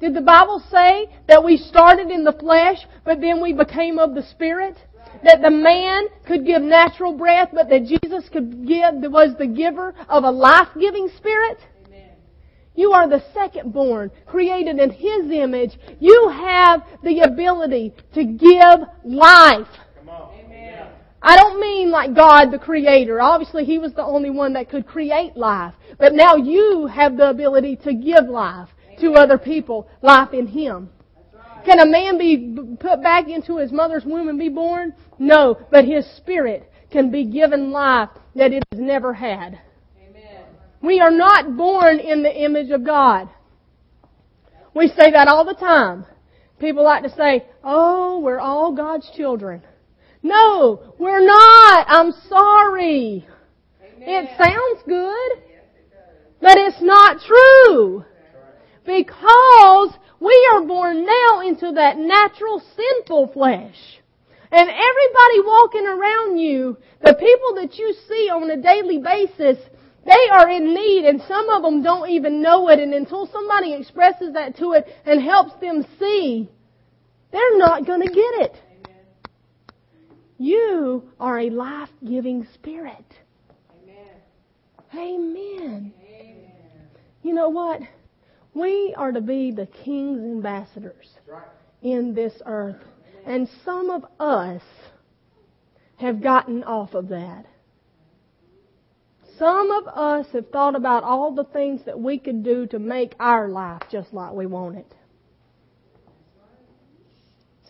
Did 0.00 0.14
the 0.14 0.22
Bible 0.22 0.62
say 0.70 1.10
that 1.28 1.44
we 1.44 1.58
started 1.58 2.10
in 2.10 2.24
the 2.24 2.32
flesh, 2.32 2.78
but 3.04 3.20
then 3.20 3.42
we 3.42 3.52
became 3.52 3.98
of 3.98 4.14
the 4.14 4.22
spirit? 4.22 4.76
That 5.24 5.42
the 5.42 5.50
man 5.50 6.06
could 6.26 6.46
give 6.46 6.62
natural 6.62 7.12
breath, 7.12 7.50
but 7.52 7.68
that 7.68 7.84
Jesus 7.84 8.28
could 8.28 8.66
give, 8.66 8.94
was 9.10 9.34
the 9.38 9.46
giver 9.46 9.94
of 10.08 10.24
a 10.24 10.30
life-giving 10.30 11.10
spirit? 11.16 11.58
You 12.74 12.92
are 12.92 13.08
the 13.08 13.22
second 13.34 13.72
born, 13.72 14.10
created 14.26 14.78
in 14.78 14.90
His 14.90 15.30
image. 15.30 15.78
You 15.98 16.28
have 16.28 16.82
the 17.02 17.20
ability 17.20 17.92
to 18.14 18.24
give 18.24 18.88
life. 19.04 19.68
I 21.22 21.36
don't 21.36 21.60
mean 21.60 21.90
like 21.90 22.14
God 22.14 22.50
the 22.50 22.58
creator. 22.58 23.20
Obviously 23.20 23.64
He 23.64 23.78
was 23.78 23.92
the 23.92 24.04
only 24.04 24.30
one 24.30 24.54
that 24.54 24.70
could 24.70 24.86
create 24.86 25.36
life. 25.36 25.74
But 25.98 26.14
now 26.14 26.36
you 26.36 26.86
have 26.86 27.18
the 27.18 27.28
ability 27.28 27.76
to 27.84 27.92
give 27.92 28.26
life 28.26 28.70
to 29.00 29.12
other 29.12 29.36
people, 29.36 29.88
life 30.00 30.32
in 30.32 30.46
Him. 30.46 30.88
Can 31.64 31.80
a 31.80 31.86
man 31.86 32.18
be 32.18 32.76
put 32.78 33.02
back 33.02 33.28
into 33.28 33.58
his 33.58 33.72
mother's 33.72 34.04
womb 34.04 34.28
and 34.28 34.38
be 34.38 34.48
born? 34.48 34.94
No, 35.18 35.58
but 35.70 35.84
his 35.84 36.06
spirit 36.16 36.70
can 36.90 37.10
be 37.10 37.24
given 37.24 37.70
life 37.70 38.10
that 38.34 38.52
it 38.52 38.62
has 38.72 38.80
never 38.80 39.14
had. 39.14 39.60
Amen. 40.02 40.44
We 40.82 41.00
are 41.00 41.10
not 41.10 41.56
born 41.56 41.98
in 41.98 42.22
the 42.22 42.44
image 42.44 42.70
of 42.70 42.84
God. 42.84 43.28
We 44.74 44.88
say 44.88 45.10
that 45.10 45.28
all 45.28 45.44
the 45.44 45.54
time. 45.54 46.06
People 46.58 46.84
like 46.84 47.02
to 47.02 47.10
say, 47.10 47.46
oh, 47.64 48.20
we're 48.20 48.38
all 48.38 48.74
God's 48.74 49.10
children. 49.16 49.62
No, 50.22 50.94
we're 50.98 51.24
not. 51.24 51.86
I'm 51.88 52.12
sorry. 52.28 53.26
Amen. 53.82 54.08
It 54.08 54.30
sounds 54.36 54.82
good, 54.86 55.42
yes, 55.48 55.64
it 55.74 56.38
but 56.40 56.58
it's 56.58 56.82
not 56.82 57.20
true. 57.26 58.04
Because 58.84 59.94
we 60.20 60.48
are 60.52 60.62
born 60.62 61.06
now 61.06 61.40
into 61.40 61.72
that 61.72 61.98
natural 61.98 62.62
sinful 62.76 63.28
flesh. 63.32 64.00
And 64.52 64.68
everybody 64.68 65.40
walking 65.46 65.86
around 65.86 66.38
you, 66.38 66.76
the 67.02 67.14
people 67.14 67.54
that 67.54 67.78
you 67.78 67.94
see 68.08 68.28
on 68.28 68.50
a 68.50 68.60
daily 68.60 68.98
basis, 68.98 69.58
they 70.04 70.28
are 70.32 70.50
in 70.50 70.74
need 70.74 71.04
and 71.06 71.22
some 71.26 71.48
of 71.48 71.62
them 71.62 71.82
don't 71.82 72.10
even 72.10 72.42
know 72.42 72.68
it 72.68 72.78
and 72.78 72.92
until 72.92 73.26
somebody 73.26 73.74
expresses 73.74 74.34
that 74.34 74.56
to 74.58 74.72
it 74.72 74.86
and 75.06 75.22
helps 75.22 75.54
them 75.60 75.86
see, 75.98 76.50
they're 77.32 77.58
not 77.58 77.86
gonna 77.86 78.08
get 78.08 78.16
it. 78.16 78.56
You 80.36 81.10
are 81.20 81.38
a 81.38 81.50
life-giving 81.50 82.46
spirit. 82.54 83.04
Amen. 83.82 84.16
Amen. 84.94 85.92
Amen. 86.02 86.52
You 87.22 87.34
know 87.34 87.50
what? 87.50 87.82
We 88.54 88.94
are 88.96 89.12
to 89.12 89.20
be 89.20 89.52
the 89.52 89.66
king's 89.66 90.20
ambassadors 90.20 91.08
in 91.82 92.14
this 92.14 92.34
earth. 92.46 92.82
And 93.24 93.48
some 93.64 93.90
of 93.90 94.04
us 94.18 94.62
have 95.96 96.22
gotten 96.22 96.64
off 96.64 96.94
of 96.94 97.08
that. 97.08 97.46
Some 99.38 99.70
of 99.70 99.86
us 99.88 100.26
have 100.32 100.50
thought 100.50 100.74
about 100.74 101.04
all 101.04 101.32
the 101.32 101.44
things 101.44 101.82
that 101.86 101.98
we 101.98 102.18
could 102.18 102.42
do 102.42 102.66
to 102.66 102.78
make 102.78 103.14
our 103.20 103.48
life 103.48 103.82
just 103.90 104.12
like 104.12 104.32
we 104.32 104.46
want 104.46 104.76
it. 104.76 104.94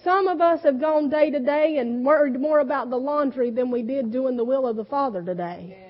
Some 0.03 0.29
of 0.29 0.41
us 0.41 0.63
have 0.63 0.81
gone 0.81 1.11
day 1.11 1.31
to 1.31 1.39
day 1.39 1.77
and 1.79 2.05
worried 2.05 2.41
more 2.41 2.61
about 2.61 2.91
the 2.91 2.97
laundry 2.97 3.51
than 3.51 3.71
we 3.71 3.83
did 3.83 4.11
doing 4.11 4.37
the 4.37 4.45
will 4.45 4.67
of 4.67 4.77
the 4.77 4.85
Father 4.85 5.23
today. 5.23 5.90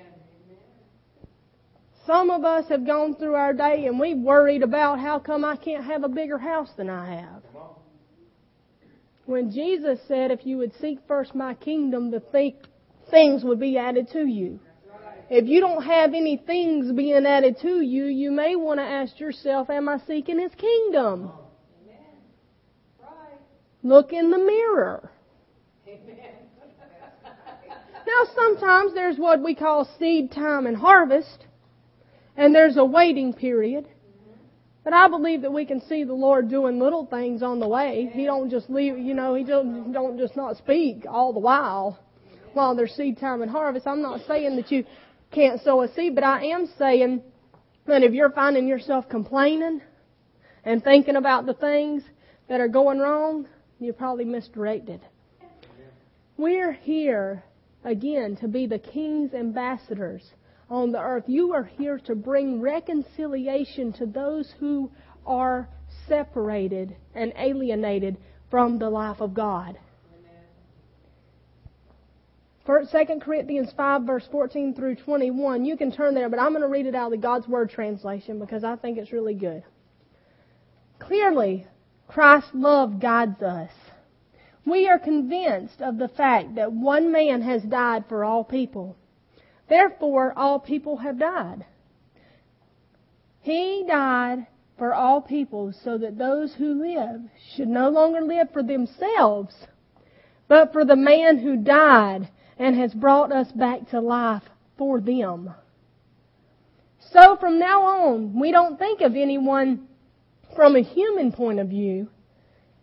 Some 2.10 2.30
of 2.30 2.44
us 2.44 2.68
have 2.70 2.84
gone 2.84 3.14
through 3.14 3.34
our 3.34 3.52
day 3.52 3.86
and 3.86 4.00
we've 4.00 4.18
worried 4.18 4.64
about 4.64 4.98
how 4.98 5.20
come 5.20 5.44
I 5.44 5.54
can't 5.54 5.84
have 5.84 6.02
a 6.02 6.08
bigger 6.08 6.38
house 6.38 6.70
than 6.76 6.90
I 6.90 7.20
have. 7.20 7.42
When 9.26 9.52
Jesus 9.52 10.00
said, 10.08 10.32
if 10.32 10.44
you 10.44 10.58
would 10.58 10.72
seek 10.80 10.98
first 11.06 11.36
my 11.36 11.54
kingdom, 11.54 12.10
the 12.10 12.18
th- 12.18 12.56
things 13.12 13.44
would 13.44 13.60
be 13.60 13.78
added 13.78 14.08
to 14.12 14.26
you. 14.26 14.58
If 15.30 15.46
you 15.46 15.60
don't 15.60 15.84
have 15.84 16.12
any 16.12 16.36
things 16.36 16.90
being 16.90 17.24
added 17.26 17.58
to 17.62 17.80
you, 17.80 18.06
you 18.06 18.32
may 18.32 18.56
want 18.56 18.80
to 18.80 18.84
ask 18.84 19.20
yourself, 19.20 19.70
am 19.70 19.88
I 19.88 19.98
seeking 20.08 20.40
His 20.40 20.52
kingdom? 20.56 21.30
Look 23.84 24.12
in 24.12 24.32
the 24.32 24.38
mirror. 24.38 25.12
Now 28.04 28.32
sometimes 28.34 28.94
there's 28.94 29.16
what 29.16 29.44
we 29.44 29.54
call 29.54 29.88
seed 30.00 30.32
time 30.32 30.66
and 30.66 30.76
harvest, 30.76 31.46
and 32.40 32.54
there's 32.54 32.78
a 32.78 32.84
waiting 32.84 33.34
period. 33.34 33.86
But 34.82 34.94
I 34.94 35.08
believe 35.08 35.42
that 35.42 35.52
we 35.52 35.66
can 35.66 35.82
see 35.82 36.04
the 36.04 36.14
Lord 36.14 36.48
doing 36.48 36.78
little 36.78 37.04
things 37.04 37.42
on 37.42 37.60
the 37.60 37.68
way. 37.68 38.10
He 38.14 38.24
don't 38.24 38.48
just 38.48 38.70
leave, 38.70 38.96
you 38.96 39.12
know, 39.12 39.34
He 39.34 39.44
don't, 39.44 39.92
don't 39.92 40.18
just 40.18 40.36
not 40.36 40.56
speak 40.56 41.04
all 41.06 41.34
the 41.34 41.38
while 41.38 41.98
while 42.54 42.74
there's 42.74 42.92
seed 42.92 43.18
time 43.18 43.42
and 43.42 43.50
harvest. 43.50 43.86
I'm 43.86 44.00
not 44.00 44.22
saying 44.26 44.56
that 44.56 44.72
you 44.72 44.86
can't 45.30 45.60
sow 45.60 45.82
a 45.82 45.92
seed, 45.92 46.14
but 46.14 46.24
I 46.24 46.46
am 46.46 46.66
saying 46.78 47.22
that 47.86 48.02
if 48.02 48.14
you're 48.14 48.30
finding 48.30 48.66
yourself 48.66 49.06
complaining 49.10 49.82
and 50.64 50.82
thinking 50.82 51.16
about 51.16 51.44
the 51.44 51.54
things 51.54 52.02
that 52.48 52.58
are 52.58 52.68
going 52.68 53.00
wrong, 53.00 53.46
you're 53.78 53.92
probably 53.92 54.24
misdirected. 54.24 55.02
We're 56.38 56.72
here 56.72 57.44
again 57.84 58.36
to 58.36 58.48
be 58.48 58.66
the 58.66 58.78
king's 58.78 59.34
ambassadors 59.34 60.22
on 60.70 60.92
the 60.92 61.00
earth. 61.00 61.24
You 61.26 61.52
are 61.52 61.64
here 61.64 61.98
to 62.06 62.14
bring 62.14 62.60
reconciliation 62.60 63.92
to 63.94 64.06
those 64.06 64.54
who 64.60 64.90
are 65.26 65.68
separated 66.08 66.96
and 67.14 67.32
alienated 67.36 68.16
from 68.50 68.78
the 68.78 68.88
life 68.88 69.20
of 69.20 69.34
God. 69.34 69.78
First, 72.64 72.92
2 72.92 73.20
Corinthians 73.20 73.72
5 73.76 74.02
verse 74.02 74.28
14 74.30 74.74
through 74.74 74.96
21. 74.96 75.64
You 75.64 75.76
can 75.76 75.90
turn 75.90 76.14
there, 76.14 76.28
but 76.28 76.38
I'm 76.38 76.50
going 76.50 76.62
to 76.62 76.68
read 76.68 76.86
it 76.86 76.94
out 76.94 77.06
of 77.06 77.10
the 77.12 77.16
God's 77.16 77.48
Word 77.48 77.70
translation 77.70 78.38
because 78.38 78.62
I 78.62 78.76
think 78.76 78.96
it's 78.96 79.12
really 79.12 79.34
good. 79.34 79.64
Clearly, 81.00 81.66
Christ's 82.06 82.50
love 82.54 83.00
guides 83.00 83.42
us. 83.42 83.70
We 84.66 84.88
are 84.88 84.98
convinced 84.98 85.80
of 85.80 85.96
the 85.96 86.08
fact 86.08 86.56
that 86.56 86.72
one 86.72 87.10
man 87.10 87.42
has 87.42 87.62
died 87.62 88.04
for 88.08 88.24
all 88.24 88.44
people. 88.44 88.96
Therefore, 89.70 90.34
all 90.36 90.58
people 90.58 90.96
have 90.98 91.18
died. 91.18 91.64
He 93.40 93.84
died 93.88 94.48
for 94.76 94.92
all 94.92 95.20
people 95.20 95.72
so 95.84 95.96
that 95.96 96.18
those 96.18 96.54
who 96.54 96.82
live 96.82 97.20
should 97.54 97.68
no 97.68 97.88
longer 97.88 98.20
live 98.20 98.48
for 98.52 98.64
themselves, 98.64 99.54
but 100.48 100.72
for 100.72 100.84
the 100.84 100.96
man 100.96 101.38
who 101.38 101.56
died 101.56 102.28
and 102.58 102.76
has 102.76 102.92
brought 102.92 103.30
us 103.30 103.52
back 103.52 103.88
to 103.90 104.00
life 104.00 104.42
for 104.76 105.00
them. 105.00 105.54
So 107.12 107.36
from 107.36 107.60
now 107.60 107.82
on, 107.82 108.38
we 108.38 108.50
don't 108.50 108.76
think 108.76 109.00
of 109.00 109.14
anyone 109.14 109.86
from 110.56 110.74
a 110.74 110.82
human 110.82 111.30
point 111.30 111.60
of 111.60 111.68
view. 111.68 112.08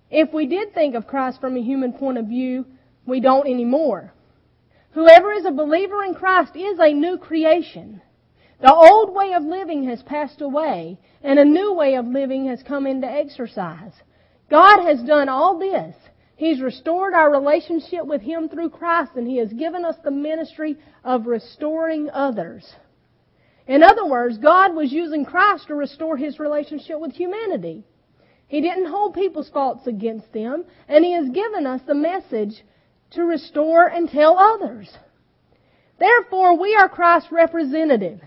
If 0.09 0.31
we 0.31 0.47
did 0.47 0.73
think 0.73 0.95
of 0.95 1.05
Christ 1.05 1.41
from 1.41 1.57
a 1.57 1.61
human 1.61 1.91
point 1.91 2.17
of 2.17 2.27
view, 2.27 2.65
we 3.05 3.19
don't 3.19 3.45
anymore. 3.45 4.13
Whoever 4.97 5.31
is 5.31 5.45
a 5.45 5.51
believer 5.51 6.03
in 6.03 6.15
Christ 6.15 6.55
is 6.55 6.79
a 6.79 6.91
new 6.91 7.19
creation. 7.19 8.01
The 8.59 8.73
old 8.73 9.13
way 9.13 9.33
of 9.33 9.43
living 9.43 9.83
has 9.83 10.01
passed 10.01 10.41
away 10.41 10.97
and 11.21 11.37
a 11.37 11.45
new 11.45 11.71
way 11.73 11.93
of 11.93 12.07
living 12.07 12.47
has 12.47 12.63
come 12.63 12.87
into 12.87 13.05
exercise. 13.05 13.91
God 14.49 14.81
has 14.81 15.03
done 15.03 15.29
all 15.29 15.59
this. 15.59 15.95
He's 16.35 16.61
restored 16.61 17.13
our 17.13 17.29
relationship 17.29 18.07
with 18.07 18.23
Him 18.23 18.49
through 18.49 18.71
Christ 18.71 19.11
and 19.15 19.27
He 19.27 19.37
has 19.37 19.53
given 19.53 19.85
us 19.85 19.97
the 20.03 20.09
ministry 20.09 20.77
of 21.03 21.27
restoring 21.27 22.09
others. 22.11 22.73
In 23.67 23.83
other 23.83 24.07
words, 24.07 24.39
God 24.39 24.73
was 24.73 24.91
using 24.91 25.25
Christ 25.25 25.67
to 25.67 25.75
restore 25.75 26.17
His 26.17 26.39
relationship 26.39 26.99
with 26.99 27.13
humanity. 27.13 27.83
He 28.47 28.61
didn't 28.61 28.89
hold 28.89 29.13
people's 29.13 29.49
faults 29.49 29.85
against 29.85 30.33
them, 30.33 30.65
and 30.87 31.05
He 31.05 31.11
has 31.11 31.29
given 31.29 31.67
us 31.67 31.81
the 31.85 31.93
message 31.93 32.63
to 33.11 33.23
restore 33.23 33.87
and 33.87 34.09
tell 34.09 34.37
others. 34.37 34.89
Therefore, 35.99 36.59
we 36.59 36.75
are 36.75 36.89
Christ's 36.89 37.31
representative, 37.31 38.19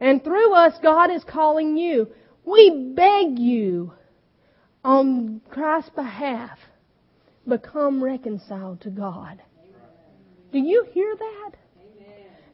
and 0.00 0.22
through 0.22 0.52
us, 0.54 0.74
God 0.82 1.10
is 1.10 1.24
calling 1.24 1.76
you. 1.76 2.08
We 2.44 2.92
beg 2.94 3.38
you, 3.38 3.92
on 4.84 5.40
Christ's 5.50 5.90
behalf, 5.90 6.58
become 7.48 8.02
reconciled 8.02 8.82
to 8.82 8.90
God. 8.90 9.42
Do 10.52 10.58
you 10.58 10.86
hear 10.92 11.16
that? 11.16 11.52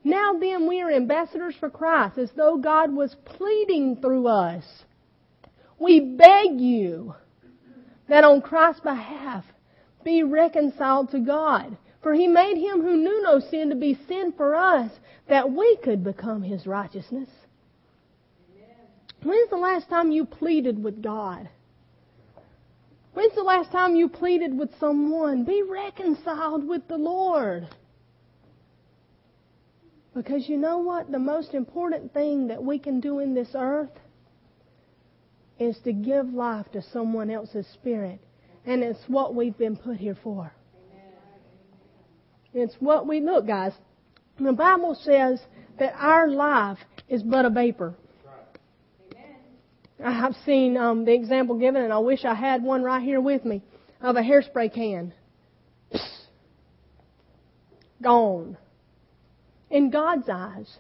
Now 0.05 0.33
then, 0.39 0.67
we 0.67 0.81
are 0.81 0.91
ambassadors 0.91 1.55
for 1.61 1.71
Christ, 1.71 2.19
as 2.19 2.31
though 2.37 2.57
God 2.57 2.93
was 2.93 3.15
pleading 3.25 3.97
through 4.01 4.27
us. 4.27 4.65
We 5.79 6.01
beg 6.01 6.61
you 6.61 7.15
that 8.09 8.25
on 8.25 8.41
Christ's 8.41 8.81
behalf, 8.81 9.45
be 10.05 10.23
reconciled 10.23 11.11
to 11.11 11.21
God. 11.21 11.77
For 12.03 12.15
he 12.15 12.27
made 12.27 12.57
him 12.57 12.83
who 12.83 12.97
knew 12.97 13.23
no 13.23 13.39
sin 13.39 13.71
to 13.71 13.77
be 13.77 13.99
sin 14.09 14.33
for 14.37 14.57
us, 14.57 14.91
that 15.29 15.53
we 15.53 15.77
could 15.85 16.03
become 16.03 16.43
his 16.43 16.67
righteousness. 16.67 17.29
When's 19.23 19.51
the 19.51 19.57
last 19.57 19.89
time 19.89 20.11
you 20.11 20.25
pleaded 20.25 20.83
with 20.83 21.01
God? 21.01 21.49
When's 23.15 23.35
the 23.35 23.43
last 23.43 23.71
time 23.71 23.95
you 23.95 24.09
pleaded 24.09 24.59
with 24.59 24.71
someone? 24.81 25.45
Be 25.45 25.63
reconciled 25.63 26.67
with 26.67 26.89
the 26.89 26.97
Lord. 26.97 27.69
Because 30.15 30.49
you 30.49 30.57
know 30.57 30.79
what? 30.79 31.11
The 31.11 31.19
most 31.19 31.55
important 31.55 32.13
thing 32.13 32.49
that 32.49 32.63
we 32.63 32.79
can 32.79 33.01
do 33.01 33.21
in 33.21 33.35
this 33.35 33.51
earth 33.55 33.93
is 35.59 35.79
to 35.85 35.93
give 35.93 36.33
life 36.33 36.71
to 36.73 36.83
someone 36.93 37.31
else's 37.31 37.67
spirit. 37.75 38.21
And 38.65 38.83
it's 38.83 39.01
what 39.09 39.35
we've 39.35 39.57
been 39.57 39.77
put 39.77 39.97
here 39.97 40.17
for. 40.23 40.53
It's 42.55 42.75
what 42.81 43.07
we 43.07 43.21
look, 43.21 43.47
guys. 43.47 43.73
The 44.39 44.53
Bible 44.53 44.97
says 45.03 45.41
that 45.79 45.95
our 45.97 46.29
life 46.29 46.79
is 47.09 47.23
but 47.23 47.45
a 47.45 47.51
vapor. 47.51 47.95
I 50.05 50.11
have 50.11 50.35
seen 50.45 50.77
um, 50.77 51.05
the 51.05 51.13
example 51.13 51.59
given, 51.59 51.83
and 51.83 51.93
I 51.93 51.99
wish 51.99 52.25
I 52.25 52.35
had 52.35 52.63
one 52.63 52.83
right 52.83 53.03
here 53.03 53.21
with 53.21 53.45
me 53.45 53.63
of 54.01 54.17
a 54.17 54.21
hairspray 54.21 54.75
can. 54.75 55.15
Gone. 58.03 58.57
In 59.71 59.91
God's 59.91 60.29
eyes. 60.29 60.77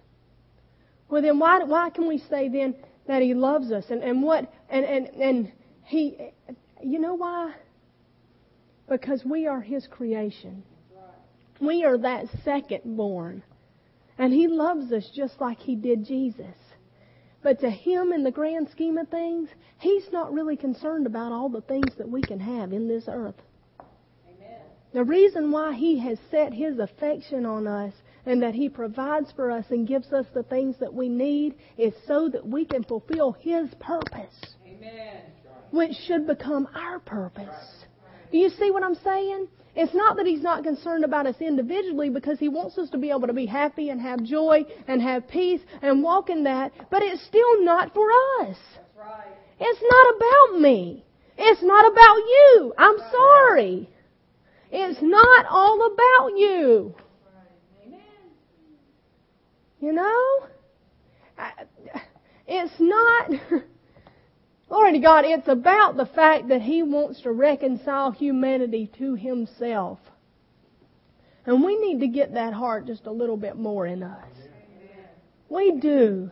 Well, 1.08 1.22
then 1.22 1.38
why 1.38 1.62
why 1.64 1.90
can 1.90 2.08
we 2.08 2.18
say 2.18 2.48
then 2.48 2.74
that 3.06 3.22
He 3.22 3.34
loves 3.34 3.70
us 3.70 3.84
and 3.90 4.02
and 4.02 4.22
what 4.22 4.52
and 4.68 4.84
and 4.84 5.06
and 5.08 5.52
He, 5.84 6.16
you 6.82 6.98
know 6.98 7.14
why? 7.14 7.54
Because 8.92 9.24
we 9.24 9.46
are 9.46 9.62
His 9.62 9.86
creation. 9.86 10.62
We 11.62 11.82
are 11.82 11.96
that 11.96 12.26
second 12.44 12.96
born, 12.96 13.42
and 14.18 14.34
He 14.34 14.48
loves 14.48 14.92
us 14.92 15.10
just 15.16 15.40
like 15.40 15.58
He 15.58 15.76
did 15.76 16.04
Jesus. 16.04 16.54
But 17.42 17.60
to 17.60 17.70
him, 17.70 18.12
in 18.12 18.22
the 18.22 18.30
grand 18.30 18.68
scheme 18.70 18.98
of 18.98 19.08
things, 19.08 19.48
he's 19.78 20.04
not 20.12 20.32
really 20.32 20.56
concerned 20.56 21.06
about 21.06 21.32
all 21.32 21.48
the 21.48 21.62
things 21.62 21.92
that 21.96 22.08
we 22.08 22.22
can 22.22 22.38
have 22.38 22.72
in 22.72 22.86
this 22.86 23.04
earth. 23.08 23.34
Amen. 24.28 24.60
The 24.92 25.02
reason 25.02 25.50
why 25.50 25.72
he 25.72 25.98
has 25.98 26.18
set 26.30 26.52
his 26.52 26.78
affection 26.78 27.44
on 27.44 27.66
us 27.66 27.94
and 28.26 28.42
that 28.42 28.54
he 28.54 28.68
provides 28.68 29.32
for 29.32 29.50
us 29.50 29.64
and 29.70 29.88
gives 29.88 30.12
us 30.12 30.26
the 30.34 30.44
things 30.44 30.76
that 30.78 30.94
we 30.94 31.08
need 31.08 31.54
is 31.76 31.92
so 32.06 32.28
that 32.28 32.46
we 32.46 32.64
can 32.64 32.84
fulfill 32.84 33.32
his 33.32 33.68
purpose, 33.80 34.54
Amen. 34.64 35.22
which 35.72 35.94
should 36.06 36.28
become 36.28 36.68
our 36.76 37.00
purpose. 37.00 37.81
Do 38.32 38.38
you 38.38 38.48
see 38.50 38.70
what 38.70 38.82
I'm 38.82 38.96
saying? 38.96 39.48
It's 39.74 39.94
not 39.94 40.16
that 40.16 40.26
he's 40.26 40.42
not 40.42 40.64
concerned 40.64 41.04
about 41.04 41.26
us 41.26 41.36
individually 41.40 42.10
because 42.10 42.38
he 42.38 42.48
wants 42.48 42.76
us 42.76 42.90
to 42.90 42.98
be 42.98 43.10
able 43.10 43.26
to 43.26 43.32
be 43.32 43.46
happy 43.46 43.88
and 43.90 44.00
have 44.00 44.22
joy 44.22 44.64
and 44.86 45.00
have 45.00 45.28
peace 45.28 45.60
and 45.80 46.02
walk 46.02 46.28
in 46.28 46.44
that, 46.44 46.72
but 46.90 47.02
it's 47.02 47.22
still 47.24 47.64
not 47.64 47.94
for 47.94 48.06
us. 48.40 48.56
That's 48.74 48.98
right. 48.98 49.26
It's 49.60 49.82
not 49.82 50.16
about 50.16 50.60
me. 50.60 51.04
It's 51.38 51.62
not 51.62 51.90
about 51.90 52.16
you. 52.16 52.74
I'm 52.76 52.96
sorry. 53.10 53.88
It's 54.70 55.00
not 55.02 55.46
all 55.46 55.92
about 55.94 56.36
you. 56.38 56.94
Amen. 57.86 58.00
You 59.80 59.92
know? 59.92 60.46
I- 61.38 61.52
It's 62.46 62.74
not, 62.78 63.30
glory 64.72 64.92
to 64.92 65.00
God, 65.00 65.26
it's 65.26 65.48
about 65.48 65.98
the 65.98 66.06
fact 66.06 66.48
that 66.48 66.62
He 66.62 66.82
wants 66.82 67.20
to 67.22 67.30
reconcile 67.30 68.10
humanity 68.10 68.90
to 68.96 69.14
Himself. 69.14 69.98
And 71.44 71.62
we 71.62 71.76
need 71.76 72.00
to 72.00 72.08
get 72.08 72.32
that 72.34 72.54
heart 72.54 72.86
just 72.86 73.04
a 73.04 73.12
little 73.12 73.36
bit 73.36 73.56
more 73.56 73.86
in 73.86 74.02
us. 74.02 74.24
We 75.50 75.72
do. 75.72 76.30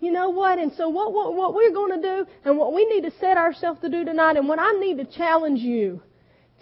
You 0.00 0.10
know 0.10 0.30
what? 0.30 0.58
And 0.58 0.72
so 0.76 0.88
what, 0.88 1.12
what, 1.12 1.34
what 1.34 1.54
we're 1.54 1.72
going 1.72 2.02
to 2.02 2.08
do 2.08 2.26
and 2.44 2.58
what 2.58 2.74
we 2.74 2.84
need 2.86 3.02
to 3.02 3.12
set 3.20 3.36
ourselves 3.36 3.80
to 3.82 3.88
do 3.88 4.04
tonight 4.04 4.36
and 4.36 4.48
what 4.48 4.58
I 4.58 4.72
need 4.72 4.98
to 4.98 5.04
challenge 5.04 5.60
you 5.60 6.02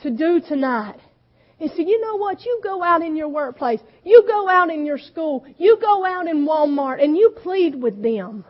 to 0.02 0.10
do 0.10 0.42
tonight 0.46 1.00
is 1.58 1.70
so 1.70 1.78
you 1.78 1.98
know 2.02 2.16
what? 2.16 2.44
You 2.44 2.60
go 2.62 2.82
out 2.82 3.00
in 3.00 3.16
your 3.16 3.28
workplace. 3.28 3.80
You 4.04 4.24
go 4.26 4.50
out 4.50 4.68
in 4.68 4.84
your 4.84 4.98
school. 4.98 5.46
You 5.56 5.78
go 5.80 6.04
out 6.04 6.26
in 6.26 6.46
Walmart 6.46 7.02
and 7.02 7.16
you 7.16 7.30
plead 7.42 7.74
with 7.74 8.02
them. 8.02 8.44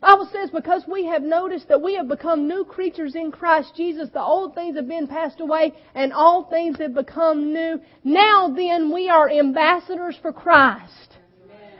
Bible 0.00 0.28
says 0.30 0.50
because 0.50 0.84
we 0.86 1.06
have 1.06 1.22
noticed 1.22 1.68
that 1.68 1.80
we 1.80 1.94
have 1.94 2.08
become 2.08 2.46
new 2.46 2.64
creatures 2.64 3.14
in 3.14 3.32
Christ 3.32 3.72
Jesus, 3.76 4.10
the 4.12 4.20
old 4.20 4.54
things 4.54 4.76
have 4.76 4.88
been 4.88 5.06
passed 5.06 5.40
away 5.40 5.72
and 5.94 6.12
all 6.12 6.44
things 6.44 6.78
have 6.78 6.94
become 6.94 7.52
new. 7.52 7.80
Now 8.04 8.48
then 8.48 8.92
we 8.92 9.08
are 9.08 9.28
ambassadors 9.28 10.16
for 10.20 10.32
Christ. 10.32 11.16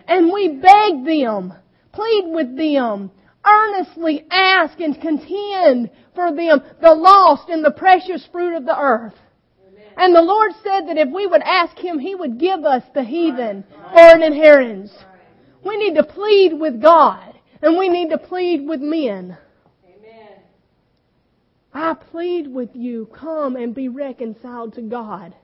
And 0.09 0.33
we 0.33 0.49
beg 0.49 1.05
them, 1.05 1.53
plead 1.93 2.25
with 2.29 2.57
them, 2.57 3.11
earnestly 3.47 4.25
ask 4.31 4.81
and 4.81 5.01
contend 5.01 5.91
for 6.15 6.35
them, 6.35 6.63
the 6.81 6.95
lost 6.95 7.49
and 7.49 7.65
the 7.65 7.71
precious 7.71 8.27
fruit 8.33 8.57
of 8.57 8.65
the 8.65 8.79
earth. 8.79 9.15
And 9.97 10.15
the 10.15 10.23
Lord 10.23 10.53
said 10.63 10.89
that 10.89 10.99
if 10.99 11.09
we 11.13 11.27
would 11.27 11.43
ask 11.43 11.77
Him, 11.79 11.99
He 11.99 12.15
would 12.15 12.39
give 12.39 12.65
us 12.65 12.83
the 12.95 13.03
heathen 13.03 13.65
for 13.93 13.99
an 13.99 14.23
inheritance. 14.23 14.93
We 15.65 15.77
need 15.79 15.95
to 15.95 16.05
plead 16.05 16.53
with 16.53 16.81
God. 16.81 17.36
And 17.63 17.77
we 17.77 17.89
need 17.89 18.11
to 18.11 18.19
plead 18.19 18.67
with 18.67 18.81
men. 18.81 19.37
Amen. 19.85 20.39
I 21.73 21.95
plead 21.95 22.47
with 22.47 22.71
you, 22.75 23.09
come 23.15 23.57
and 23.57 23.75
be 23.75 23.89
reconciled 23.89 24.75
to 24.75 24.83
God. 24.83 25.35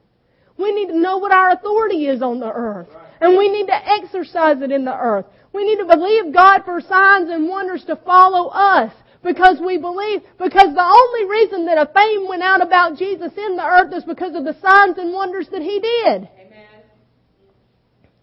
We 0.59 0.73
need 0.73 0.89
to 0.89 0.99
know 0.99 1.19
what 1.19 1.33
our 1.33 1.53
authority 1.53 2.07
is 2.07 2.23
on 2.23 2.41
the 2.41 2.53
earth. 2.53 2.89
And 3.21 3.39
we 3.39 3.51
need 3.51 3.67
to 3.67 3.89
exercise 3.89 4.61
it 4.63 4.71
in 4.71 4.85
the 4.85 4.97
earth. 4.97 5.27
We 5.53 5.65
need 5.65 5.79
to 5.79 5.85
believe 5.85 6.35
God 6.35 6.63
for 6.65 6.81
signs 6.81 7.31
and 7.31 7.49
wonders 7.49 7.85
to 7.85 7.97
follow 7.97 8.49
us. 8.49 8.93
Because 9.23 9.61
we 9.65 9.79
believe, 9.79 10.23
because 10.37 10.75
the 10.75 10.83
only 10.83 11.31
reason 11.31 11.67
that 11.67 11.79
a 11.79 11.93
fame 11.95 12.29
went 12.29 12.43
out 12.43 12.61
about 12.61 12.99
Jesus 12.99 13.31
in 13.37 13.57
the 13.57 13.65
earth 13.65 13.95
is 13.95 14.03
because 14.03 14.35
of 14.35 14.43
the 14.43 14.57
signs 14.61 14.99
and 14.99 15.13
wonders 15.13 15.47
that 15.53 15.63
He 15.63 15.79
did. 15.79 16.29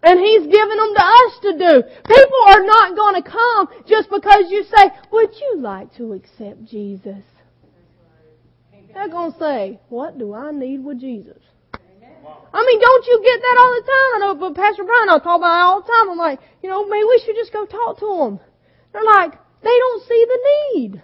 And 0.02 0.18
He's 0.18 0.42
given 0.42 0.76
them 0.76 0.94
to 0.96 1.04
us 1.04 1.38
to 1.42 1.52
do. 1.58 1.82
People 1.82 2.40
are 2.46 2.64
not 2.64 2.96
going 2.96 3.22
to 3.22 3.30
come 3.30 3.68
just 3.86 4.08
because 4.08 4.46
you 4.48 4.64
say, 4.64 4.90
would 5.12 5.30
you 5.38 5.60
like 5.60 5.94
to 5.96 6.14
accept 6.14 6.64
Jesus? 6.64 7.22
They're 8.94 9.08
going 9.08 9.32
to 9.32 9.38
say, 9.38 9.80
what 9.88 10.18
do 10.18 10.34
I 10.34 10.50
need 10.50 10.84
with 10.84 11.00
Jesus? 11.00 11.38
I 12.52 12.66
mean, 12.66 12.80
don't 12.80 13.06
you 13.06 13.22
get 13.22 13.40
that 13.40 13.56
all 13.60 13.72
the 13.74 13.86
time? 13.86 14.10
I 14.14 14.18
know, 14.20 14.34
but 14.34 14.54
Pastor 14.56 14.84
Brian, 14.84 15.08
I 15.08 15.18
talk 15.18 15.38
about 15.38 15.54
it 15.54 15.66
all 15.66 15.82
the 15.82 15.86
time. 15.86 16.10
I'm 16.10 16.18
like, 16.18 16.40
you 16.62 16.68
know, 16.68 16.86
maybe 16.88 17.04
we 17.04 17.22
should 17.24 17.36
just 17.36 17.52
go 17.52 17.64
talk 17.66 18.00
to 18.00 18.06
them. 18.06 18.40
They're 18.92 19.04
like, 19.04 19.32
they 19.62 19.76
don't 19.78 20.02
see 20.08 20.26
the 20.26 20.38
need. 20.74 21.02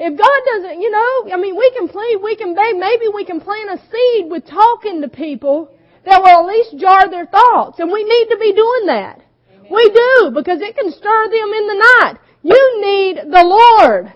If 0.00 0.16
God 0.16 0.40
doesn't, 0.46 0.80
you 0.80 0.90
know, 0.90 1.34
I 1.34 1.36
mean, 1.40 1.56
we 1.56 1.70
can 1.72 1.88
plead, 1.88 2.20
we 2.22 2.36
can 2.36 2.54
beg, 2.54 2.76
maybe 2.76 3.06
we 3.12 3.24
can 3.24 3.40
plant 3.40 3.70
a 3.70 3.82
seed 3.90 4.30
with 4.30 4.46
talking 4.46 5.02
to 5.02 5.08
people 5.08 5.72
that 6.04 6.20
will 6.20 6.40
at 6.40 6.46
least 6.46 6.78
jar 6.78 7.10
their 7.10 7.26
thoughts. 7.26 7.78
And 7.78 7.90
we 7.90 8.04
need 8.04 8.28
to 8.30 8.38
be 8.38 8.52
doing 8.52 8.86
that. 8.86 9.22
We 9.70 9.90
do, 9.90 10.32
because 10.34 10.60
it 10.62 10.76
can 10.76 10.90
stir 10.90 11.24
them 11.28 11.52
in 11.52 11.66
the 11.66 11.84
night. 12.00 12.14
You 12.42 12.80
need 12.80 13.16
the 13.30 13.44
Lord. 13.44 14.14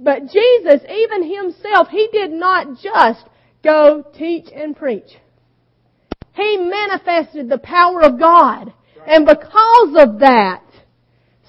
But 0.00 0.30
Jesus, 0.30 0.80
even 0.88 1.24
Himself, 1.24 1.88
He 1.88 2.08
did 2.12 2.30
not 2.30 2.78
just 2.80 3.24
go 3.64 4.04
teach 4.16 4.46
and 4.54 4.76
preach. 4.76 5.18
He 6.34 6.56
manifested 6.56 7.48
the 7.48 7.58
power 7.58 8.02
of 8.02 8.18
God. 8.18 8.72
And 9.06 9.26
because 9.26 9.96
of 9.96 10.20
that, 10.20 10.62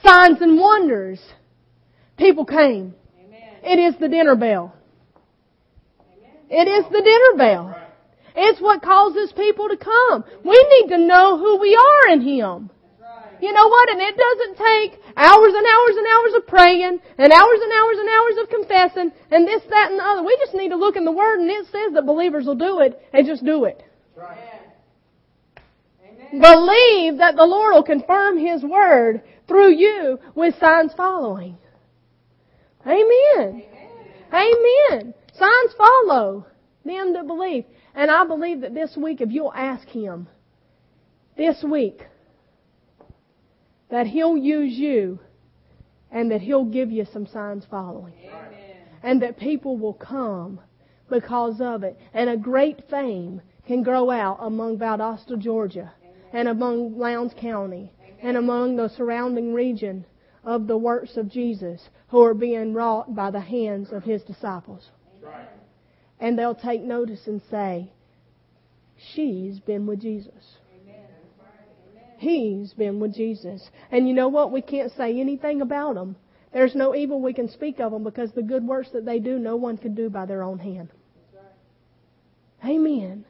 signs 0.04 0.42
and 0.42 0.60
wonders, 0.60 1.20
people 2.18 2.46
came. 2.46 2.96
Amen. 3.24 3.40
It 3.64 3.80
is 3.80 4.00
the 4.00 4.08
dinner 4.08 4.36
bell. 4.36 4.74
Amen. 6.02 6.32
It 6.50 6.68
is 6.68 6.86
the 6.86 7.02
dinner 7.04 7.38
bell. 7.38 7.89
It's 8.42 8.62
what 8.62 8.82
causes 8.82 9.34
people 9.34 9.68
to 9.68 9.76
come. 9.76 10.24
We 10.46 10.56
need 10.80 10.96
to 10.96 10.98
know 10.98 11.38
who 11.38 11.60
we 11.60 11.76
are 11.76 12.14
in 12.14 12.22
Him. 12.22 12.70
You 13.42 13.54
know 13.54 13.68
what? 13.68 13.92
And 13.92 14.02
it 14.02 14.18
doesn't 14.18 14.58
take 14.58 15.00
hours 15.16 15.54
and 15.56 15.66
hours 15.66 15.96
and 15.98 16.08
hours 16.08 16.34
of 16.36 16.48
praying 16.48 17.00
and 17.18 17.34
hours 17.34 17.60
and 17.62 17.72
hours 17.74 17.98
and 18.00 18.10
hours 18.10 18.36
of 18.42 18.50
confessing 18.50 19.12
and 19.32 19.48
this, 19.48 19.64
that, 19.70 19.92
and 19.92 20.00
the 20.00 20.04
other. 20.04 20.24
We 20.24 20.38
just 20.44 20.54
need 20.56 20.70
to 20.70 20.76
look 20.76 20.96
in 20.96 21.06
the 21.06 21.12
Word 21.12 21.40
and 21.40 21.50
it 21.50 21.66
says 21.66 21.94
that 21.94 22.06
believers 22.06 22.46
will 22.46 22.56
do 22.56 22.80
it 22.80 23.00
and 23.14 23.26
just 23.26 23.46
do 23.46 23.66
it. 23.66 23.84
Amen. 24.18 24.38
Amen. 26.34 26.42
Believe 26.42 27.18
that 27.20 27.36
the 27.36 27.46
Lord 27.46 27.74
will 27.76 27.84
confirm 27.84 28.38
His 28.38 28.64
Word 28.64 29.22
through 29.48 29.74
you 29.74 30.20
with 30.36 30.56
signs 30.60 30.94
following. 30.96 31.58
Amen. 32.86 33.64
Amen. 34.34 35.14
Signs 35.34 35.74
follow 35.78 36.46
them 36.86 37.14
that 37.14 37.28
believe. 37.28 37.66
And 37.96 38.10
I 38.12 38.26
believe 38.26 38.62
that 38.62 38.74
this 38.74 38.96
week, 38.96 39.22
if 39.22 39.30
you'll 39.32 39.54
ask 39.54 39.88
Him, 39.88 40.28
this 41.38 41.64
week, 41.64 42.02
that 43.90 44.08
He'll 44.08 44.38
use 44.38 44.78
you 44.78 45.20
and 46.12 46.32
that 46.32 46.42
He'll 46.42 46.66
give 46.66 46.92
you 46.92 47.06
some 47.12 47.26
signs 47.28 47.66
following. 47.70 48.14
Amen. 48.26 48.78
And 49.04 49.22
that 49.22 49.38
people 49.38 49.78
will 49.78 49.94
come 49.94 50.60
because 51.10 51.62
of 51.62 51.84
it. 51.84 51.98
And 52.14 52.30
a 52.30 52.38
great 52.38 52.90
fame 52.90 53.42
can 53.66 53.84
grow 53.84 54.10
out 54.10 54.38
among 54.42 54.78
Valdosta, 54.78 55.38
Georgia, 55.38 55.94
and 56.34 56.48
among 56.48 56.98
Lowndes 56.98 57.34
County, 57.40 57.92
and 58.22 58.38
among 58.38 58.76
the 58.76 58.90
surrounding 58.90 59.54
region 59.54 60.06
of 60.44 60.68
the 60.68 60.78
works 60.78 61.18
of 61.18 61.30
Jesus 61.30 61.90
who 62.10 62.22
are 62.24 62.34
being 62.34 62.74
wrought 62.74 63.16
by 63.16 63.32
the 63.32 63.40
hands 63.40 63.92
of 63.92 64.04
His 64.04 64.24
disciples. 64.24 64.90
And 66.20 66.38
they'll 66.38 66.56
take 66.56 66.82
notice 66.82 67.28
and 67.28 67.42
say, 67.50 67.92
She's 69.14 69.60
been 69.60 69.86
with 69.88 70.02
Jesus. 70.02 70.58
He's 72.18 72.74
been 72.74 73.00
with 73.00 73.16
Jesus. 73.16 73.70
And 73.92 74.08
you 74.08 74.14
know 74.14 74.28
what? 74.28 74.52
We 74.52 74.62
can't 74.62 74.92
say 74.92 75.20
anything 75.20 75.62
about 75.62 75.96
them. 75.96 76.18
There's 76.52 76.76
no 76.76 76.94
evil 76.94 77.22
we 77.22 77.34
can 77.34 77.48
speak 77.48 77.80
of 77.80 77.94
them 77.94 78.04
because 78.04 78.32
the 78.34 78.42
good 78.42 78.68
works 78.68 78.90
that 78.92 79.06
they 79.06 79.20
do, 79.20 79.40
no 79.40 79.56
one 79.56 79.78
can 79.78 79.96
do 79.96 80.10
by 80.10 80.26
their 80.26 80.44
own 80.44 80.60
hand. 80.60 80.90
Amen. 82.66 83.24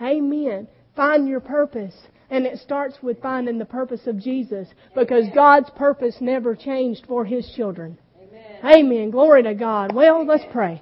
Amen. 0.00 0.68
Find 0.94 1.28
your 1.28 1.40
purpose. 1.40 1.94
And 2.30 2.46
it 2.46 2.58
starts 2.60 3.02
with 3.02 3.20
finding 3.20 3.58
the 3.58 3.64
purpose 3.64 4.06
of 4.06 4.20
Jesus 4.20 4.68
because 4.94 5.24
God's 5.34 5.68
purpose 5.70 6.14
never 6.20 6.54
changed 6.54 7.04
for 7.08 7.24
His 7.24 7.50
children. 7.56 7.98
Amen. 8.16 8.86
Amen. 8.86 9.10
Glory 9.10 9.42
to 9.42 9.54
God. 9.54 9.92
Well, 9.92 10.24
let's 10.24 10.44
pray. 10.52 10.78